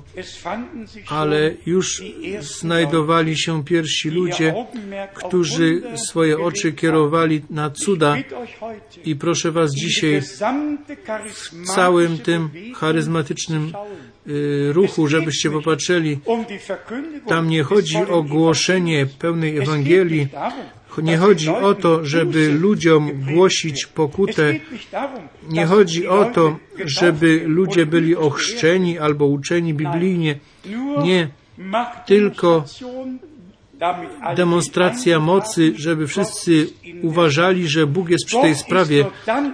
ale 1.09 1.55
już 1.67 2.03
znajdowali 2.41 3.39
się 3.39 3.65
pierwsi 3.65 4.11
ludzie, 4.11 4.55
którzy 5.15 5.83
swoje 5.97 6.39
oczy 6.39 6.73
kierowali 6.73 7.43
na 7.51 7.71
cuda 7.71 8.17
i 9.05 9.17
proszę 9.17 9.38
Was 9.45 9.75
dzisiaj 9.75 10.21
w 10.21 11.67
całym 11.75 12.19
tym 12.19 12.51
charyzmatycznym 12.77 13.73
y, 14.29 14.73
ruchu, 14.73 15.09
żebyście 15.09 15.51
popatrzyli, 15.51 16.19
tam 17.27 17.49
nie 17.49 17.63
chodzi 17.63 17.97
o 17.97 18.23
głoszenie 18.23 19.07
pełnej 19.19 19.59
Ewangelii, 19.59 20.29
nie 21.03 21.17
chodzi 21.17 21.51
o 21.51 21.75
to, 21.75 22.05
żeby 22.05 22.49
ludziom 22.49 23.11
głosić 23.33 23.87
pokutę. 23.87 24.55
Nie 25.49 25.67
chodzi 25.67 26.09
o 26.09 26.25
to, 26.25 26.57
żeby 26.85 27.43
ludzie 27.47 27.87
byli 27.87 28.17
ochrzczeni 28.17 28.99
albo 28.99 29.27
uczeni 29.27 29.75
biblijnie. 29.75 30.39
Nie. 31.05 31.29
Tylko 32.07 32.65
demonstracja 34.37 35.21
mocy, 35.21 35.73
żeby 35.77 36.07
wszyscy 36.07 36.67
uważali, 37.03 37.69
że 37.69 37.87
Bóg 37.87 38.11
jest 38.11 38.27
przy 38.27 38.41
tej 38.41 38.55
sprawie. 38.55 39.05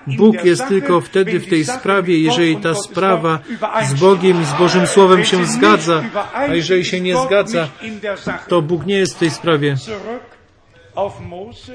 Bóg 0.06 0.44
jest 0.44 0.68
tylko 0.68 1.00
wtedy 1.00 1.40
w 1.40 1.46
tej 1.46 1.64
sprawie, 1.64 2.18
jeżeli 2.18 2.56
ta 2.56 2.74
sprawa 2.74 3.38
z 3.84 4.00
Bogiem 4.00 4.42
i 4.42 4.44
z 4.44 4.52
Bożym 4.52 4.86
Słowem 4.86 5.24
się 5.24 5.44
zgadza, 5.44 6.04
a 6.34 6.46
jeżeli 6.46 6.84
się 6.84 7.00
nie 7.00 7.16
zgadza, 7.16 7.68
to 8.48 8.62
Bóg 8.62 8.86
nie 8.86 8.96
jest 8.96 9.14
w 9.14 9.18
tej 9.18 9.30
sprawie. 9.30 9.76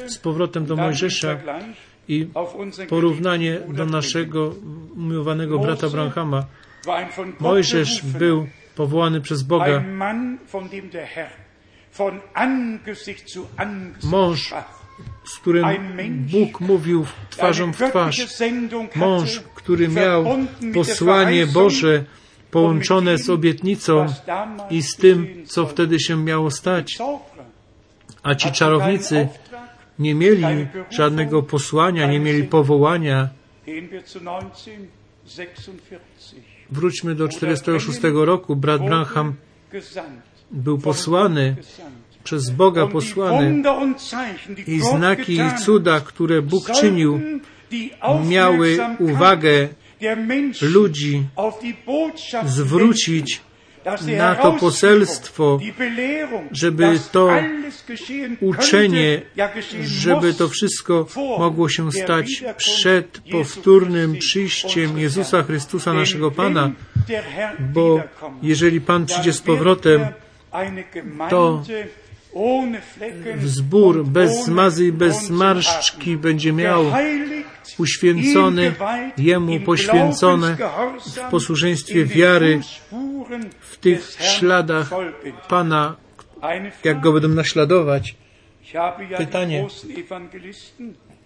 Z 0.08 0.18
powrotem 0.18 0.66
do 0.66 0.76
Mojżesza 0.76 1.38
i 2.08 2.28
porównanie 2.90 3.60
do 3.68 3.86
naszego 3.86 4.54
umiłowanego 4.98 5.60
brata 5.60 5.90
Branhama. 5.90 6.44
Mojżesz 7.40 8.06
był 8.06 8.48
powołany 8.76 9.22
przez 9.22 9.44
Boga 9.44 9.84
Mąż, 14.04 14.54
z 15.26 15.38
którym 15.38 15.66
Bóg 16.32 16.62
mówił 16.62 17.06
twarzą 17.30 17.74
w 17.74 17.76
twarz. 17.90 18.42
Mąż, 18.96 19.40
który 19.56 19.88
miał 19.88 20.26
posłanie 20.74 21.48
Boże 21.48 22.04
połączone 22.52 23.18
z 23.18 23.30
obietnicą 23.30 24.06
i 24.70 24.82
z 24.84 24.96
tym, 24.96 25.46
co 25.46 25.66
wtedy 25.66 26.00
się 26.00 26.18
miało 26.18 26.52
stać. 26.52 26.98
A 28.24 28.36
ci 28.36 28.52
czarownicy 28.52 29.28
nie 30.00 30.16
mieli 30.16 30.68
żadnego 30.90 31.44
posłania, 31.44 32.08
nie 32.08 32.20
mieli 32.20 32.44
powołania. 32.44 33.30
Wróćmy 36.70 37.16
do 37.16 37.28
46 37.28 38.00
roku. 38.04 38.56
Brat 38.56 38.86
Branham 38.86 39.34
był 40.52 40.78
posłany, 40.78 41.56
przez 42.24 42.50
Boga 42.50 42.88
posłany 42.88 43.64
i 44.68 44.82
znaki 44.82 45.34
i 45.34 45.58
cuda, 45.66 46.00
które 46.00 46.42
Bóg 46.42 46.72
czynił, 46.72 47.22
miały 48.30 48.78
uwagę 49.00 49.68
ludzi 50.62 51.24
zwrócić 52.46 53.42
na 54.18 54.36
to 54.36 54.52
poselstwo, 54.52 55.60
żeby 56.52 57.00
to 57.12 57.30
uczenie, 58.42 59.22
żeby 59.82 60.34
to 60.34 60.48
wszystko 60.48 61.08
mogło 61.40 61.70
się 61.70 61.92
stać 61.92 62.44
przed 62.58 63.22
powtórnym 63.32 64.18
przyjściem 64.18 65.00
Jezusa 65.00 65.44
Chrystusa, 65.44 65.94
naszego 65.94 66.32
Pana, 66.32 66.72
bo 67.60 68.04
jeżeli 68.44 68.82
Pan 68.82 69.06
przyjdzie 69.06 69.34
z 69.34 69.42
powrotem, 69.42 70.02
to 71.30 71.64
zbór 73.44 74.06
bez 74.06 74.46
zmazy 74.46 74.86
i 74.86 74.92
bez 74.92 75.24
zmarszczki 75.24 76.18
będzie 76.18 76.54
miał 76.54 76.86
uświęcony, 77.78 78.74
Jemu 79.18 79.60
poświęcone 79.60 80.58
w 81.06 81.32
posłuszeństwie 81.32 82.06
wiary 82.06 82.62
w 83.60 83.78
tych 83.78 84.18
śladach 84.20 84.90
Pana, 85.48 85.96
jak 86.84 87.00
Go 87.00 87.14
będą 87.14 87.28
naśladować. 87.28 88.16
Pytanie. 89.18 89.68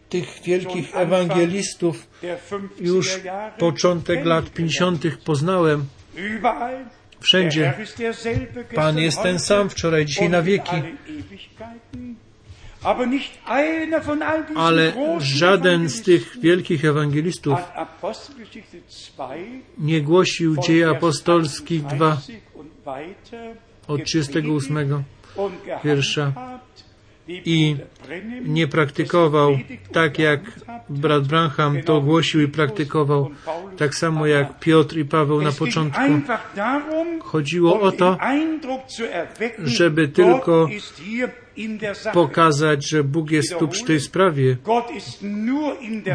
tych 0.10 0.42
wielkich 0.44 0.96
ewangelistów 0.96 2.08
już 2.80 3.20
początek 3.58 4.26
lat 4.26 4.50
50. 4.50 5.04
poznałem 5.26 5.86
wszędzie. 7.24 7.74
Pan 8.76 8.98
jest 8.98 9.22
ten 9.22 9.40
sam 9.40 9.70
wczoraj, 9.70 10.06
dzisiaj 10.06 10.30
na 10.30 10.42
wieki. 10.42 10.76
Ale 14.56 14.94
żaden 15.20 15.90
z 15.90 16.02
tych 16.02 16.40
wielkich 16.40 16.86
ewangelistów 16.86 17.60
nie 19.78 20.02
głosił 20.02 20.58
dzieje 20.58 20.90
apostolskich 20.90 21.84
2 21.84 22.18
od 23.88 24.04
38 24.04 25.04
wiersza 25.84 26.34
i 27.28 27.76
nie 28.46 28.68
praktykował 28.68 29.58
tak, 29.92 30.20
jak 30.20 30.42
brat 30.90 31.28
Branham 31.28 31.84
to 31.84 32.02
głosił 32.02 32.42
i 32.42 32.48
praktykował, 32.48 33.30
tak 33.78 33.96
samo 33.96 34.28
jak 34.28 34.60
Piotr 34.60 34.98
i 34.98 35.06
Paweł 35.06 35.42
na 35.42 35.52
początku. 35.52 36.02
Chodziło 37.22 37.82
o 37.82 37.92
to, 37.92 38.18
żeby 39.64 40.08
tylko 40.08 40.70
pokazać, 42.14 42.90
że 42.90 43.04
Bóg 43.04 43.32
jest 43.32 43.58
tu 43.58 43.68
przy 43.68 43.86
tej 43.86 44.00
sprawie. 44.00 44.58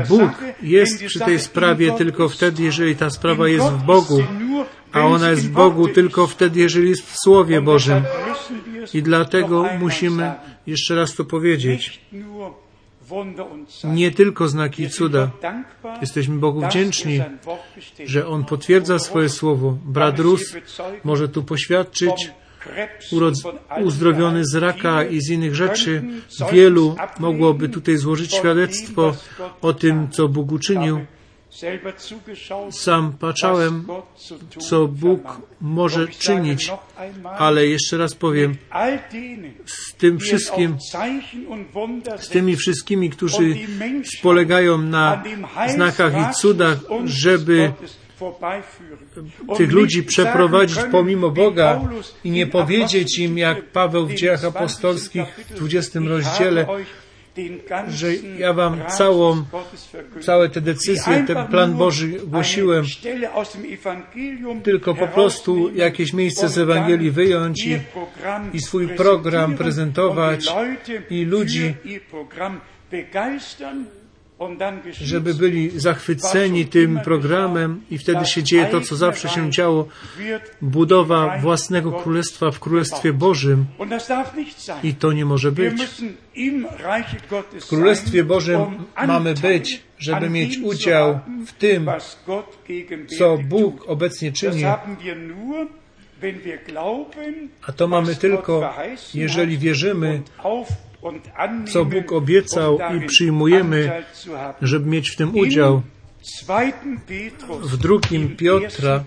Bóg 0.08 0.30
jest 0.62 1.04
przy 1.04 1.18
tej 1.18 1.38
sprawie 1.38 1.92
tylko 1.92 2.28
wtedy, 2.28 2.62
jeżeli 2.62 2.96
ta 2.96 3.10
sprawa 3.10 3.48
jest 3.48 3.66
w 3.66 3.84
Bogu, 3.84 4.22
a 4.92 5.00
ona 5.00 5.30
jest 5.30 5.48
w 5.48 5.52
Bogu 5.52 5.88
tylko 5.88 6.26
wtedy, 6.26 6.60
jeżeli 6.60 6.88
jest 6.88 7.10
w 7.12 7.16
Słowie 7.16 7.60
Bożym. 7.60 8.02
I 8.94 9.02
dlatego 9.02 9.66
musimy 9.80 10.32
jeszcze 10.70 10.94
raz 10.94 11.14
to 11.14 11.24
powiedzieć. 11.24 12.00
Nie 13.84 14.10
tylko 14.10 14.48
znaki 14.48 14.82
i 14.82 14.90
cuda. 14.90 15.30
Jesteśmy 16.00 16.36
Bogu 16.36 16.66
wdzięczni, 16.66 17.20
że 18.04 18.26
On 18.26 18.44
potwierdza 18.44 18.98
swoje 18.98 19.28
słowo. 19.28 19.78
Brat 19.84 20.18
Rus 20.18 20.56
może 21.04 21.28
tu 21.28 21.42
poświadczyć, 21.42 22.30
uzdrowiony 23.84 24.46
z 24.46 24.54
raka 24.54 25.04
i 25.04 25.20
z 25.20 25.30
innych 25.30 25.54
rzeczy. 25.54 26.02
Wielu 26.52 26.96
mogłoby 27.18 27.68
tutaj 27.68 27.96
złożyć 27.96 28.34
świadectwo 28.34 29.14
o 29.62 29.72
tym, 29.72 30.10
co 30.10 30.28
Bóg 30.28 30.52
uczynił. 30.52 31.00
Sam 32.70 33.12
patrzałem, 33.12 33.86
co 34.58 34.88
Bóg 34.88 35.40
może 35.60 36.08
czynić, 36.08 36.72
ale 37.38 37.66
jeszcze 37.66 37.96
raz 37.96 38.14
powiem, 38.14 38.54
z 39.64 39.94
tym 39.94 40.18
wszystkim, 40.18 40.76
z 42.18 42.28
tymi 42.28 42.56
wszystkimi, 42.56 43.10
którzy 43.10 43.54
spolegają 44.18 44.78
na 44.78 45.24
znakach 45.68 46.12
i 46.14 46.34
cudach, 46.34 46.78
żeby 47.04 47.72
tych 49.56 49.72
ludzi 49.72 50.02
przeprowadzić 50.02 50.78
pomimo 50.92 51.30
Boga 51.30 51.80
i 52.24 52.30
nie 52.30 52.46
powiedzieć 52.46 53.18
im, 53.18 53.38
jak 53.38 53.72
Paweł 53.72 54.06
w 54.06 54.14
dziejach 54.14 54.44
apostolskich 54.44 55.24
w 55.50 55.54
20 55.54 56.00
rozdziale, 56.00 56.66
że 57.88 58.14
ja 58.38 58.52
wam 58.52 58.80
całą, 58.88 59.44
całe 60.20 60.48
te 60.48 60.60
decyzje, 60.60 61.24
ten 61.26 61.46
plan 61.46 61.74
Boży 61.74 62.08
głosiłem, 62.26 62.84
tylko 64.62 64.94
po 64.94 65.08
prostu 65.08 65.74
jakieś 65.74 66.12
miejsce 66.12 66.48
z 66.48 66.58
Ewangelii 66.58 67.10
wyjąć 67.10 67.66
i, 67.66 67.78
i 68.52 68.60
swój 68.60 68.88
program 68.88 69.56
prezentować 69.56 70.46
i 71.10 71.24
ludzi 71.24 71.74
żeby 75.00 75.34
byli 75.34 75.80
zachwyceni 75.80 76.66
tym 76.66 77.00
programem 77.04 77.80
i 77.90 77.98
wtedy 77.98 78.26
się 78.26 78.42
dzieje 78.42 78.66
to, 78.66 78.80
co 78.80 78.96
zawsze 78.96 79.28
się 79.28 79.50
działo, 79.50 79.88
budowa 80.62 81.38
własnego 81.38 81.92
królestwa 81.92 82.50
w 82.50 82.60
Królestwie 82.60 83.12
Bożym. 83.12 83.66
I 84.82 84.94
to 84.94 85.12
nie 85.12 85.24
może 85.24 85.52
być. 85.52 85.74
W 87.60 87.68
Królestwie 87.68 88.24
Bożym 88.24 88.58
mamy 89.06 89.34
być, 89.34 89.82
żeby 89.98 90.30
mieć 90.30 90.58
udział 90.58 91.20
w 91.46 91.52
tym, 91.52 91.90
co 93.18 93.38
Bóg 93.38 93.84
obecnie 93.86 94.32
czyni. 94.32 94.64
A 97.66 97.72
to 97.76 97.88
mamy 97.88 98.16
tylko, 98.16 98.74
jeżeli 99.14 99.58
wierzymy 99.58 100.22
co 101.72 101.84
Bóg 101.84 102.12
obiecał 102.12 102.78
i 102.96 103.06
przyjmujemy, 103.06 104.04
żeby 104.62 104.90
mieć 104.90 105.10
w 105.10 105.16
tym 105.16 105.36
udział. 105.36 105.82
W 107.62 107.76
drugim 107.76 108.36
Piotra, 108.36 109.04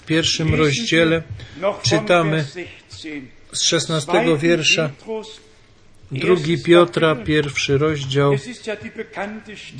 w 0.00 0.06
pierwszym 0.06 0.54
rozdziale, 0.54 1.22
czytamy 1.82 2.44
z 3.52 3.62
szesnastego 3.62 4.38
wiersza, 4.38 4.90
drugi 6.12 6.62
Piotra, 6.62 7.16
pierwszy 7.16 7.78
rozdział, 7.78 8.32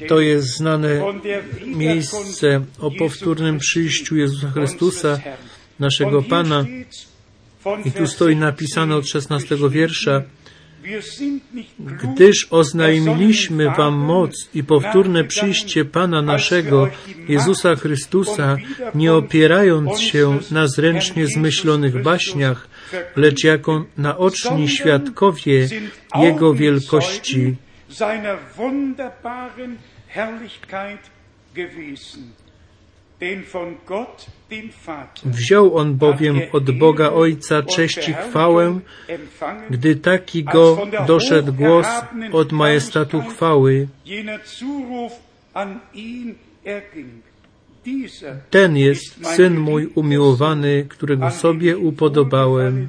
to 0.09 0.21
jest 0.21 0.57
znane 0.57 1.03
miejsce 1.67 2.65
o 2.79 2.91
powtórnym 2.91 3.59
przyjściu 3.59 4.17
Jezusa 4.17 4.51
Chrystusa, 4.51 5.21
naszego 5.79 6.23
Pana. 6.23 6.65
I 7.85 7.93
tu 7.93 8.07
stoi 8.07 8.37
napisane 8.37 8.97
od 8.97 9.09
szesnastego 9.09 9.71
wiersza, 9.71 10.23
gdyż 12.03 12.47
oznajmiliśmy 12.51 13.71
Wam 13.71 13.95
moc 13.95 14.49
i 14.55 14.65
powtórne 14.65 15.25
przyjście 15.25 15.85
Pana 15.85 16.23
naszego, 16.23 16.89
Jezusa 17.29 17.77
Chrystusa, 17.77 18.57
nie 18.95 19.15
opierając 19.15 20.01
się 20.01 20.39
na 20.51 20.67
zręcznie 20.67 21.27
zmyślonych 21.27 22.03
baśniach, 22.03 22.69
lecz 23.17 23.45
jako 23.45 23.85
naoczni 23.99 24.69
świadkowie 24.69 25.69
Jego 26.15 26.55
wielkości. 26.55 27.57
Wziął 35.25 35.77
on 35.77 35.95
bowiem 35.95 36.41
od 36.53 36.79
Boga 36.79 37.11
Ojca 37.11 37.63
cześć 37.63 38.09
i 38.09 38.15
chwałę, 38.15 38.81
gdy 39.71 39.97
taki 39.97 40.45
go 40.45 40.87
doszedł 41.07 41.53
głos 41.53 41.87
od 42.33 42.53
majestatu 42.53 43.21
chwały. 43.21 43.89
Ten 48.51 48.77
jest 48.77 49.27
Syn 49.27 49.59
mój 49.59 49.87
umiłowany, 49.95 50.87
którego 50.89 51.31
sobie 51.31 51.79
upodobałem. 51.79 52.89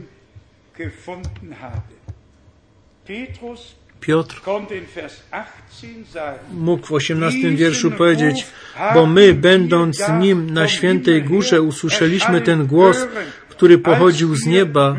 Piotr 4.06 4.41
mógł 6.51 6.88
w 6.88 6.91
osiemnastym 6.91 7.56
wierszu 7.56 7.91
powiedzieć, 7.91 8.45
bo 8.93 9.06
my, 9.06 9.34
będąc 9.34 9.97
z 9.97 10.10
Nim 10.20 10.49
na 10.49 10.68
świętej 10.68 11.24
górze, 11.24 11.62
usłyszeliśmy 11.62 12.41
ten 12.41 12.66
głos, 12.66 13.08
który 13.49 13.78
pochodził 13.78 14.36
z 14.36 14.45
nieba. 14.45 14.97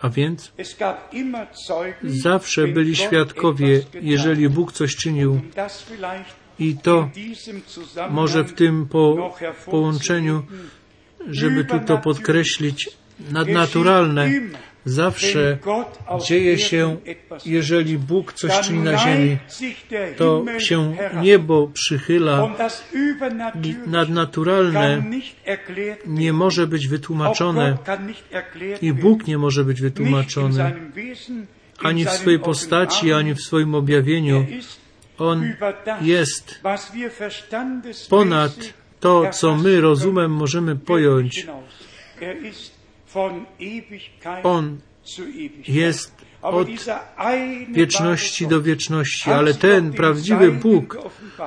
A 0.00 0.08
więc 0.08 0.52
zawsze 2.02 2.68
byli 2.68 2.96
świadkowie, 2.96 3.82
jeżeli 4.02 4.48
Bóg 4.48 4.72
coś 4.72 4.96
czynił. 4.96 5.40
I 6.58 6.76
to 6.76 7.10
może 8.10 8.44
w 8.44 8.52
tym 8.52 8.86
po 8.86 9.34
połączeniu, 9.70 10.42
żeby 11.28 11.64
tu 11.64 11.80
to 11.80 11.98
podkreślić, 11.98 12.90
nadnaturalne. 13.30 14.30
Zawsze 14.84 15.58
dzieje 16.26 16.58
się, 16.58 16.96
jeżeli 17.46 17.98
Bóg 17.98 18.32
coś 18.32 18.60
czyni 18.60 18.78
na 18.78 18.96
ziemi, 18.98 19.36
to 20.16 20.44
się 20.58 20.96
niebo 21.22 21.66
przychyla. 21.66 22.54
I 23.62 23.76
nadnaturalne 23.86 25.02
nie 26.06 26.32
może 26.32 26.66
być 26.66 26.88
wytłumaczone 26.88 27.76
i 28.82 28.92
Bóg 28.92 29.26
nie 29.26 29.38
może 29.38 29.64
być 29.64 29.80
wytłumaczony 29.80 30.72
ani 31.78 32.04
w 32.04 32.10
swojej 32.10 32.38
postaci, 32.38 33.12
ani 33.12 33.34
w 33.34 33.40
swoim 33.40 33.74
objawieniu. 33.74 34.46
On 35.18 35.52
jest 36.00 36.60
ponad 38.08 38.52
to, 39.00 39.30
co 39.30 39.56
my 39.56 39.80
rozumem 39.80 40.30
możemy 40.32 40.76
pojąć. 40.76 41.46
On 44.42 44.78
jest 45.68 46.26
od 46.42 46.68
wieczności 47.72 48.46
do 48.46 48.62
wieczności, 48.62 49.30
ale 49.30 49.54
ten 49.54 49.92
prawdziwy 49.92 50.52
Bóg, 50.52 50.98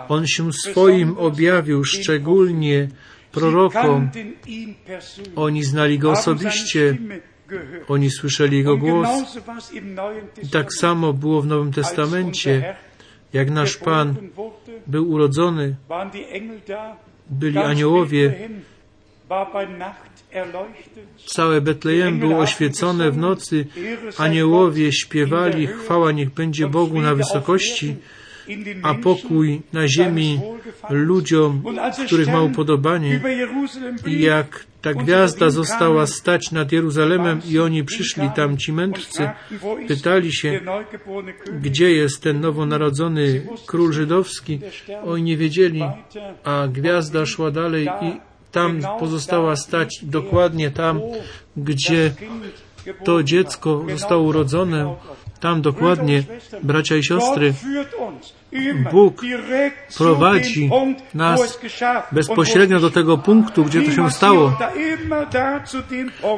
On 0.10 0.28
się 0.28 0.54
swoim 0.54 1.18
objawił 1.18 1.84
szczególnie 1.84 2.88
prorokom. 3.32 4.10
Oni 5.36 5.64
znali 5.64 6.00
Go 6.00 6.12
osobiście, 6.12 6.98
oni 7.88 8.12
słyszeli 8.12 8.58
Jego 8.58 8.78
głos. 8.78 9.08
I 10.44 10.50
tak 10.50 10.74
samo 10.74 11.14
było 11.14 11.42
w 11.42 11.48
Nowym 11.48 11.74
Testamencie, 11.74 12.76
jak 13.34 13.50
nasz 13.50 13.78
Pan 13.78 14.16
był 14.88 15.12
urodzony, 15.12 15.76
byli 17.30 17.58
aniołowie, 17.58 18.50
Całe 21.26 21.62
Betlejem 21.62 22.20
było 22.20 22.40
oświecone 22.40 23.12
w 23.12 23.18
nocy, 23.18 23.66
aniołowie 24.18 24.92
śpiewali, 24.92 25.68
chwała 25.68 26.12
niech 26.12 26.30
będzie 26.30 26.68
Bogu 26.68 27.02
na 27.02 27.16
wysokości, 27.16 27.96
a 28.84 28.94
pokój 28.94 29.62
na 29.74 29.88
ziemi 29.88 30.40
ludziom, 30.90 31.64
których 32.06 32.28
ma 32.28 32.42
upodobanie. 32.42 33.22
I 34.08 34.22
jak 34.22 34.66
ta 34.82 34.94
gwiazda 34.94 35.50
została 35.50 36.08
stać 36.08 36.52
nad 36.52 36.72
Jeruzalemem 36.72 37.42
i 37.50 37.60
oni 37.60 37.84
przyszli 37.84 38.30
tam, 38.36 38.58
ci 38.58 38.74
mędrcy, 38.74 39.30
pytali 39.88 40.34
się, 40.34 40.60
gdzie 41.62 41.92
jest 41.92 42.24
ten 42.24 42.40
nowonarodzony 42.40 43.48
król 43.66 43.94
żydowski. 43.94 44.60
Oni 45.06 45.24
nie 45.24 45.38
wiedzieli, 45.38 45.84
a 46.44 46.68
gwiazda 46.68 47.26
szła 47.26 47.52
dalej 47.52 47.90
i 48.02 48.29
tam 48.52 48.82
pozostała 49.00 49.56
stać 49.56 50.00
dokładnie 50.04 50.72
tam, 50.72 51.02
gdzie 51.58 52.12
to 53.04 53.24
dziecko 53.24 53.86
zostało 53.90 54.24
urodzone, 54.24 54.96
tam 55.40 55.62
dokładnie, 55.62 56.24
bracia 56.64 56.96
i 56.96 57.04
siostry, 57.04 57.54
Bóg 58.92 59.22
prowadzi 59.98 60.70
nas 61.14 61.60
bezpośrednio 62.12 62.80
do 62.80 62.92
tego 62.92 63.18
punktu, 63.18 63.64
gdzie 63.66 63.82
to 63.82 63.92
się 63.92 64.12
stało. 64.12 64.54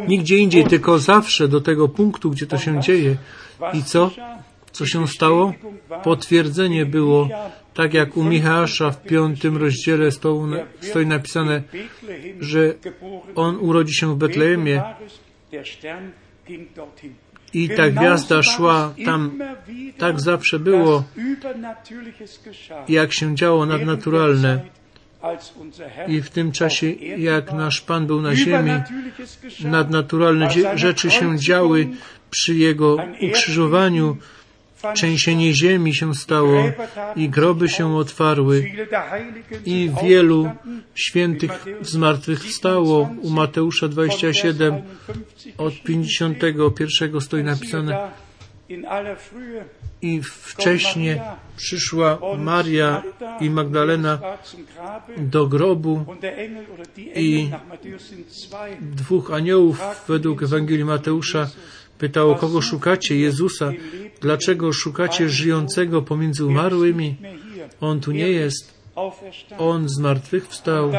Nigdzie 0.07 0.37
indziej, 0.37 0.63
tylko 0.63 0.99
zawsze 0.99 1.47
do 1.47 1.61
tego 1.61 1.87
punktu, 1.87 2.31
gdzie 2.31 2.47
to 2.47 2.57
się 2.57 2.79
dzieje. 2.79 3.15
I 3.73 3.83
co? 3.83 4.11
Co 4.71 4.85
się 4.85 5.07
stało? 5.07 5.53
Potwierdzenie 6.03 6.85
było 6.85 7.29
tak 7.73 7.93
jak 7.93 8.17
u 8.17 8.23
Michała 8.23 8.67
w 8.91 9.01
piątym 9.01 9.57
rozdziale 9.57 10.11
stoi 10.81 11.05
napisane, 11.05 11.61
że 12.39 12.73
on 13.35 13.57
urodzi 13.59 13.93
się 13.93 14.15
w 14.15 14.17
Betlejemie 14.17 14.83
i 17.53 17.69
ta 17.69 17.89
gwiazda 17.89 18.43
szła 18.43 18.93
tam. 19.05 19.39
Tak 19.97 20.19
zawsze 20.19 20.59
było, 20.59 21.03
jak 22.89 23.13
się 23.13 23.35
działo 23.35 23.65
nadnaturalne. 23.65 24.59
I 26.07 26.21
w 26.21 26.29
tym 26.29 26.51
czasie, 26.51 26.91
jak 27.17 27.53
nasz 27.53 27.81
Pan 27.81 28.07
był 28.07 28.21
na 28.21 28.35
ziemi, 28.35 28.71
nadnaturalne 29.63 30.49
rzeczy 30.75 31.11
się 31.11 31.39
działy 31.39 31.89
przy 32.29 32.55
Jego 32.55 32.97
ukrzyżowaniu, 33.21 34.17
Trzęsienie 34.93 35.53
ziemi 35.53 35.95
się 35.95 36.15
stało 36.15 36.71
i 37.15 37.29
groby 37.29 37.69
się 37.69 37.95
otwarły 37.95 38.71
i 39.65 39.91
wielu 40.03 40.49
świętych 40.95 41.65
zmartwychwstało. 41.81 43.09
U 43.21 43.29
Mateusza 43.29 43.87
27 43.87 44.81
od 45.57 45.73
51 45.83 47.21
stoi 47.21 47.43
napisane 47.43 48.11
I 50.01 50.21
wcześniej 50.23 51.21
przyszła 51.57 52.19
Maria 52.37 53.03
i 53.39 53.49
Magdalena 53.49 54.19
do 55.17 55.47
grobu 55.47 56.05
i 57.15 57.49
dwóch 58.81 59.31
aniołów 59.31 59.81
według 60.07 60.43
Ewangelii 60.43 60.85
Mateusza 60.85 61.49
pytało, 62.01 62.35
kogo 62.35 62.61
szukacie? 62.61 63.15
Jezusa. 63.15 63.71
Dlaczego 64.21 64.73
szukacie 64.73 65.29
żyjącego 65.29 66.01
pomiędzy 66.01 66.45
umarłymi? 66.45 67.15
On 67.81 67.99
tu 67.99 68.11
nie 68.11 68.29
jest. 68.29 68.81
On 69.57 69.89
z 69.89 69.99
martwych 69.99 70.47
wstał. 70.47 70.91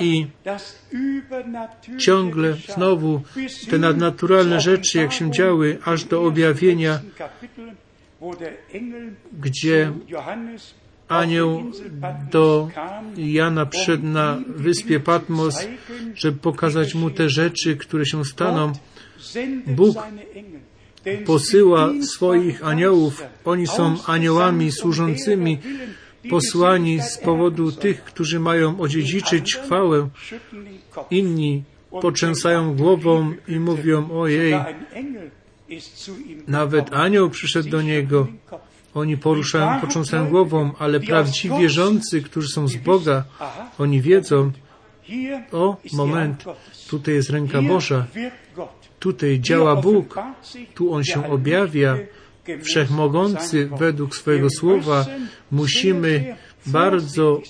I 0.00 0.26
ciągle 1.98 2.56
znowu 2.74 3.22
te 3.70 3.78
nadnaturalne 3.78 4.60
rzeczy, 4.60 4.98
jak 4.98 5.12
się 5.12 5.30
działy, 5.30 5.78
aż 5.84 6.04
do 6.04 6.22
objawienia, 6.22 7.00
gdzie 9.40 9.92
anioł 11.16 11.62
do 12.30 12.68
Jana 13.16 13.66
przyszedł 13.66 14.06
na 14.06 14.38
wyspie 14.56 15.00
Patmos, 15.00 15.66
żeby 16.14 16.38
pokazać 16.38 16.94
mu 16.94 17.10
te 17.10 17.28
rzeczy, 17.28 17.76
które 17.76 18.06
się 18.06 18.24
staną. 18.24 18.72
Bóg 19.66 19.96
posyła 21.26 21.90
swoich 22.02 22.66
aniołów. 22.66 23.22
Oni 23.44 23.66
są 23.66 23.96
aniołami 24.06 24.72
służącymi, 24.72 25.58
posłani 26.30 27.02
z 27.02 27.18
powodu 27.18 27.72
tych, 27.72 28.04
którzy 28.04 28.40
mają 28.40 28.80
odziedziczyć 28.80 29.56
chwałę. 29.56 30.08
Inni 31.10 31.62
poczęsają 32.00 32.76
głową 32.76 33.34
i 33.48 33.58
mówią, 33.58 34.10
ojej, 34.12 34.54
nawet 36.48 36.92
anioł 36.92 37.30
przyszedł 37.30 37.68
do 37.68 37.82
niego. 37.82 38.26
Oni 38.94 39.16
poruszają, 39.16 39.80
począsają 39.80 40.28
głową, 40.28 40.70
ale 40.78 41.00
prawdziwi 41.00 41.58
wierzący, 41.58 42.22
którzy 42.22 42.48
są 42.48 42.68
z 42.68 42.76
Boga, 42.76 43.24
oni 43.78 44.00
wiedzą, 44.00 44.50
o, 45.52 45.76
moment, 45.92 46.44
tutaj 46.90 47.14
jest 47.14 47.30
ręka 47.30 47.62
Boża, 47.62 48.06
tutaj 48.98 49.40
działa 49.40 49.76
Bóg, 49.76 50.18
tu 50.74 50.94
On 50.94 51.04
się 51.04 51.30
objawia, 51.30 51.96
wszechmogący 52.62 53.68
według 53.78 54.16
swojego 54.16 54.48
słowa. 54.50 55.06
Musimy 55.50 56.36
bardzo 56.66 57.40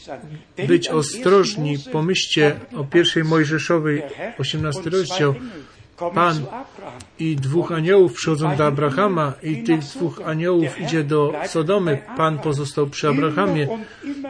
być 0.66 0.88
ostrożni. 0.88 1.78
Pomyślcie 1.92 2.60
o 2.76 2.84
pierwszej 2.84 3.24
Mojżeszowej, 3.24 4.02
18 4.38 4.90
rozdział. 4.90 5.34
Pan 5.96 6.46
i 7.18 7.36
dwóch 7.36 7.72
aniołów 7.72 8.12
przychodzą 8.12 8.56
do 8.56 8.66
Abrahama 8.66 9.32
i 9.42 9.62
tych 9.62 9.80
dwóch 9.80 10.20
aniołów 10.24 10.80
idzie 10.80 11.04
do 11.04 11.32
Sodomy. 11.46 12.02
Pan 12.16 12.38
pozostał 12.38 12.86
przy 12.86 13.08
Abrahamie. 13.08 13.68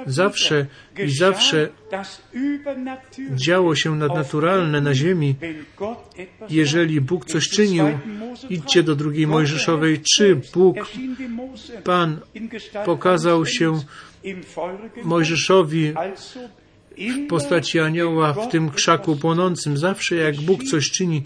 Zawsze 0.06 0.66
i 0.98 1.10
zawsze 1.10 1.68
działo 3.30 3.74
się 3.74 3.96
nadnaturalne 3.96 4.80
na 4.80 4.94
ziemi. 4.94 5.34
Jeżeli 6.50 7.00
Bóg 7.00 7.24
coś 7.24 7.48
czynił, 7.48 7.84
idźcie 8.50 8.82
do 8.82 8.96
drugiej 8.96 9.26
Mojżeszowej. 9.26 10.00
Czy 10.16 10.40
Bóg, 10.54 10.76
Pan 11.84 12.20
pokazał 12.84 13.46
się 13.46 13.80
Mojżeszowi 15.04 15.94
w 16.98 17.26
postaci 17.28 17.80
anioła 17.80 18.32
w 18.32 18.48
tym 18.48 18.70
krzaku 18.70 19.16
płonącym. 19.16 19.76
Zawsze 19.76 20.16
jak 20.16 20.36
Bóg 20.36 20.64
coś 20.64 20.90
czyni, 20.90 21.22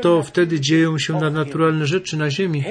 to 0.00 0.22
wtedy 0.22 0.60
dzieją 0.60 0.98
się 0.98 1.12
nadnaturalne 1.12 1.86
rzeczy 1.86 2.16
na 2.16 2.30
ziemi. 2.30 2.64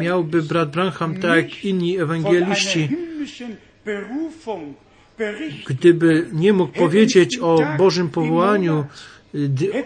Miałby 0.00 0.42
brat 0.42 0.70
Branham, 0.70 1.20
tak 1.20 1.36
jak 1.36 1.64
inni 1.64 1.98
ewangeliści, 1.98 2.88
gdyby 5.66 6.26
nie 6.32 6.52
mógł 6.52 6.78
powiedzieć 6.78 7.38
o 7.38 7.58
Bożym 7.78 8.08
powołaniu, 8.08 8.84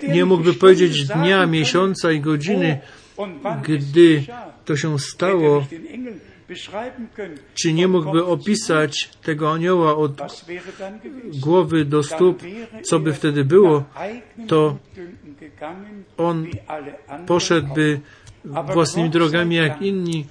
nie 0.09 0.25
mógłby 0.25 0.55
powiedzieć 0.55 1.05
dnia, 1.07 1.47
miesiąca 1.47 2.13
i 2.13 2.21
godziny, 2.21 2.79
gdy 3.63 4.23
to 4.65 4.77
się 4.77 4.99
stało, 4.99 5.67
czy 7.55 7.73
nie 7.73 7.89
mógłby 7.89 8.25
opisać 8.25 9.11
tego 9.23 9.53
anioła 9.53 9.97
od 9.97 10.13
głowy 11.41 11.85
do 11.85 12.03
stóp, 12.03 12.43
co 12.83 12.99
by 12.99 13.13
wtedy 13.13 13.45
było, 13.45 13.85
to 14.47 14.77
on 16.17 16.47
poszedłby 17.27 18.01
własnymi 18.45 19.11
drogami 19.11 19.57
jak 19.57 19.83
inni, 19.83 20.27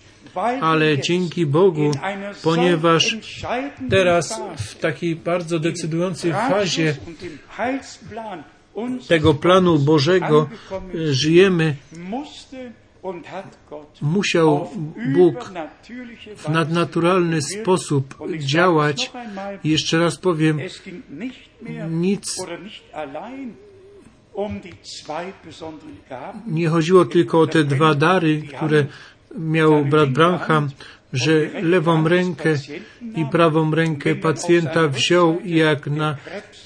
ale 0.61 0.97
dzięki 0.97 1.45
Bogu, 1.45 1.91
ponieważ 2.43 3.17
teraz 3.89 4.41
w 4.57 4.75
takiej 4.75 5.15
bardzo 5.15 5.59
decydującej 5.59 6.31
fazie 6.31 6.95
tego 9.07 9.33
planu 9.33 9.79
Bożego 9.79 10.49
żyjemy, 10.93 11.75
musiał 14.01 14.69
Bóg 15.13 15.51
w 16.37 16.49
nadnaturalny 16.49 17.41
sposób 17.41 18.15
działać. 18.37 19.11
Jeszcze 19.63 19.99
raz 19.99 20.17
powiem, 20.17 20.59
nic 21.89 22.41
nie 26.47 26.69
chodziło 26.69 27.05
tylko 27.05 27.39
o 27.39 27.47
te 27.47 27.63
dwa 27.63 27.95
dary, 27.95 28.41
które 28.41 28.85
miał 29.37 29.85
brat 29.85 30.09
Branham, 30.09 30.69
że 31.13 31.61
lewą 31.61 32.07
rękę 32.07 32.55
i 33.15 33.25
prawą 33.25 33.75
rękę 33.75 34.15
pacjenta 34.15 34.87
wziął 34.87 35.39
i 35.39 35.55
jak 35.55 35.87
na, 35.87 36.15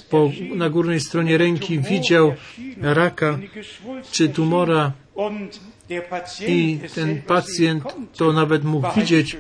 po, 0.10 0.30
na 0.56 0.70
górnej 0.70 1.00
stronie 1.00 1.38
ręki 1.38 1.80
widział 1.80 2.34
raka 2.82 3.40
czy 4.12 4.30
tumora 4.30 4.92
i 6.48 6.80
ten 6.96 7.22
pacjent 7.22 7.84
to 8.18 8.34
nawet 8.34 8.64
mógł 8.64 8.88
widzieć. 8.96 9.38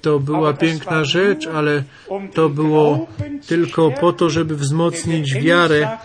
To 0.00 0.20
była 0.20 0.52
piękna 0.52 1.04
rzecz, 1.04 1.46
ale 1.46 1.84
to 2.34 2.48
było 2.48 3.06
tylko 3.46 3.90
po 3.90 4.12
to, 4.12 4.30
żeby 4.30 4.56
wzmocnić 4.56 5.34
wiarę, 5.34 5.98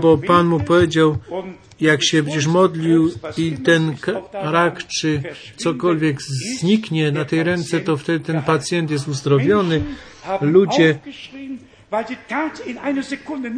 bo 0.00 0.18
Pan 0.18 0.46
mu 0.46 0.60
powiedział, 0.60 1.16
jak 1.80 2.04
się 2.04 2.22
będziesz 2.22 2.46
modlił 2.46 3.10
i 3.36 3.52
ten 3.52 3.94
rak 4.32 4.86
czy 4.86 5.22
cokolwiek 5.56 6.22
zniknie 6.60 7.12
na 7.12 7.24
tej 7.24 7.42
ręce, 7.42 7.80
to 7.80 7.96
wtedy 7.96 8.24
ten 8.24 8.42
pacjent 8.42 8.90
jest 8.90 9.08
uzdrowiony. 9.08 9.82
Ludzie 10.40 10.98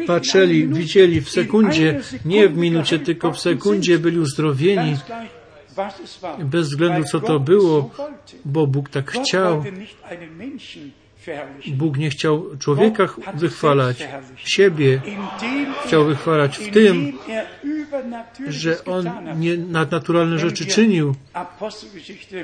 patrzyli, 0.06 0.69
widzieli 0.69 1.20
w 1.20 1.31
sekundzie, 1.31 2.01
nie 2.24 2.48
w 2.48 2.56
minucie, 2.56 2.98
tylko 2.98 3.32
w 3.32 3.40
sekundzie 3.40 3.98
byli 3.98 4.19
uzdrowieni. 4.19 4.97
Bez 6.39 6.69
względu 6.69 7.05
co 7.05 7.20
to 7.20 7.40
było, 7.40 7.90
bo 8.44 8.66
Bóg 8.66 8.90
tak 8.90 9.10
chciał. 9.10 9.65
Bóg 11.66 11.98
nie 11.98 12.10
chciał 12.10 12.44
człowieka 12.58 13.08
wychwalać, 13.34 14.08
siebie 14.36 15.00
chciał 15.86 16.04
wychwalać 16.04 16.58
w 16.58 16.70
tym, 16.70 17.12
że 18.48 18.84
On 18.84 19.10
nie 19.36 19.56
nadnaturalne 19.56 20.38
rzeczy 20.38 20.66
czynił. 20.66 21.14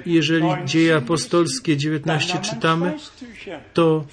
Jeżeli 0.07 0.49
dzieje 0.65 0.97
apostolskie 0.97 1.77
19 1.77 2.39
czytamy, 2.39 2.95
to 3.73 4.05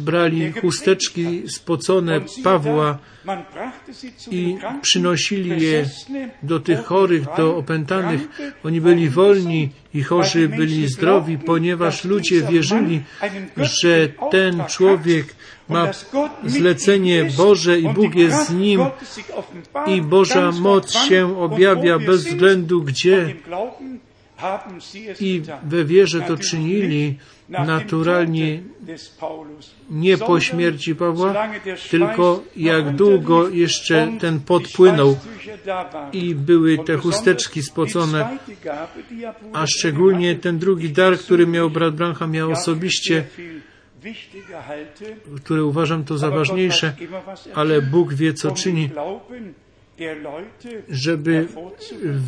brali 0.00 0.52
chusteczki 0.52 1.42
spocone 1.48 2.20
Pawła 2.44 2.98
i 4.30 4.56
przynosili 4.82 5.62
je 5.62 5.84
do 6.42 6.60
tych 6.60 6.84
chorych, 6.84 7.24
do 7.36 7.56
opętanych. 7.56 8.28
Oni 8.64 8.80
byli 8.80 9.08
wolni 9.08 9.70
i 9.94 10.02
chorzy 10.02 10.48
byli 10.48 10.88
zdrowi, 10.88 11.38
ponieważ 11.38 12.04
ludzie 12.04 12.42
wierzyli, 12.42 13.02
że 13.68 14.08
ten 14.30 14.64
człowiek 14.68 15.34
ma 15.68 15.90
zlecenie 16.44 17.24
Boże 17.36 17.78
i 17.78 17.88
Bóg 17.88 18.14
jest 18.14 18.46
z 18.46 18.50
nim 18.50 18.80
i 19.86 20.02
Boża 20.02 20.52
moc 20.52 20.92
się 20.92 21.40
objawia 21.40 21.98
bez 21.98 22.24
względu 22.24 22.82
gdzie. 22.82 23.34
I 25.20 25.42
we 25.62 25.84
wierze 25.84 26.20
to 26.20 26.36
czynili 26.36 27.18
naturalnie 27.48 28.62
nie 29.90 30.18
po 30.18 30.40
śmierci 30.40 30.94
Pawła, 30.94 31.48
tylko 31.90 32.42
jak 32.56 32.96
długo 32.96 33.48
jeszcze 33.48 34.08
ten 34.20 34.40
podpłynął 34.40 35.16
i 36.12 36.34
były 36.34 36.78
te 36.78 36.96
chusteczki 36.96 37.62
spocone, 37.62 38.38
a 39.52 39.66
szczególnie 39.66 40.34
ten 40.34 40.58
drugi 40.58 40.90
dar, 40.90 41.18
który 41.18 41.46
miał 41.46 41.70
brat 41.70 41.94
Branham, 41.94 42.30
miał 42.30 42.52
osobiście, 42.52 43.24
które 45.36 45.64
uważam 45.64 46.04
to 46.04 46.18
za 46.18 46.30
ważniejsze, 46.30 46.92
ale 47.54 47.82
Bóg 47.82 48.14
wie, 48.14 48.34
co 48.34 48.50
czyni. 48.50 48.90
żeby 50.88 51.46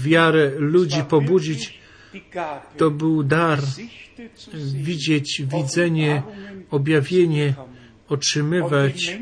wiarę 0.04 0.50
ludzi 0.58 1.02
pobudzić, 1.02 1.79
to 2.76 2.90
był 2.90 3.22
dar 3.22 3.58
widzieć, 4.74 5.42
widzenie, 5.46 6.22
objawienie, 6.70 7.54
otrzymywać 8.08 9.18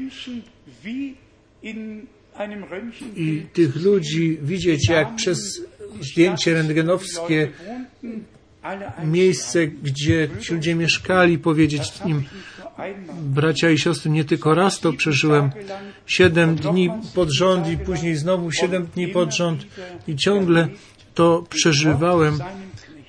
i 3.17 3.43
tych 3.53 3.77
ludzi 3.77 4.39
widzieć, 4.43 4.89
jak 4.89 5.15
przez 5.15 5.63
zdjęcie 6.01 6.55
rentgenowskie 6.55 7.49
miejsce, 9.05 9.67
gdzie 9.67 10.29
ci 10.41 10.55
ludzie 10.55 10.75
mieszkali, 10.75 11.39
powiedzieć 11.39 11.83
im, 12.07 12.25
bracia 13.23 13.71
i 13.71 13.79
siostry, 13.79 14.11
nie 14.11 14.25
tylko 14.25 14.55
raz 14.55 14.81
to 14.81 14.93
przeżyłem, 14.93 15.51
siedem 16.07 16.57
dni 16.57 16.91
pod 17.15 17.33
rząd 17.33 17.69
i 17.69 17.79
później 17.79 18.17
znowu 18.17 18.53
siedem 18.53 18.87
dni 18.87 19.09
pod 19.09 19.35
rząd 19.35 19.67
i 20.09 20.17
ciągle 20.17 20.69
to 21.15 21.45
przeżywałem, 21.51 22.39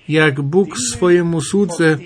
jak 0.10 0.41
Bóg 0.41 0.77
swojemu 0.77 1.41
słudze 1.41 1.98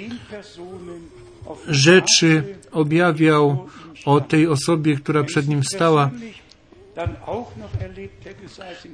rzeczy 1.67 2.43
objawiał 2.71 3.67
o 4.05 4.21
tej 4.21 4.47
osobie, 4.47 4.95
która 4.95 5.23
przed 5.23 5.47
nim 5.47 5.63
stała. 5.63 6.11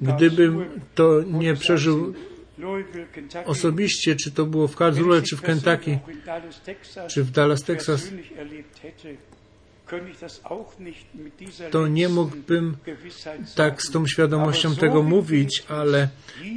Gdybym 0.01 0.65
to 0.95 1.21
nie 1.27 1.53
przeżył 1.53 2.13
osobiście, 3.45 4.15
czy 4.15 4.31
to 4.31 4.45
było 4.45 4.67
w 4.67 4.75
Karlsruhe, 4.75 5.21
czy 5.21 5.37
w 5.37 5.41
Kentucky, 5.41 5.99
czy 7.07 7.23
w 7.23 7.31
Dallas, 7.31 7.63
Texas, 7.63 8.09
to 11.71 11.87
nie 11.87 12.09
mógłbym 12.09 12.77
tak 13.55 13.83
z 13.83 13.91
tą 13.91 14.07
świadomością 14.07 14.75
tego 14.75 15.03
mówić, 15.03 15.63
ale 15.69 16.07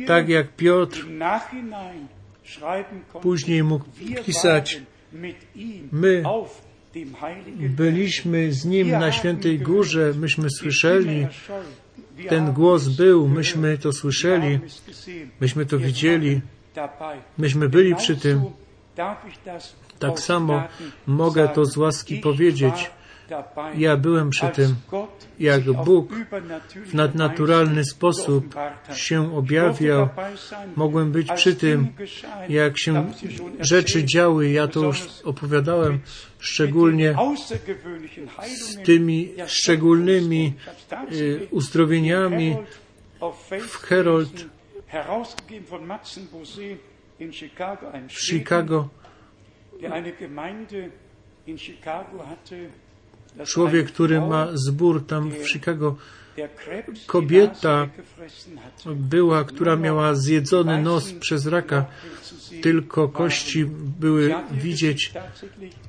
tak 0.07 0.29
jak 0.29 0.57
Piotr 0.57 1.07
później 3.23 3.65
mógł 3.65 3.85
pisać, 4.25 4.81
my 5.93 6.23
byliśmy 7.59 8.53
z 8.53 8.65
Nim 8.65 8.91
na 8.91 9.13
Świętej 9.13 9.59
Górze, 9.59 10.13
myśmy 10.17 10.51
słyszeli, 10.51 11.27
ten 12.29 12.53
głos 12.53 12.89
był, 12.89 13.29
myśmy 13.29 13.79
to 13.79 13.93
słyszeli, 13.93 14.59
myśmy 15.41 15.67
to 15.67 15.79
widzieli, 15.79 16.41
myśmy 17.39 17.69
byli 17.69 17.97
przy 17.97 18.17
tym. 18.17 18.45
Tak 19.99 20.21
samo 20.21 20.63
mogę 21.07 21.49
to 21.49 21.65
z 21.65 21.77
łaski 21.77 22.17
powiedzieć. 22.17 22.91
Ja 23.77 23.97
byłem 23.97 24.31
przy 24.31 24.49
tym, 24.49 24.75
jak 25.39 25.63
Bóg 25.63 26.13
w 26.87 26.95
nadnaturalny 26.95 27.85
sposób 27.85 28.55
się 28.95 29.37
objawiał. 29.37 30.09
Mogłem 30.77 31.13
być 31.13 31.33
przy 31.33 31.55
tym, 31.55 31.89
jak 32.49 32.79
się 32.79 33.13
rzeczy 33.61 34.05
działy. 34.05 34.51
Ja 34.51 34.69
to 34.69 34.81
już 34.81 35.03
opowiadałem, 35.25 36.01
szczególnie 36.39 37.15
z 38.55 38.83
tymi 38.83 39.29
szczególnymi 39.47 40.55
y, 41.13 41.49
uzdrowieniami 41.51 42.57
w 43.69 43.77
Herold 43.77 44.45
w 48.09 48.21
Chicago 48.21 48.89
człowiek, 53.45 53.87
który 53.87 54.21
ma 54.21 54.49
zbór 54.55 55.07
tam 55.07 55.31
w 55.31 55.49
Chicago, 55.51 55.97
kobieta 57.07 57.89
była, 58.87 59.45
która 59.45 59.77
miała 59.77 60.15
zjedzony 60.15 60.83
nos 60.83 61.13
przez 61.13 61.47
raka, 61.47 61.85
tylko 62.63 63.09
kości 63.09 63.65
były 64.01 64.35
widzieć. 64.53 65.13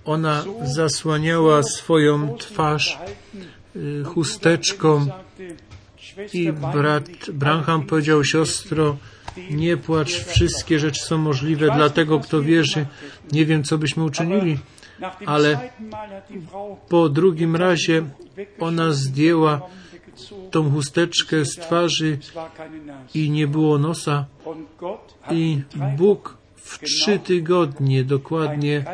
Ona 0.05 0.45
zasłaniała 0.63 1.63
swoją 1.63 2.37
twarz 2.37 2.99
y, 3.75 4.03
chusteczką 4.03 5.07
i 6.33 6.51
brat 6.51 7.09
Branham 7.33 7.85
powiedział, 7.85 8.23
siostro, 8.23 8.97
nie 9.51 9.77
płacz, 9.77 10.25
wszystkie 10.25 10.79
rzeczy 10.79 11.03
są 11.03 11.17
możliwe 11.17 11.65
dla 11.65 11.89
tego, 11.89 12.19
kto 12.19 12.41
wierzy. 12.41 12.85
Nie 13.31 13.45
wiem, 13.45 13.63
co 13.63 13.77
byśmy 13.77 14.03
uczynili 14.03 14.59
ale 15.25 15.69
po 16.89 17.09
drugim 17.09 17.55
razie 17.55 18.03
ona 18.59 18.91
zdjęła 18.91 19.61
tą 20.51 20.71
chusteczkę 20.71 21.45
z 21.45 21.55
twarzy 21.55 22.17
i 23.13 23.29
nie 23.29 23.47
było 23.47 23.77
nosa. 23.77 24.25
I 25.31 25.61
Bóg 25.97 26.42
w 26.63 26.79
trzy 26.79 27.19
tygodnie 27.19 28.03
dokładnie 28.03 28.85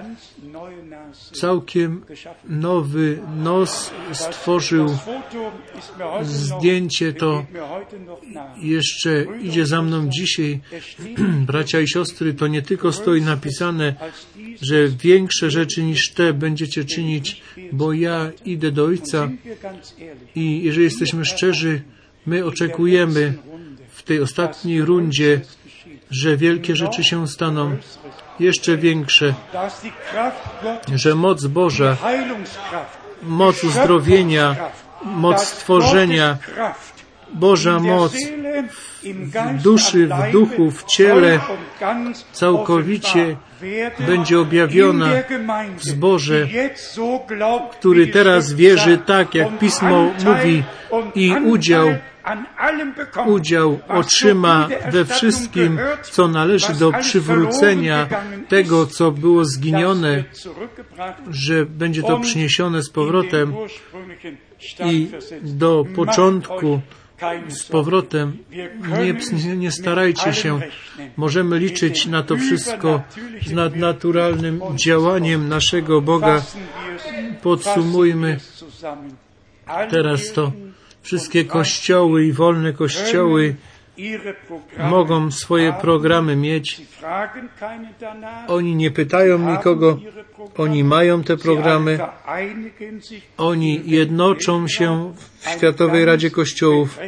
całkiem 1.32 2.06
nowy 2.50 3.20
nos 3.38 3.92
stworzył. 4.12 4.98
Zdjęcie 6.22 7.14
to 7.14 7.46
jeszcze 8.62 9.26
idzie 9.42 9.66
za 9.66 9.82
mną 9.82 10.10
dzisiaj. 10.10 10.60
Bracia 11.50 11.80
i 11.80 11.88
siostry, 11.88 12.34
to 12.34 12.48
nie 12.48 12.62
tylko 12.62 12.92
stoi 12.92 13.22
napisane, 13.22 13.96
że 14.62 14.88
większe 14.88 15.52
rzeczy 15.52 15.84
niż 15.84 16.14
te 16.14 16.34
będziecie 16.34 16.86
czynić, 16.86 17.42
bo 17.72 17.94
ja 17.94 18.32
idę 18.46 18.72
do 18.72 18.86
Ojca 18.86 19.30
i 20.36 20.64
jeżeli 20.64 20.84
jesteśmy 20.84 21.26
szczerzy, 21.26 21.82
my 22.26 22.46
oczekujemy 22.46 23.34
w 23.90 24.04
tej 24.04 24.22
ostatniej 24.22 24.82
rundzie 24.82 25.42
że 26.12 26.38
wielkie 26.38 26.76
rzeczy 26.76 27.04
się 27.04 27.28
staną, 27.28 27.78
jeszcze 28.40 28.78
większe, 28.78 29.34
że 30.96 31.16
moc 31.16 31.46
Boża, 31.46 31.98
moc 33.24 33.64
uzdrowienia, 33.64 34.56
moc 35.04 35.44
stworzenia, 35.44 36.38
Boża 37.34 37.80
moc 37.80 38.14
w 39.58 39.62
duszy, 39.64 40.08
w 40.08 40.32
duchu, 40.32 40.72
w 40.72 40.84
ciele 40.84 41.40
całkowicie 42.32 43.36
będzie 44.00 44.40
objawiona 44.40 45.08
w 45.78 45.84
zborze, 45.84 46.48
który 47.72 48.08
teraz 48.08 48.54
wierzy 48.54 48.98
tak, 48.98 49.36
jak 49.36 49.58
Pismo 49.60 50.12
mówi 50.26 50.64
i 51.16 51.36
udział 51.46 51.88
udział 53.26 53.80
otrzyma 53.88 54.68
we 54.92 55.06
wszystkim, 55.06 55.80
co 56.04 56.28
należy 56.28 56.74
do 56.74 56.92
przywrócenia 56.92 58.08
tego, 58.48 58.86
co 58.86 59.12
było 59.12 59.46
zginione, 59.46 60.24
że 61.30 61.66
będzie 61.66 62.04
to 62.04 62.20
przyniesione 62.20 62.84
z 62.84 62.90
powrotem 62.90 63.54
i 64.86 65.08
do 65.44 65.86
początku 65.96 66.82
z 67.48 67.64
powrotem. 67.64 68.38
Nie, 69.46 69.58
nie 69.58 69.72
starajcie 69.72 70.34
się. 70.34 70.60
Możemy 71.18 71.60
liczyć 71.60 72.06
na 72.06 72.24
to 72.24 72.38
wszystko 72.38 73.02
z 73.46 73.52
nadnaturalnym 73.52 74.62
działaniem 74.76 75.50
naszego 75.50 76.02
Boga. 76.02 76.42
Podsumujmy 77.42 78.40
teraz 79.90 80.32
to. 80.34 80.52
Wszystkie 81.02 81.46
kościoły 81.46 82.26
i 82.26 82.32
wolne 82.32 82.74
kościoły 82.74 83.56
mogą 84.90 85.32
swoje 85.32 85.74
programy 85.74 86.36
mieć. 86.36 86.82
Oni 88.48 88.76
nie 88.76 88.92
pytają 88.92 89.52
nikogo, 89.52 90.00
oni 90.58 90.84
mają 90.84 91.24
te 91.24 91.38
programy, 91.38 92.00
oni 93.38 93.82
jednoczą 93.86 94.68
się 94.68 95.14
w 95.40 95.50
Światowej 95.50 96.06
Radzie 96.06 96.32
Kościołów. 96.32 97.00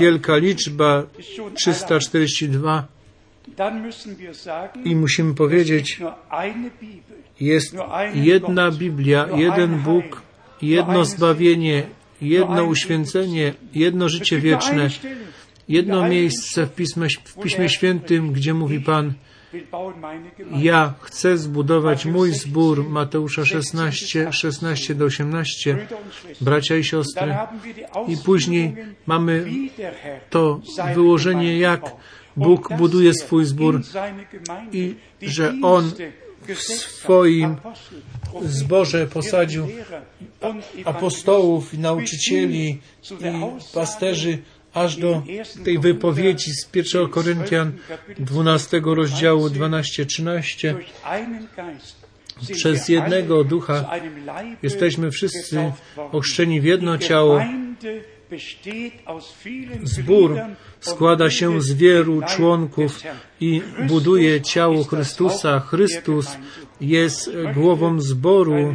Wielka 0.00 0.36
liczba 0.36 1.02
342. 1.54 2.86
I 4.84 4.96
musimy 4.96 5.34
powiedzieć, 5.34 6.00
jest 7.40 7.76
jedna 8.14 8.70
Biblia, 8.70 9.28
jeden 9.36 9.78
Bóg, 9.78 10.22
jedno 10.68 11.04
zbawienie, 11.04 11.82
jedno 12.22 12.64
uświęcenie, 12.64 13.54
jedno 13.74 14.08
życie 14.08 14.38
wieczne, 14.38 14.90
jedno 15.68 16.08
miejsce 16.08 16.66
w 16.66 16.74
Piśmie, 16.74 17.08
w 17.24 17.42
Piśmie 17.42 17.68
Świętym, 17.68 18.32
gdzie 18.32 18.54
mówi 18.54 18.80
Pan, 18.80 19.14
ja 20.58 20.94
chcę 21.00 21.38
zbudować 21.38 22.06
mój 22.06 22.32
zbór 22.32 22.88
Mateusza 22.88 23.44
16, 23.44 24.32
16 24.32 24.94
do 24.94 25.04
18, 25.04 25.86
bracia 26.40 26.76
i 26.76 26.84
siostry. 26.84 27.34
I 28.08 28.16
później 28.16 28.76
mamy 29.06 29.46
to 30.30 30.60
wyłożenie, 30.94 31.58
jak 31.58 31.82
Bóg 32.36 32.76
buduje 32.78 33.14
swój 33.14 33.44
zbór 33.44 33.80
i 34.72 34.94
że 35.22 35.54
On 35.62 35.92
w 36.48 36.62
swoim 36.62 37.56
zborze 38.42 39.06
posadził 39.06 39.66
apostołów, 40.84 41.72
nauczycieli 41.72 42.80
i 43.10 43.14
pasterzy 43.74 44.38
aż 44.74 44.96
do 44.96 45.22
tej 45.64 45.78
wypowiedzi 45.78 46.50
z 46.52 46.68
1 46.74 47.08
Koryntian 47.08 47.72
12 48.18 48.80
rozdziału 48.84 49.48
12-13. 49.48 50.74
Przez 52.52 52.88
jednego 52.88 53.44
ducha 53.44 53.90
jesteśmy 54.62 55.10
wszyscy 55.10 55.72
ochrzczeni 56.12 56.60
w 56.60 56.64
jedno 56.64 56.98
ciało. 56.98 57.40
Zbór 59.82 60.36
składa 60.80 61.30
się 61.30 61.60
z 61.60 61.72
wielu 61.72 62.22
członków 62.22 63.00
i 63.40 63.62
buduje 63.88 64.40
ciało 64.40 64.84
Chrystusa. 64.84 65.60
Chrystus 65.60 66.36
jest 66.80 67.30
głową 67.54 68.00
zboru, 68.00 68.74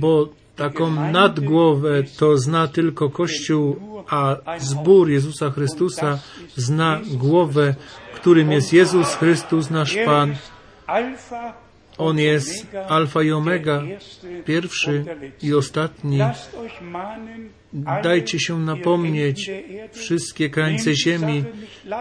bo 0.00 0.28
taką 0.56 0.90
nadgłowę 1.12 2.02
to 2.18 2.38
zna 2.38 2.68
tylko 2.68 3.10
Kościół, 3.10 3.76
a 4.08 4.36
zbór 4.58 5.10
Jezusa 5.10 5.50
Chrystusa 5.50 6.18
zna 6.56 7.00
głowę, 7.12 7.74
którym 8.14 8.52
jest 8.52 8.72
Jezus 8.72 9.14
Chrystus, 9.14 9.70
nasz 9.70 9.96
Pan. 10.04 10.34
On 12.00 12.18
jest 12.18 12.66
Alfa 12.88 13.22
i 13.22 13.32
Omega, 13.32 13.82
pierwszy 14.44 15.04
i 15.42 15.54
ostatni. 15.54 16.18
Dajcie 18.02 18.40
się 18.40 18.58
napomnieć, 18.58 19.50
wszystkie 19.92 20.50
krańce 20.50 20.94
ziemi, 20.94 21.44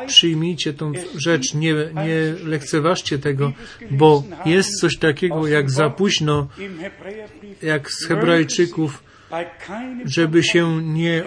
przyjmijcie 0.07 0.73
tą 0.73 0.91
rzecz, 1.15 1.53
nie, 1.53 1.73
nie 1.73 2.45
lekceważcie 2.45 3.19
tego, 3.19 3.53
bo 3.91 4.23
jest 4.45 4.80
coś 4.80 4.97
takiego 4.97 5.47
jak 5.47 5.71
za 5.71 5.89
późno, 5.89 6.47
jak 7.61 7.91
z 7.91 8.07
Hebrajczyków, 8.07 9.03
żeby 10.05 10.43
się 10.43 10.81
nie 10.84 11.23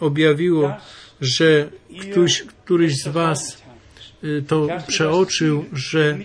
objawiło, 0.00 0.74
że 1.20 1.68
ktoś, 2.00 2.42
któryś 2.42 2.96
z 2.96 3.08
Was 3.08 3.62
to 4.46 4.68
przeoczył, 4.86 5.64
że 5.72 6.18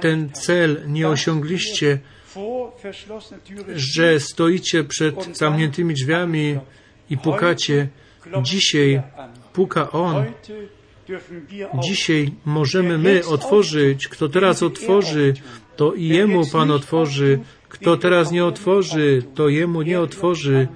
ten 0.00 0.30
cel 0.32 0.82
nie 0.86 1.08
osiągliście, 1.08 1.98
że 3.74 4.20
stoicie 4.20 4.84
przed 4.84 5.36
zamkniętymi 5.36 5.94
drzwiami 5.94 6.58
i 7.10 7.18
pukacie. 7.18 7.88
Dzisiaj 8.42 9.02
puka 9.52 9.90
On. 9.90 10.24
Dzisiaj 11.82 12.32
możemy 12.44 12.98
my 12.98 13.26
otworzyć. 13.26 14.08
Kto 14.08 14.28
teraz 14.28 14.62
otworzy, 14.62 15.34
to 15.76 15.94
i 15.94 16.08
Jemu 16.08 16.46
Pan 16.52 16.70
otworzy. 16.70 17.40
Kto 17.68 17.96
teraz 17.96 18.30
nie 18.30 18.44
otworzy, 18.44 19.22
to 19.34 19.48
Jemu 19.48 19.82
nie 19.82 20.00
otworzy. 20.00 20.68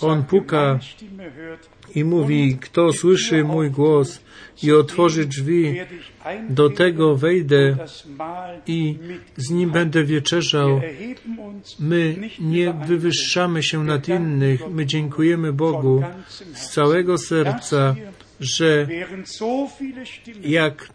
On 0.00 0.24
puka 0.24 0.78
i 1.94 2.04
mówi, 2.04 2.56
kto 2.60 2.92
słyszy 2.92 3.44
mój 3.44 3.70
głos 3.70 4.20
i 4.62 4.72
otworzy 4.72 5.26
drzwi, 5.26 5.74
do 6.48 6.70
tego 6.70 7.16
wejdę 7.16 7.76
i 8.66 8.96
z 9.36 9.50
nim 9.50 9.70
będę 9.70 10.04
wieczerzał. 10.04 10.80
My 11.78 12.16
nie 12.40 12.72
wywyższamy 12.72 13.62
się 13.62 13.84
nad 13.84 14.08
innych, 14.08 14.60
my 14.70 14.86
dziękujemy 14.86 15.52
Bogu 15.52 16.02
z 16.54 16.70
całego 16.70 17.18
serca, 17.18 17.94
że 18.40 18.86
jak 20.42 20.88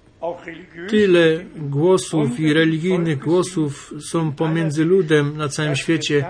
tyle 0.89 1.45
głosów 1.55 2.39
i 2.39 2.53
religijnych 2.53 3.19
głosów 3.19 3.93
są 4.11 4.31
pomiędzy 4.31 4.85
ludem 4.85 5.37
na 5.37 5.49
całym 5.49 5.75
świecie, 5.75 6.25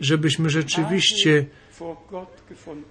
żebyśmy 0.00 0.50
rzeczywiście 0.50 1.46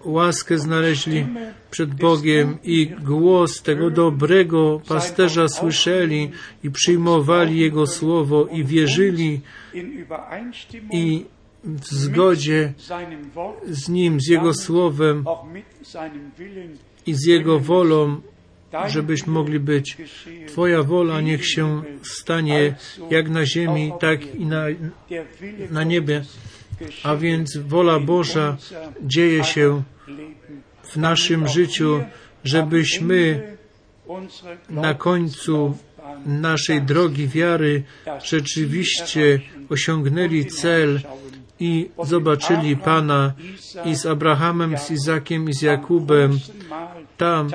łaskę 0.06 0.60
znaleźli 0.60 1.26
przed 1.72 1.94
Bogiem 1.94 2.58
i 2.64 2.88
głos 2.88 3.62
tego 3.62 3.90
dobrego 3.90 4.82
pasterza 4.88 5.48
słyszeli 5.48 6.32
i 6.64 6.72
przyjmowali 6.72 7.60
Jego 7.60 7.88
słowo 7.88 8.46
i 8.46 8.64
wierzyli 8.64 9.42
i 10.92 11.26
w 11.64 11.88
zgodzie 11.88 12.74
z 13.68 13.90
Nim, 13.90 14.22
z 14.22 14.28
Jego 14.28 14.54
słowem 14.54 15.26
i 17.06 17.14
z 17.14 17.26
Jego 17.26 17.60
wolą, 17.60 18.22
żebyśmy 18.88 19.34
mogli 19.34 19.60
być. 19.60 19.98
Twoja 20.48 20.84
wola 20.84 21.22
niech 21.22 21.48
się 21.48 21.82
stanie 22.04 22.76
jak 23.10 23.30
na 23.30 23.46
ziemi, 23.46 23.92
tak 24.00 24.36
i 24.36 24.46
na, 24.46 24.66
na 25.72 25.84
niebie. 25.84 26.24
A 27.04 27.16
więc 27.16 27.58
wola 27.58 28.00
Boża 28.00 28.58
dzieje 29.02 29.44
się 29.44 29.84
w 30.84 30.98
naszym 30.98 31.48
życiu, 31.48 32.04
żebyśmy 32.44 33.42
na 34.70 34.94
końcu 34.94 35.78
naszej 36.26 36.82
drogi 36.82 37.28
wiary 37.28 37.84
rzeczywiście 38.24 39.40
osiągnęli 39.70 40.46
cel 40.46 41.02
i 41.60 41.90
zobaczyli 42.04 42.78
Pana 42.78 43.34
i 43.86 43.96
z 43.96 44.06
Abrahamem, 44.06 44.78
z 44.78 44.92
Izakiem 44.92 45.50
i 45.50 45.54
z 45.54 45.62
Jakubem. 45.62 46.40
Tam 47.18 47.50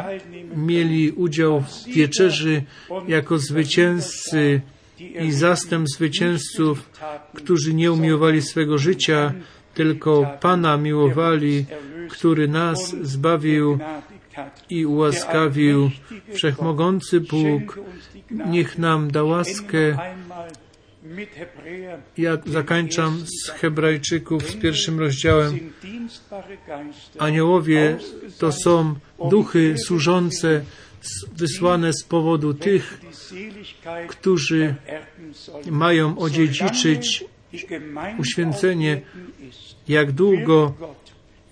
mieli 0.57 1.11
udział 1.11 1.61
w 1.61 1.85
wieczerzy 1.87 2.63
jako 3.09 3.39
zwycięzcy 3.39 4.61
i 5.01 5.33
zastęp 5.33 5.89
zwycięzców, 5.89 6.91
którzy 7.35 7.75
nie 7.75 7.93
umiłowali 7.93 8.43
swego 8.43 8.79
życia, 8.79 9.33
tylko 9.75 10.39
Pana 10.41 10.77
miłowali, 10.77 11.67
który 12.11 12.49
nas 12.49 12.97
zbawił 13.03 13.79
i 14.71 14.87
ułaskawił. 14.87 15.91
Wszechmogący 16.35 17.21
Bóg, 17.21 17.81
niech 18.31 18.79
nam 18.79 19.11
da 19.11 19.23
łaskę. 19.23 19.99
Ja 22.17 22.39
zakończam 22.47 23.25
z 23.27 23.51
Hebrajczyków 23.51 24.51
z 24.51 24.57
pierwszym 24.57 24.99
rozdziałem. 24.99 25.59
Aniołowie 27.19 27.99
to 28.39 28.53
są 28.53 28.95
duchy 29.31 29.75
służące 29.79 30.61
wysłane 31.37 31.93
z 31.93 32.05
powodu 32.05 32.55
tych, 32.55 33.01
którzy 34.09 34.75
mają 35.71 36.19
odziedziczyć 36.19 37.25
uświęcenie. 38.19 39.01
Jak 39.89 40.13
długo 40.13 40.75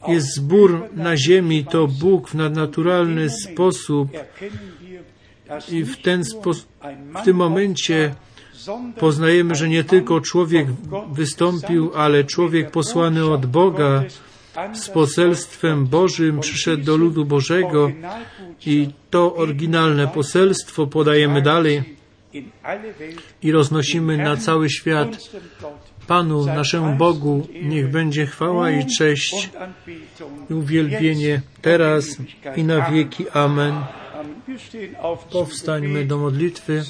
jest 0.08 0.34
zbór 0.34 0.88
na 0.94 1.16
ziemi, 1.16 1.64
to 1.64 1.88
Bóg 1.88 2.28
w 2.28 2.34
nadnaturalny 2.34 3.30
sposób 3.30 4.08
i 5.68 5.84
w 5.84 6.02
ten 6.02 6.24
sposób, 6.24 6.68
w 7.20 7.24
tym 7.24 7.36
momencie 7.36 8.14
poznajemy, 8.98 9.54
że 9.54 9.68
nie 9.68 9.84
tylko 9.84 10.20
człowiek 10.20 10.66
wystąpił, 11.12 11.90
ale 11.94 12.24
człowiek 12.24 12.70
posłany 12.70 13.24
od 13.24 13.46
Boga 13.46 14.04
z 14.74 14.88
poselstwem 14.88 15.86
Bożym 15.86 16.40
przyszedł 16.40 16.84
do 16.84 16.96
ludu 16.96 17.24
Bożego 17.24 17.92
i 18.66 18.88
to 19.10 19.34
oryginalne 19.34 20.08
poselstwo 20.08 20.86
podajemy 20.86 21.42
dalej 21.42 21.82
i 23.42 23.52
roznosimy 23.52 24.16
na 24.16 24.36
cały 24.36 24.70
świat. 24.70 25.08
Panu, 26.06 26.46
naszemu 26.46 26.96
Bogu, 26.96 27.48
niech 27.62 27.90
będzie 27.90 28.26
chwała 28.26 28.70
i 28.70 28.86
cześć 28.86 29.50
i 30.50 30.54
uwielbienie 30.54 31.40
teraz 31.62 32.16
i 32.56 32.64
na 32.64 32.90
wieki. 32.90 33.30
Amen. 33.30 33.74
Powstańmy 35.32 36.04
do 36.04 36.18
modlitwy 36.18 36.84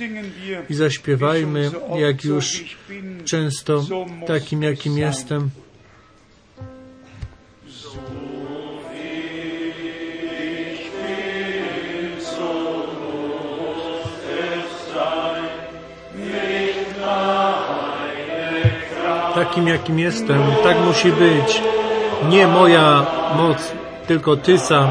i 0.71 0.75
zaśpiewajmy, 0.75 1.71
jak 1.97 2.25
już 2.25 2.77
często, 3.25 3.87
takim 4.27 4.63
jakim 4.63 4.99
jestem. 4.99 5.51
Takim, 19.45 19.69
jakim 19.69 19.99
jestem. 19.99 20.43
Tak 20.63 20.81
musi 20.81 21.13
być. 21.13 21.63
Nie 22.29 22.47
moja 22.47 23.07
moc, 23.37 23.73
tylko 24.07 24.37
Ty 24.37 24.59
sam. 24.59 24.89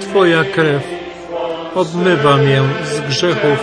Twoja 0.00 0.44
krew 0.44 0.82
obmywa 1.74 2.36
mię 2.36 2.62
z 2.84 3.00
grzechów. 3.00 3.58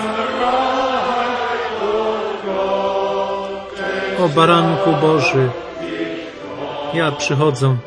O 4.20 4.30
baranku 4.30 4.92
Boży, 5.02 5.50
ja 6.94 7.12
przychodzę. 7.12 7.78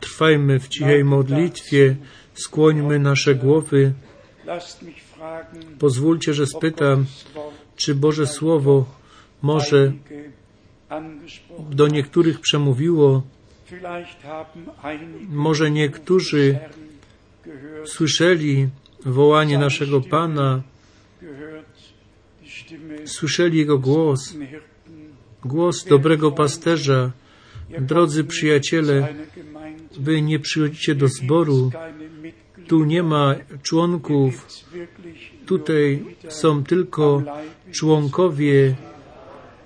Trwajmy 0.00 0.60
w 0.60 0.68
cichej 0.68 1.04
modlitwie, 1.04 1.96
skłońmy 2.34 2.98
nasze 2.98 3.34
głowy. 3.34 3.92
Pozwólcie, 5.78 6.34
że 6.34 6.46
spytam, 6.46 7.06
czy 7.76 7.94
Boże 7.94 8.26
Słowo 8.26 8.86
może 9.42 9.92
do 11.70 11.88
niektórych 11.88 12.40
przemówiło. 12.40 13.22
Może 15.28 15.70
niektórzy 15.70 16.58
słyszeli 17.84 18.68
wołanie 19.04 19.58
naszego 19.58 20.00
Pana, 20.00 20.62
słyszeli 23.04 23.58
Jego 23.58 23.78
głos, 23.78 24.34
głos 25.44 25.84
dobrego 25.84 26.32
pasterza. 26.32 27.10
Drodzy 27.80 28.24
przyjaciele, 28.24 29.14
wy 29.98 30.22
nie 30.22 30.38
przychodzicie 30.38 30.94
do 30.94 31.08
zboru, 31.08 31.70
tu 32.66 32.84
nie 32.84 33.02
ma 33.02 33.34
członków, 33.62 34.46
tutaj 35.46 36.04
są 36.28 36.64
tylko 36.64 37.22
członkowie 37.72 38.74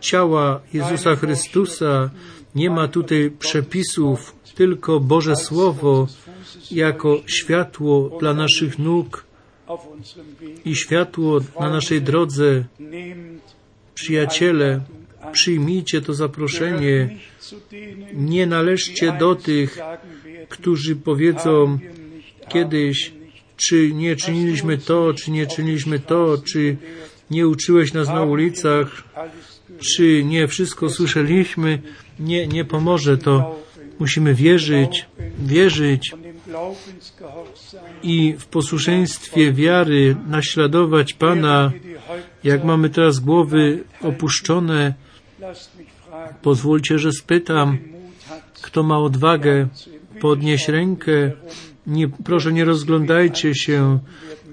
ciała 0.00 0.60
Jezusa 0.72 1.16
Chrystusa. 1.16 2.10
Nie 2.54 2.70
ma 2.70 2.88
tutaj 2.88 3.30
przepisów, 3.38 4.36
tylko 4.54 5.00
Boże 5.00 5.36
Słowo 5.36 6.06
jako 6.70 7.20
światło 7.26 8.16
dla 8.20 8.34
naszych 8.34 8.78
nóg 8.78 9.24
i 10.64 10.76
światło 10.76 11.40
na 11.60 11.70
naszej 11.70 12.02
drodze. 12.02 12.64
Przyjaciele, 13.94 14.80
przyjmijcie 15.32 16.00
to 16.00 16.14
zaproszenie. 16.14 17.18
Nie 18.14 18.46
należcie 18.46 19.12
do 19.12 19.34
tych, 19.34 19.78
którzy 20.48 20.96
powiedzą 20.96 21.78
kiedyś, 22.48 23.12
czy 23.56 23.92
nie 23.92 24.16
czyniliśmy 24.16 24.78
to, 24.78 25.14
czy 25.14 25.30
nie 25.30 25.46
czyniliśmy 25.46 25.98
to, 25.98 26.38
czy 26.52 26.76
nie 27.30 27.48
uczyłeś 27.48 27.92
nas 27.92 28.08
na 28.08 28.22
ulicach, 28.22 29.04
czy 29.78 30.24
nie 30.24 30.48
wszystko 30.48 30.90
słyszeliśmy. 30.90 31.82
Nie, 32.18 32.46
nie 32.46 32.64
pomoże 32.64 33.18
to. 33.18 33.64
Musimy 33.98 34.34
wierzyć, 34.34 35.06
wierzyć 35.38 36.12
i 38.02 38.34
w 38.38 38.46
posłuszeństwie 38.46 39.52
wiary 39.52 40.16
naśladować 40.26 41.12
Pana. 41.12 41.72
Jak 42.44 42.64
mamy 42.64 42.90
teraz 42.90 43.20
głowy 43.20 43.84
opuszczone, 44.00 44.94
pozwólcie, 46.42 46.98
że 46.98 47.12
spytam, 47.12 47.78
kto 48.62 48.82
ma 48.82 48.98
odwagę 48.98 49.68
podnieść 50.20 50.68
rękę. 50.68 51.32
Nie, 51.86 52.08
proszę, 52.08 52.52
nie 52.52 52.64
rozglądajcie 52.64 53.54
się. 53.54 53.98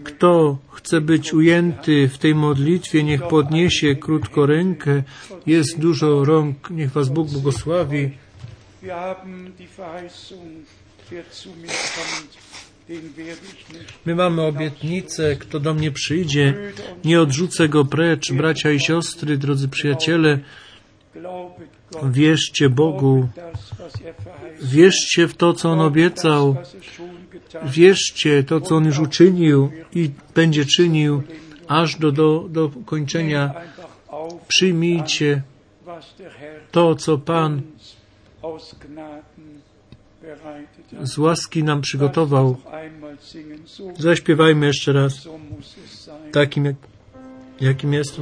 Kto 0.04 0.58
chce 0.72 1.02
być 1.02 1.34
ujęty 1.34 2.10
w 2.10 2.18
tej 2.18 2.36
modlitwie, 2.36 3.04
niech 3.04 3.28
podniesie 3.28 3.96
krótko 3.96 4.46
rękę. 4.46 5.04
Jest 5.46 5.80
dużo 5.80 6.26
rąk, 6.26 6.70
niech 6.70 6.92
Was 6.92 7.10
Bóg 7.10 7.30
błogosławi. 7.30 8.12
My 14.06 14.16
mamy 14.16 14.42
obietnicę, 14.42 15.36
kto 15.36 15.60
do 15.60 15.74
mnie 15.74 15.92
przyjdzie, 15.92 16.54
nie 17.06 17.22
odrzucę 17.22 17.70
go 17.70 17.86
precz, 17.86 18.32
bracia 18.32 18.72
i 18.72 18.80
siostry, 18.80 19.38
drodzy 19.38 19.68
przyjaciele. 19.68 20.40
Wierzcie 22.04 22.70
Bogu, 22.70 23.28
wierzcie 24.62 25.28
w 25.28 25.34
to, 25.34 25.54
co 25.54 25.72
On 25.72 25.80
obiecał, 25.80 26.56
wierzcie 27.64 28.44
to, 28.44 28.62
co 28.62 28.76
On 28.76 28.86
już 28.86 29.00
uczynił 29.00 29.72
i 29.96 30.10
będzie 30.36 30.66
czynił 30.66 31.24
aż 31.68 31.96
do, 31.96 32.12
do, 32.12 32.46
do 32.50 32.72
kończenia. 32.86 33.54
Przyjmijcie 34.48 35.42
to, 36.72 36.96
co 36.96 37.18
Pan 37.18 37.62
z 41.04 41.18
łaski 41.18 41.64
nam 41.64 41.82
przygotował. 41.82 42.58
Zaśpiewajmy 44.00 44.66
jeszcze 44.66 44.94
raz 44.94 45.28
takim, 46.32 46.66
jak, 46.66 46.76
jakim 47.62 47.94
jest 47.94 48.22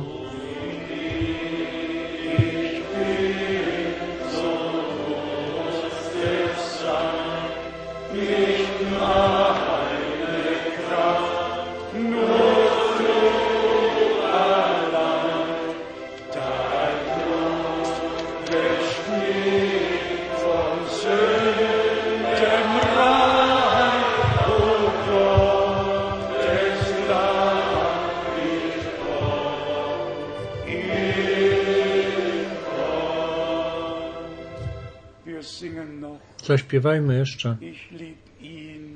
Zaśpiewajmy 36.50 37.18
jeszcze. 37.18 37.58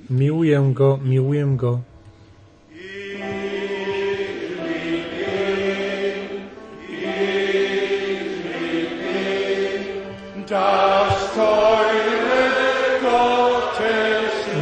Miłuję 0.09 0.71
Go, 0.73 0.99
miłuję 1.03 1.45
Go. 1.55 1.79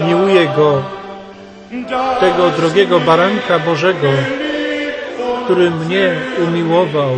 Miłuję 0.07 0.47
Go, 0.55 0.83
tego 2.19 2.49
drogiego 2.49 2.99
baranka 2.99 3.59
Bożego, 3.59 4.07
który 5.45 5.71
mnie 5.71 6.15
umiłował 6.47 7.11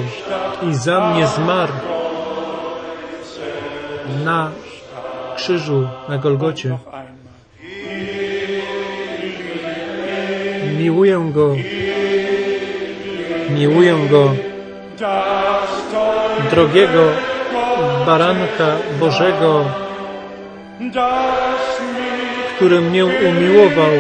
i 0.69 0.75
za 0.75 1.09
mnie 1.09 1.27
zmarł 1.27 1.73
na 4.25 4.51
krzyżu 5.43 5.87
na 6.09 6.17
Golgocie. 6.17 6.77
Miłuję 10.77 11.31
Go, 11.33 11.55
miłuję 13.49 13.95
Go, 14.09 14.31
drogiego 16.51 17.03
baranka 18.05 18.67
Bożego, 18.99 19.65
który 22.55 22.81
mnie 22.81 23.05
umiłował 23.05 23.93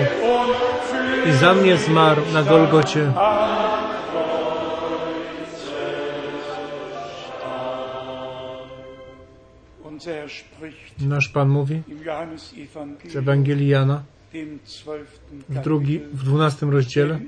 i 1.25 1.31
za 1.31 1.53
mnie 1.53 1.77
zmarł 1.77 2.21
na 2.33 2.43
Golgocie. 2.43 3.11
Nasz 10.99 11.29
Pan 11.29 11.49
mówi 11.49 11.81
w 13.09 13.15
Ewangelii 13.15 13.67
Jana 13.67 14.03
w, 15.49 15.59
drugi, 15.59 15.99
w 15.99 16.23
12 16.23 16.65
rozdziale 16.65 17.19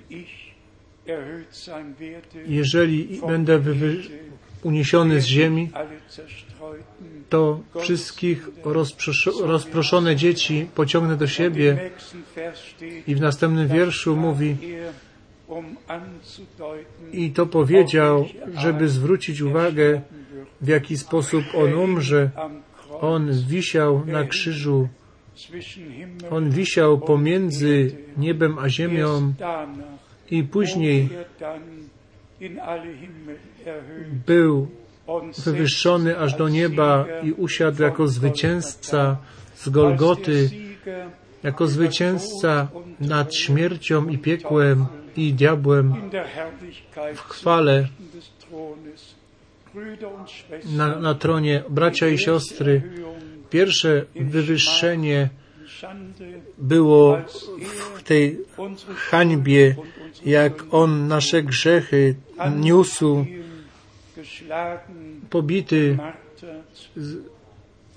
jeżeli 2.47 3.21
będę 3.27 3.61
uniesiony 4.63 5.21
z 5.21 5.25
ziemi, 5.25 5.71
to 7.29 7.59
wszystkich 7.79 8.49
rozproszone 9.43 10.15
dzieci 10.15 10.67
pociągnę 10.75 11.15
do 11.15 11.27
siebie. 11.27 11.91
I 13.07 13.15
w 13.15 13.21
następnym 13.21 13.67
wierszu 13.67 14.15
mówi, 14.15 14.57
i 17.11 17.31
to 17.31 17.45
powiedział, 17.45 18.25
żeby 18.57 18.89
zwrócić 18.89 19.41
uwagę, 19.41 20.01
w 20.61 20.67
jaki 20.67 20.97
sposób 20.97 21.43
on 21.55 21.73
umrze. 21.73 22.29
On 23.01 23.31
wisiał 23.47 24.05
na 24.05 24.23
krzyżu. 24.23 24.87
On 26.29 26.49
wisiał 26.49 26.99
pomiędzy 26.99 27.97
niebem 28.17 28.59
a 28.59 28.69
ziemią 28.69 29.33
i 30.31 30.43
później 30.43 31.09
był 34.25 34.67
wywyższony 35.45 36.19
aż 36.19 36.35
do 36.35 36.49
nieba 36.49 37.05
i 37.23 37.31
usiadł 37.31 37.83
jako 37.83 38.07
zwycięzca 38.07 39.17
z 39.55 39.69
Golgoty, 39.69 40.49
jako 41.43 41.67
zwycięzca 41.67 42.67
nad 42.99 43.35
śmiercią 43.35 44.07
i 44.07 44.17
piekłem 44.17 44.85
i 45.17 45.33
diabłem 45.33 45.93
w 47.15 47.19
chwale 47.19 47.87
na, 50.65 50.99
na 50.99 51.13
tronie 51.13 51.63
bracia 51.69 52.07
i 52.07 52.17
siostry. 52.17 52.81
Pierwsze 53.49 54.05
wywyższenie 54.15 55.29
było 56.57 57.17
w 57.95 58.03
tej 58.03 58.39
hańbie, 58.95 59.75
jak 60.25 60.63
On 60.71 61.07
nasze 61.07 61.43
grzechy 61.43 62.15
niósł, 62.55 63.25
pobity, 65.29 65.97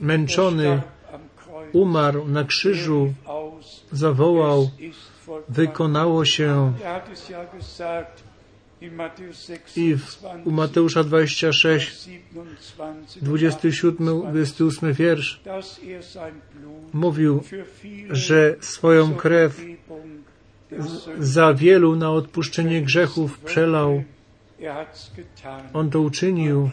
męczony, 0.00 0.82
umarł 1.72 2.28
na 2.28 2.44
krzyżu, 2.44 3.14
zawołał, 3.92 4.70
wykonało 5.48 6.24
się. 6.24 6.72
I 9.76 9.94
w, 9.96 10.24
u 10.44 10.50
Mateusza 10.50 11.04
26, 11.04 12.08
27, 13.22 14.22
28 14.30 14.92
wiersz 14.92 15.40
mówił, 16.92 17.42
że 18.10 18.56
swoją 18.60 19.14
krew 19.14 19.62
za 21.18 21.54
wielu 21.54 21.96
na 21.96 22.10
odpuszczenie 22.10 22.82
grzechów 22.82 23.38
przelał. 23.38 24.02
On 25.72 25.90
to 25.90 26.00
uczynił. 26.00 26.70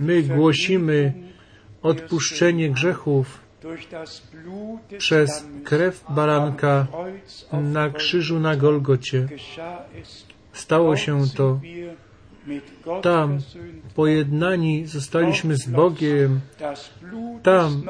My 0.00 0.22
głosimy 0.22 1.12
odpuszczenie 1.82 2.70
grzechów 2.70 3.40
przez 4.98 5.46
krew 5.64 6.04
baranka 6.10 6.86
na 7.52 7.90
krzyżu 7.90 8.38
na 8.40 8.56
Golgocie. 8.56 9.28
Stało 10.58 10.96
się 10.96 11.22
to. 11.36 11.60
Tam 13.02 13.38
pojednani 13.94 14.86
zostaliśmy 14.86 15.56
z 15.56 15.68
Bogiem. 15.68 16.40
Tam 17.42 17.82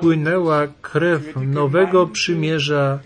płynęła 0.00 0.66
krew 0.82 1.36
nowego 1.36 2.06
przymierza 2.06 2.98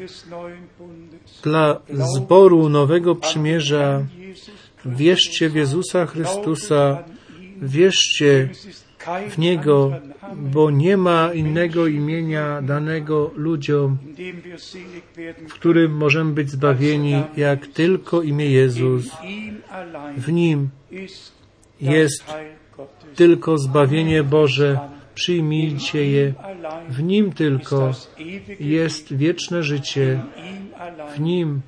dla 1.42 1.80
zboru 2.14 2.68
nowego 2.68 3.14
przymierza. 3.14 4.04
Wierzcie 4.86 5.48
w 5.48 5.54
Jezusa 5.54 6.06
Chrystusa, 6.06 7.04
wierzcie 7.62 8.48
w 9.30 9.38
Niego, 9.38 9.92
bo 10.36 10.70
nie 10.70 10.96
ma 10.96 11.32
innego 11.34 11.86
imienia 11.86 12.62
danego 12.62 13.30
ludziom, 13.36 13.98
w 15.48 15.54
którym 15.54 15.96
możemy 15.96 16.32
być 16.32 16.50
zbawieni, 16.50 17.22
jak 17.36 17.66
tylko 17.66 18.22
imię 18.22 18.46
Jezus. 18.46 19.10
W 20.16 20.32
Nim 20.32 20.68
jest 21.80 22.24
tylko 23.14 23.58
zbawienie 23.58 24.22
Boże. 24.22 24.78
Przyjmijcie 25.14 26.06
je. 26.10 26.34
W 26.88 27.02
Nim 27.02 27.32
tylko 27.32 27.92
jest 28.60 29.16
wieczne 29.16 29.62
życie. 29.62 30.20
W 31.16 31.20
Nim 31.20 31.60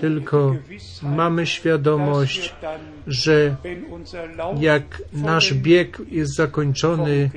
tylko 0.00 0.56
mamy 1.02 1.46
świadomość, 1.46 2.54
że 3.06 3.56
jak 4.60 5.02
nasz 5.12 5.54
bieg 5.54 5.98
jest 6.10 6.36
zakończony, 6.36 7.30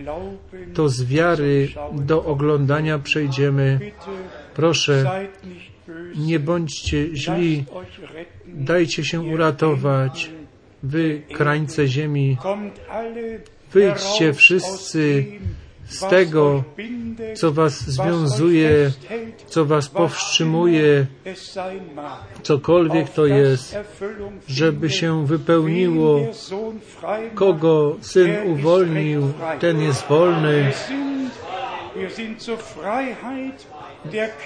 to 0.74 0.90
z 0.90 1.04
wiary 1.04 1.70
do 1.94 2.26
oglądania 2.26 3.00
przejdziemy. 3.00 3.80
Proszę, 4.54 5.28
nie 6.16 6.40
bądźcie 6.40 7.16
źli, 7.16 7.66
dajcie 8.46 9.06
się 9.06 9.22
uratować, 9.22 10.32
wy 10.84 11.22
krańce 11.34 11.88
ziemi. 11.88 12.38
Wyjdźcie 13.74 14.34
wszyscy 14.34 15.26
z 15.88 16.10
tego, 16.10 16.64
co 17.36 17.52
was 17.52 17.90
związuje, 17.90 18.92
co 19.48 19.66
was 19.66 19.90
powstrzymuje, 19.90 21.06
cokolwiek 22.44 23.10
to 23.10 23.26
jest, 23.26 23.78
żeby 24.48 24.90
się 24.90 25.26
wypełniło. 25.26 26.20
Kogo 27.36 27.96
Syn 28.02 28.32
uwolnił, 28.46 29.32
ten 29.60 29.82
jest 29.82 30.08
wolny. 30.08 30.72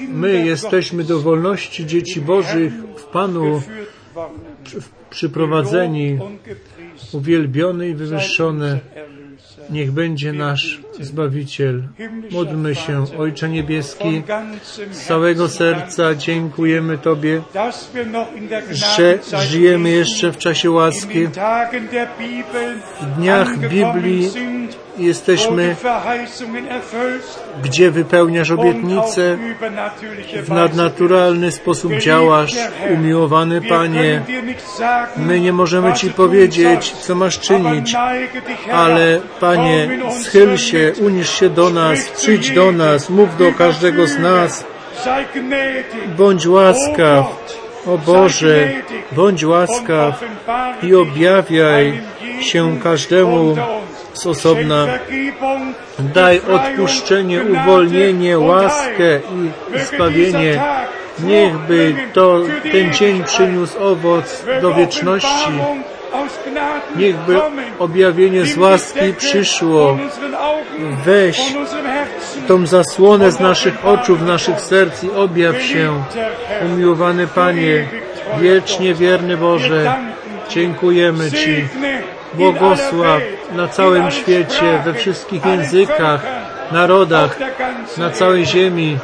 My 0.09 0.45
jesteśmy 0.45 1.03
do 1.03 1.19
wolności 1.19 1.85
dzieci 1.85 2.22
Bożych 2.22 2.73
w 2.73 3.03
Panu 3.03 3.61
przyprowadzeni, 5.09 6.19
uwielbiony 7.13 7.89
i 7.89 7.93
wywyższony. 7.93 8.80
Niech 9.69 9.91
będzie 9.91 10.33
nasz 10.33 10.79
Zbawiciel. 10.99 11.83
Módlmy 12.31 12.75
się, 12.75 13.05
Ojcze 13.17 13.49
Niebieski, 13.49 14.23
z 14.91 15.05
całego 15.05 15.49
serca 15.49 16.15
dziękujemy 16.15 16.97
Tobie, 16.97 17.41
że 18.71 19.19
żyjemy 19.49 19.89
jeszcze 19.89 20.31
w 20.31 20.38
czasie 20.38 20.71
łaski, 20.71 21.27
w 23.01 23.15
dniach 23.17 23.59
Biblii 23.59 24.29
jesteśmy, 24.98 25.76
gdzie 27.64 27.91
wypełniasz 27.91 28.52
obietnice, 28.52 29.38
w 30.43 30.49
nadnaturalny 30.49 31.52
sposób 31.52 31.93
działasz, 31.93 32.56
umiłowany 32.93 33.61
Panie. 33.61 34.22
My 35.18 35.39
nie 35.39 35.53
możemy 35.53 35.93
Ci 35.93 36.10
powiedzieć, 36.10 36.91
co 36.91 37.15
masz 37.15 37.39
czynić, 37.39 37.95
ale 38.73 39.19
Panie, 39.39 39.89
schyl 40.22 40.57
się, 40.57 40.93
unisz 41.02 41.30
się 41.39 41.49
do 41.49 41.69
nas, 41.69 42.10
przyjdź 42.10 42.52
do 42.52 42.72
nas, 42.72 43.10
mów 43.10 43.38
do 43.38 43.52
każdego 43.53 44.07
z 44.07 44.19
nas. 44.19 44.65
Bądź 46.18 46.48
łaskaw, 46.48 47.26
o 47.88 47.98
Boże, 47.98 48.69
bądź 49.11 49.43
łaskaw 49.43 50.23
i 50.84 50.95
objawiaj 50.95 52.02
się 52.41 52.80
każdemu 52.84 53.56
osobna. 54.26 54.88
Daj 55.99 56.41
odpuszczenie, 56.53 57.43
uwolnienie, 57.43 58.39
łaskę 58.39 59.19
i 59.76 59.80
zbawienie. 59.80 60.61
Niechby 61.19 61.95
to 62.14 62.41
ten 62.72 62.93
dzień 62.93 63.23
przyniósł 63.23 63.84
owoc 63.84 64.45
do 64.61 64.73
wieczności. 64.73 65.52
Niechby 66.95 67.39
objawienie 67.80 68.45
z 68.45 68.57
łaski 68.57 69.14
przyszło. 69.18 69.98
Weź 71.06 71.53
tą 72.48 72.65
zasłonę 72.65 73.31
z 73.31 73.39
naszych 73.39 73.85
oczu, 73.85 74.15
w 74.15 74.26
naszych 74.26 74.61
serc 74.61 75.03
i 75.03 75.11
objaw 75.11 75.61
się. 75.61 76.03
Umiłowany 76.65 77.27
Panie, 77.27 77.88
wiecznie 78.41 78.93
wierny 78.93 79.38
Boże, 79.38 79.93
dziękujemy 80.49 81.31
Ci. 81.31 81.68
Błogosław 82.33 83.21
na 83.51 83.67
całym 83.67 84.11
świecie, 84.11 84.81
we 84.85 84.93
wszystkich 84.93 85.45
językach, 85.45 86.21
narodach, 86.71 87.39
na 87.97 88.09
całej 88.09 88.45
ziemi. 88.45 88.97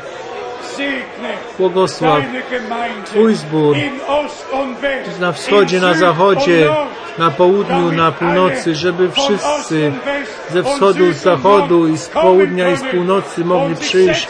Błogosław 1.58 2.24
Twój 3.06 3.36
zbór 3.36 3.78
na 5.20 5.32
wschodzie, 5.32 5.82
na 5.82 5.94
zachodzie, 5.94 6.70
na 7.18 7.32
południu, 7.32 7.92
na 7.92 8.12
północy, 8.12 8.76
żeby 8.76 9.12
wszyscy 9.12 9.92
ze 10.50 10.64
wschodu, 10.64 11.14
z 11.14 11.18
zachodu 11.18 11.88
i 11.88 11.98
z 11.98 12.08
południa 12.08 12.70
i 12.70 12.78
z 12.78 12.84
północy 12.84 13.46
mogli 13.46 13.76
przyjść 13.76 14.28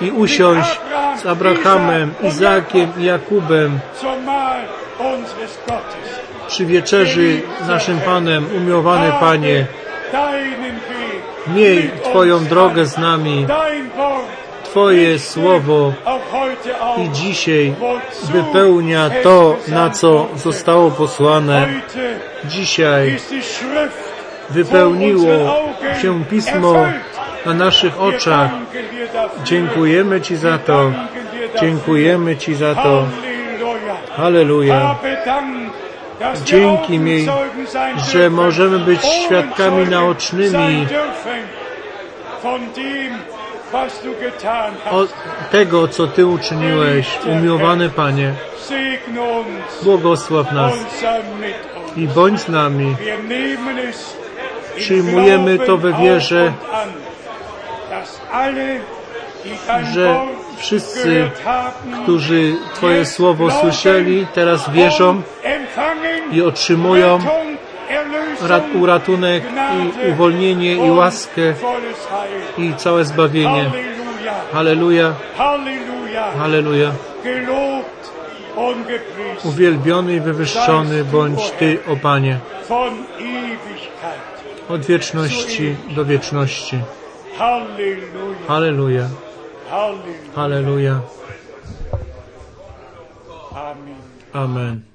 i 0.00 0.10
usiąść 0.10 0.80
z 1.22 1.26
Abrahamem, 1.26 2.14
Izakiem 2.22 2.92
i 2.98 3.04
Jakubem 3.04 3.80
przy 6.48 6.66
wieczerzy 6.66 7.42
naszym 7.68 8.00
Panem, 8.00 8.46
umiłowany 8.56 9.12
Panie. 9.20 9.66
Miej 11.54 11.90
Twoją 12.04 12.44
drogę 12.44 12.86
z 12.86 12.98
nami, 12.98 13.46
Twoje 14.64 15.18
słowo 15.18 15.92
i 16.96 17.10
dzisiaj 17.10 17.74
wypełnia 18.32 19.10
to, 19.22 19.56
na 19.68 19.90
co 19.90 20.26
zostało 20.36 20.90
posłane. 20.90 21.68
Dzisiaj 22.44 23.16
wypełniło 24.50 25.56
się 26.02 26.24
Pismo 26.24 26.74
na 27.46 27.54
naszych 27.54 28.00
oczach. 28.00 28.50
Dziękujemy 29.44 30.20
Ci 30.20 30.36
za 30.36 30.58
to. 30.58 30.92
Dziękujemy 31.60 32.36
Ci 32.36 32.54
za 32.54 32.74
to. 32.74 33.04
Halleluja. 34.16 34.96
Dzięki 36.44 36.98
mi, 36.98 37.26
że 38.12 38.30
możemy 38.30 38.78
być 38.78 39.00
świadkami 39.26 39.88
naocznymi 39.88 40.86
tego, 45.50 45.88
co 45.88 46.06
Ty 46.06 46.26
uczyniłeś, 46.26 47.18
umiłowany 47.26 47.90
Panie. 47.90 48.34
Błogosław 49.82 50.52
nas 50.52 50.72
i 51.96 52.08
bądź 52.08 52.40
z 52.40 52.48
nami. 52.48 52.96
Przyjmujemy 54.76 55.58
to 55.58 55.76
we 55.76 55.92
wierze, 55.92 56.52
że 59.94 60.20
wszyscy, 60.58 61.30
którzy 62.02 62.56
Twoje 62.74 63.06
słowo 63.06 63.50
słyszeli, 63.50 64.26
teraz 64.34 64.70
wierzą 64.70 65.22
i 66.32 66.42
otrzymują 66.42 67.18
uratunek 68.74 69.44
i 70.04 70.10
uwolnienie 70.10 70.74
i 70.86 70.90
łaskę 70.90 71.54
i 72.58 72.74
całe 72.74 73.04
zbawienie. 73.04 73.70
Halleluja, 74.52 75.14
Halleluja, 76.38 76.92
Uwielbiony 79.44 80.14
i 80.14 80.20
wywyższony 80.20 81.04
bądź 81.04 81.50
Ty, 81.50 81.78
o 81.88 81.96
Panie, 81.96 82.38
od 84.68 84.86
wieczności 84.86 85.76
do 85.96 86.04
wieczności. 86.04 86.78
Halleluja, 88.48 89.08
Halleluja, 89.68 90.32
Halleluja, 90.34 90.94
halleluja. 90.94 91.02
Amen. 93.54 93.96
Amen. 94.32 94.87